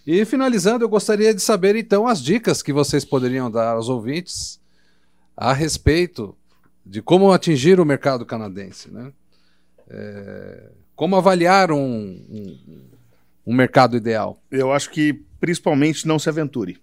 E 0.04 0.24
finalizando, 0.24 0.84
eu 0.84 0.88
gostaria 0.88 1.32
de 1.32 1.40
saber 1.40 1.76
então 1.76 2.08
as 2.08 2.20
dicas 2.20 2.60
que 2.60 2.72
vocês 2.72 3.04
poderiam 3.04 3.48
dar 3.48 3.74
aos 3.74 3.88
ouvintes 3.88 4.60
a 5.36 5.52
respeito 5.52 6.36
de 6.84 7.00
como 7.00 7.32
atingir 7.32 7.80
o 7.80 7.84
mercado 7.84 8.26
canadense, 8.26 8.90
né? 8.90 9.12
É, 9.88 10.70
como 10.94 11.16
avaliar 11.16 11.70
um, 11.70 11.78
um, 11.78 12.90
um, 13.46 13.54
mercado 13.54 13.96
ideal? 13.96 14.40
Eu 14.50 14.72
acho 14.72 14.90
que 14.90 15.24
principalmente 15.40 16.06
não 16.06 16.18
se 16.18 16.28
aventure. 16.28 16.80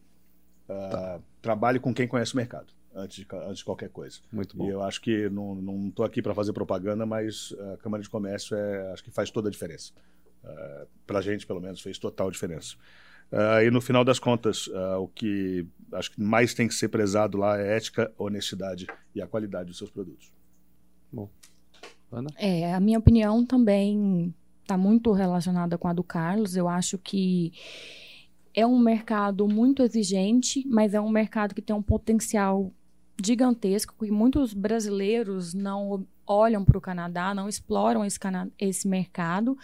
Uh, 0.68 0.90
tá. 0.92 1.20
Trabalhe 1.42 1.80
com 1.80 1.94
quem 1.94 2.08
conhece 2.08 2.34
o 2.34 2.38
mercado 2.38 2.74
antes 2.94 3.18
de, 3.18 3.28
antes 3.34 3.60
de 3.60 3.66
qualquer 3.66 3.90
coisa. 3.90 4.20
Muito 4.32 4.58
bom. 4.58 4.66
E 4.66 4.70
eu 4.70 4.84
acho 4.84 5.02
que 5.02 5.30
não 5.30 5.88
estou 5.88 6.06
aqui 6.06 6.22
para 6.22 6.34
fazer 6.34 6.54
propaganda, 6.54 7.06
mas 7.06 7.56
a 7.74 7.78
Câmara 7.78 8.04
de 8.04 8.10
Comércio 8.10 8.56
é, 8.56 8.92
acho 8.92 9.04
que 9.04 9.12
faz 9.12 9.32
toda 9.32 9.48
a 9.48 9.52
diferença. 9.52 9.94
Uh, 10.44 10.88
para 11.06 11.20
a 11.20 11.22
gente, 11.22 11.46
pelo 11.46 11.62
menos, 11.62 11.82
fez 11.82 11.98
total 11.98 12.32
diferença. 12.32 12.76
Uh, 13.32 13.62
e 13.64 13.72
no 13.72 13.80
final 13.80 14.04
das 14.04 14.18
contas, 14.18 14.68
uh, 14.68 15.00
o 15.00 15.08
que 15.08 15.66
acho 15.94 16.12
que 16.12 16.22
mais 16.22 16.54
tem 16.54 16.68
que 16.68 16.74
ser 16.74 16.90
prezado 16.90 17.38
lá 17.38 17.60
é 17.60 17.76
ética, 17.78 18.12
honestidade 18.18 18.88
e 19.14 19.22
a 19.22 19.28
qualidade 19.28 19.70
dos 19.70 19.78
seus 19.78 19.90
produtos. 19.90 20.32
Bom. 21.12 21.30
Ana? 22.12 22.30
É, 22.38 22.74
a 22.74 22.80
minha 22.80 22.98
opinião 22.98 23.46
também 23.46 24.34
está 24.62 24.78
muito 24.78 25.12
relacionada 25.12 25.78
com 25.78 25.88
a 25.88 25.94
do 25.94 26.04
Carlos. 26.04 26.56
Eu 26.56 26.68
acho 26.68 26.98
que 26.98 27.54
é 28.54 28.66
um 28.66 28.80
mercado 28.80 29.48
muito 29.48 29.84
exigente, 29.84 30.64
mas 30.68 30.94
é 30.94 31.02
um 31.02 31.10
mercado 31.10 31.54
que 31.54 31.62
tem 31.62 31.76
um 31.76 31.82
potencial 31.82 32.72
gigantesco 33.24 34.06
e 34.06 34.12
muitos 34.12 34.54
brasileiros 34.54 35.54
não 35.54 36.06
olham 36.30 36.64
para 36.64 36.78
o 36.78 36.82
Canadá, 36.82 37.34
não 37.34 37.50
exploram 37.50 38.06
esse, 38.06 38.20
esse 38.60 38.88
mercado. 38.88 39.58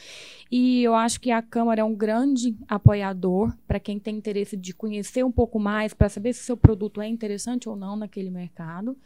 E 0.52 0.84
eu 0.84 0.96
acho 0.96 1.22
que 1.22 1.30
a 1.30 1.42
Câmara 1.42 1.82
é 1.82 1.84
um 1.84 1.96
grande 1.96 2.58
apoiador 2.68 3.56
para 3.68 3.80
quem 3.80 4.00
tem 4.00 4.18
interesse 4.18 4.58
de 4.58 4.74
conhecer 4.74 5.24
um 5.24 5.32
pouco 5.32 5.60
mais, 5.60 5.94
para 5.94 6.10
saber 6.10 6.34
se 6.34 6.44
seu 6.44 6.58
produto 6.58 7.00
é 7.00 7.08
interessante 7.08 7.70
ou 7.70 7.76
não 7.76 7.96
naquele 7.96 8.32
mercado. 8.32 8.98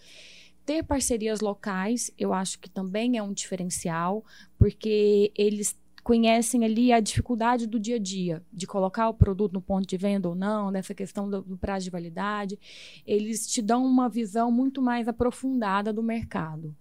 Ter 0.66 0.84
parcerias 0.84 1.42
locais, 1.42 2.12
eu 2.18 2.34
acho 2.34 2.60
que 2.60 2.70
também 2.70 3.18
é 3.18 3.24
um 3.24 3.34
diferencial, 3.34 4.24
porque 4.58 5.32
eles 5.36 5.78
conhecem 6.04 6.64
ali 6.64 6.94
a 6.94 7.00
dificuldade 7.00 7.68
do 7.68 7.80
dia 7.80 7.98
a 7.98 8.00
dia, 8.00 8.42
de 8.54 8.66
colocar 8.66 9.10
o 9.10 9.14
produto 9.14 9.54
no 9.54 9.62
ponto 9.62 9.88
de 9.88 9.98
venda 9.98 10.30
ou 10.30 10.36
não, 10.36 10.72
nessa 10.72 10.94
questão 10.94 11.30
do, 11.30 11.42
do 11.42 11.58
prazo 11.58 11.86
de 11.86 11.92
validade. 11.92 12.58
Eles 13.06 13.46
te 13.48 13.62
dão 13.62 13.86
uma 13.86 14.08
visão 14.08 14.52
muito 14.52 14.82
mais 14.82 15.08
aprofundada 15.08 15.92
do 15.92 16.02
mercado. 16.02 16.76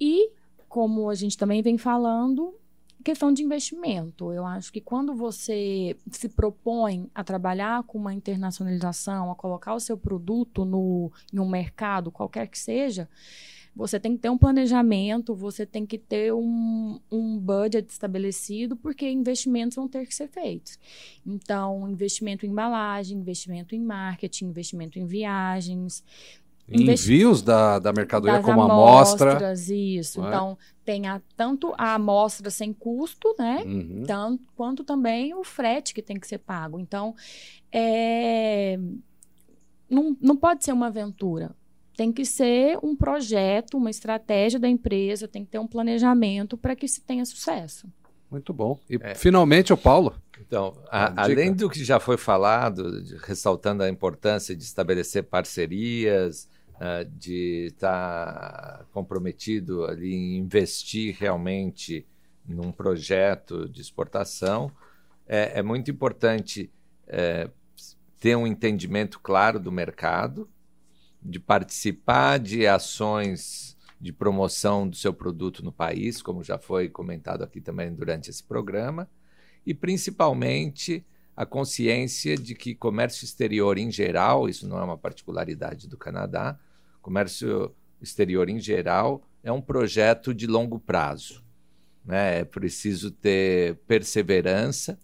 E, 0.00 0.30
como 0.68 1.08
a 1.08 1.14
gente 1.14 1.36
também 1.36 1.62
vem 1.62 1.78
falando, 1.78 2.54
questão 3.04 3.32
de 3.32 3.42
investimento. 3.42 4.32
Eu 4.32 4.44
acho 4.44 4.72
que 4.72 4.80
quando 4.80 5.14
você 5.14 5.96
se 6.10 6.28
propõe 6.28 7.10
a 7.14 7.24
trabalhar 7.24 7.82
com 7.84 7.98
uma 7.98 8.12
internacionalização, 8.12 9.30
a 9.30 9.34
colocar 9.34 9.74
o 9.74 9.80
seu 9.80 9.96
produto 9.96 10.64
no, 10.64 11.10
em 11.32 11.38
um 11.38 11.48
mercado, 11.48 12.10
qualquer 12.10 12.48
que 12.48 12.58
seja, 12.58 13.08
você 13.74 14.00
tem 14.00 14.16
que 14.16 14.22
ter 14.22 14.28
um 14.28 14.36
planejamento, 14.36 15.36
você 15.36 15.64
tem 15.64 15.86
que 15.86 15.96
ter 15.96 16.34
um, 16.34 16.98
um 17.10 17.38
budget 17.38 17.88
estabelecido, 17.88 18.76
porque 18.76 19.08
investimentos 19.08 19.76
vão 19.76 19.86
ter 19.86 20.04
que 20.04 20.14
ser 20.14 20.26
feitos. 20.28 20.78
Então, 21.24 21.88
investimento 21.88 22.44
em 22.44 22.50
embalagem, 22.50 23.16
investimento 23.16 23.76
em 23.76 23.80
marketing, 23.80 24.46
investimento 24.46 24.98
em 24.98 25.06
viagens, 25.06 26.02
Envios 26.70 27.40
da, 27.40 27.78
da 27.78 27.92
mercadoria 27.92 28.42
como 28.42 28.60
amostra. 28.60 29.30
Amostras, 29.30 29.70
isso. 29.70 30.22
É? 30.22 30.28
Então, 30.28 30.58
tem 30.84 31.06
a, 31.06 31.20
tanto 31.36 31.72
a 31.78 31.94
amostra 31.94 32.50
sem 32.50 32.72
custo, 32.72 33.34
né? 33.38 33.62
Uhum. 33.64 34.02
Tanto, 34.06 34.44
quanto 34.54 34.84
também 34.84 35.34
o 35.34 35.42
frete 35.42 35.94
que 35.94 36.02
tem 36.02 36.20
que 36.20 36.26
ser 36.26 36.38
pago. 36.38 36.78
Então, 36.78 37.14
é, 37.72 38.78
não, 39.88 40.16
não 40.20 40.36
pode 40.36 40.64
ser 40.64 40.72
uma 40.72 40.88
aventura. 40.88 41.54
Tem 41.96 42.12
que 42.12 42.24
ser 42.24 42.78
um 42.82 42.94
projeto, 42.94 43.76
uma 43.76 43.90
estratégia 43.90 44.60
da 44.60 44.68
empresa, 44.68 45.26
tem 45.26 45.44
que 45.44 45.50
ter 45.50 45.58
um 45.58 45.66
planejamento 45.66 46.56
para 46.56 46.76
que 46.76 46.86
se 46.86 47.00
tenha 47.00 47.24
sucesso. 47.24 47.88
Muito 48.30 48.52
bom. 48.52 48.78
E 48.88 48.98
é. 49.00 49.14
finalmente 49.14 49.72
o 49.72 49.76
Paulo. 49.76 50.14
Então, 50.46 50.76
a, 50.90 51.22
além 51.24 51.52
do 51.52 51.68
que 51.68 51.82
já 51.82 51.98
foi 51.98 52.16
falado, 52.16 53.02
ressaltando 53.22 53.82
a 53.82 53.88
importância 53.88 54.54
de 54.54 54.62
estabelecer 54.62 55.24
parcerias, 55.24 56.48
uh, 56.78 57.04
de 57.16 57.66
estar 57.66 58.78
tá 58.78 58.84
comprometido 58.92 59.84
ali 59.84 60.14
em 60.14 60.36
investir 60.38 61.16
realmente 61.18 62.06
num 62.46 62.72
projeto 62.72 63.68
de 63.68 63.80
exportação, 63.80 64.72
é, 65.26 65.58
é 65.58 65.62
muito 65.62 65.90
importante 65.90 66.70
é, 67.06 67.50
ter 68.18 68.36
um 68.36 68.46
entendimento 68.46 69.20
claro 69.20 69.60
do 69.60 69.70
mercado, 69.70 70.48
de 71.22 71.38
participar 71.38 72.38
de 72.38 72.66
ações 72.66 73.76
de 74.00 74.12
promoção 74.12 74.88
do 74.88 74.96
seu 74.96 75.12
produto 75.12 75.64
no 75.64 75.72
país, 75.72 76.22
como 76.22 76.42
já 76.42 76.56
foi 76.56 76.88
comentado 76.88 77.42
aqui 77.42 77.60
também 77.60 77.92
durante 77.92 78.30
esse 78.30 78.42
programa, 78.42 79.08
e 79.66 79.74
principalmente 79.74 81.04
a 81.36 81.44
consciência 81.44 82.36
de 82.36 82.54
que 82.54 82.74
comércio 82.74 83.24
exterior 83.24 83.76
em 83.76 83.90
geral, 83.90 84.48
isso 84.48 84.66
não 84.66 84.78
é 84.78 84.82
uma 84.82 84.96
particularidade 84.96 85.88
do 85.88 85.96
Canadá, 85.96 86.58
comércio 87.08 87.74
exterior 88.02 88.50
em 88.50 88.60
geral 88.60 89.26
é 89.42 89.50
um 89.50 89.62
projeto 89.62 90.34
de 90.34 90.46
longo 90.46 90.78
prazo. 90.78 91.42
Né? 92.04 92.40
É 92.40 92.44
preciso 92.44 93.10
ter 93.10 93.76
perseverança, 93.86 94.98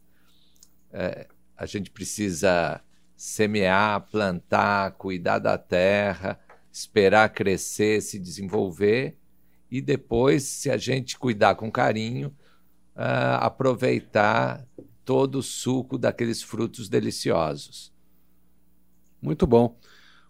é, 0.93 1.27
a 1.57 1.65
gente 1.65 1.91
precisa 1.91 2.83
semear, 3.17 4.07
plantar, 4.11 4.93
cuidar 4.93 5.39
da 5.39 5.57
terra, 5.57 6.39
esperar 6.71 7.31
crescer, 7.31 8.03
se 8.03 8.19
desenvolver 8.19 9.17
e 9.71 9.81
depois, 9.81 10.43
se 10.43 10.71
a 10.71 10.77
gente 10.77 11.19
cuidar 11.19 11.55
com 11.55 11.73
carinho, 11.73 12.29
uh, 12.95 13.41
aproveitar 13.41 14.67
todo 15.07 15.39
o 15.39 15.43
suco 15.43 15.97
daqueles 15.97 16.43
frutos 16.43 16.87
deliciosos. 16.87 17.91
Muito 19.23 19.47
bom. 19.47 19.79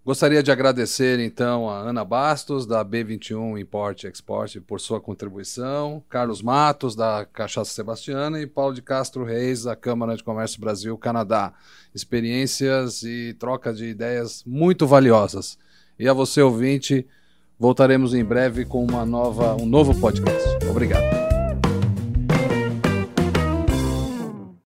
Gostaria 0.05 0.43
de 0.43 0.53
agradecer 0.53 1.19
então 1.19 1.71
a 1.71 1.79
Ana 1.79 2.05
Bastos, 2.05 2.67
da 2.67 2.85
B21 2.85 3.59
Import 3.59 4.05
Export, 4.05 4.61
por 4.61 4.79
sua 4.79 5.01
contribuição, 5.01 6.05
Carlos 6.11 6.43
Matos, 6.43 6.95
da 6.95 7.25
Cachaça 7.25 7.73
Sebastiana, 7.73 8.39
e 8.39 8.47
Paulo 8.47 8.75
de 8.75 8.83
Castro 8.83 9.25
Reis, 9.25 9.63
da 9.63 9.75
Câmara 9.75 10.15
de 10.15 10.23
Comércio 10.23 10.61
Brasil-Canadá. 10.61 11.55
Experiências 11.95 13.03
e 13.03 13.35
troca 13.39 13.73
de 13.73 13.87
ideias 13.87 14.45
muito 14.47 14.87
valiosas. 14.87 15.57
E 15.99 16.07
a 16.07 16.13
você, 16.13 16.43
ouvinte, 16.43 17.07
voltaremos 17.59 18.13
em 18.13 18.23
breve 18.23 18.67
com 18.67 18.85
uma 18.85 19.07
nova, 19.07 19.57
um 19.57 19.65
novo 19.65 19.99
podcast. 19.99 20.67
Obrigado. 20.69 21.24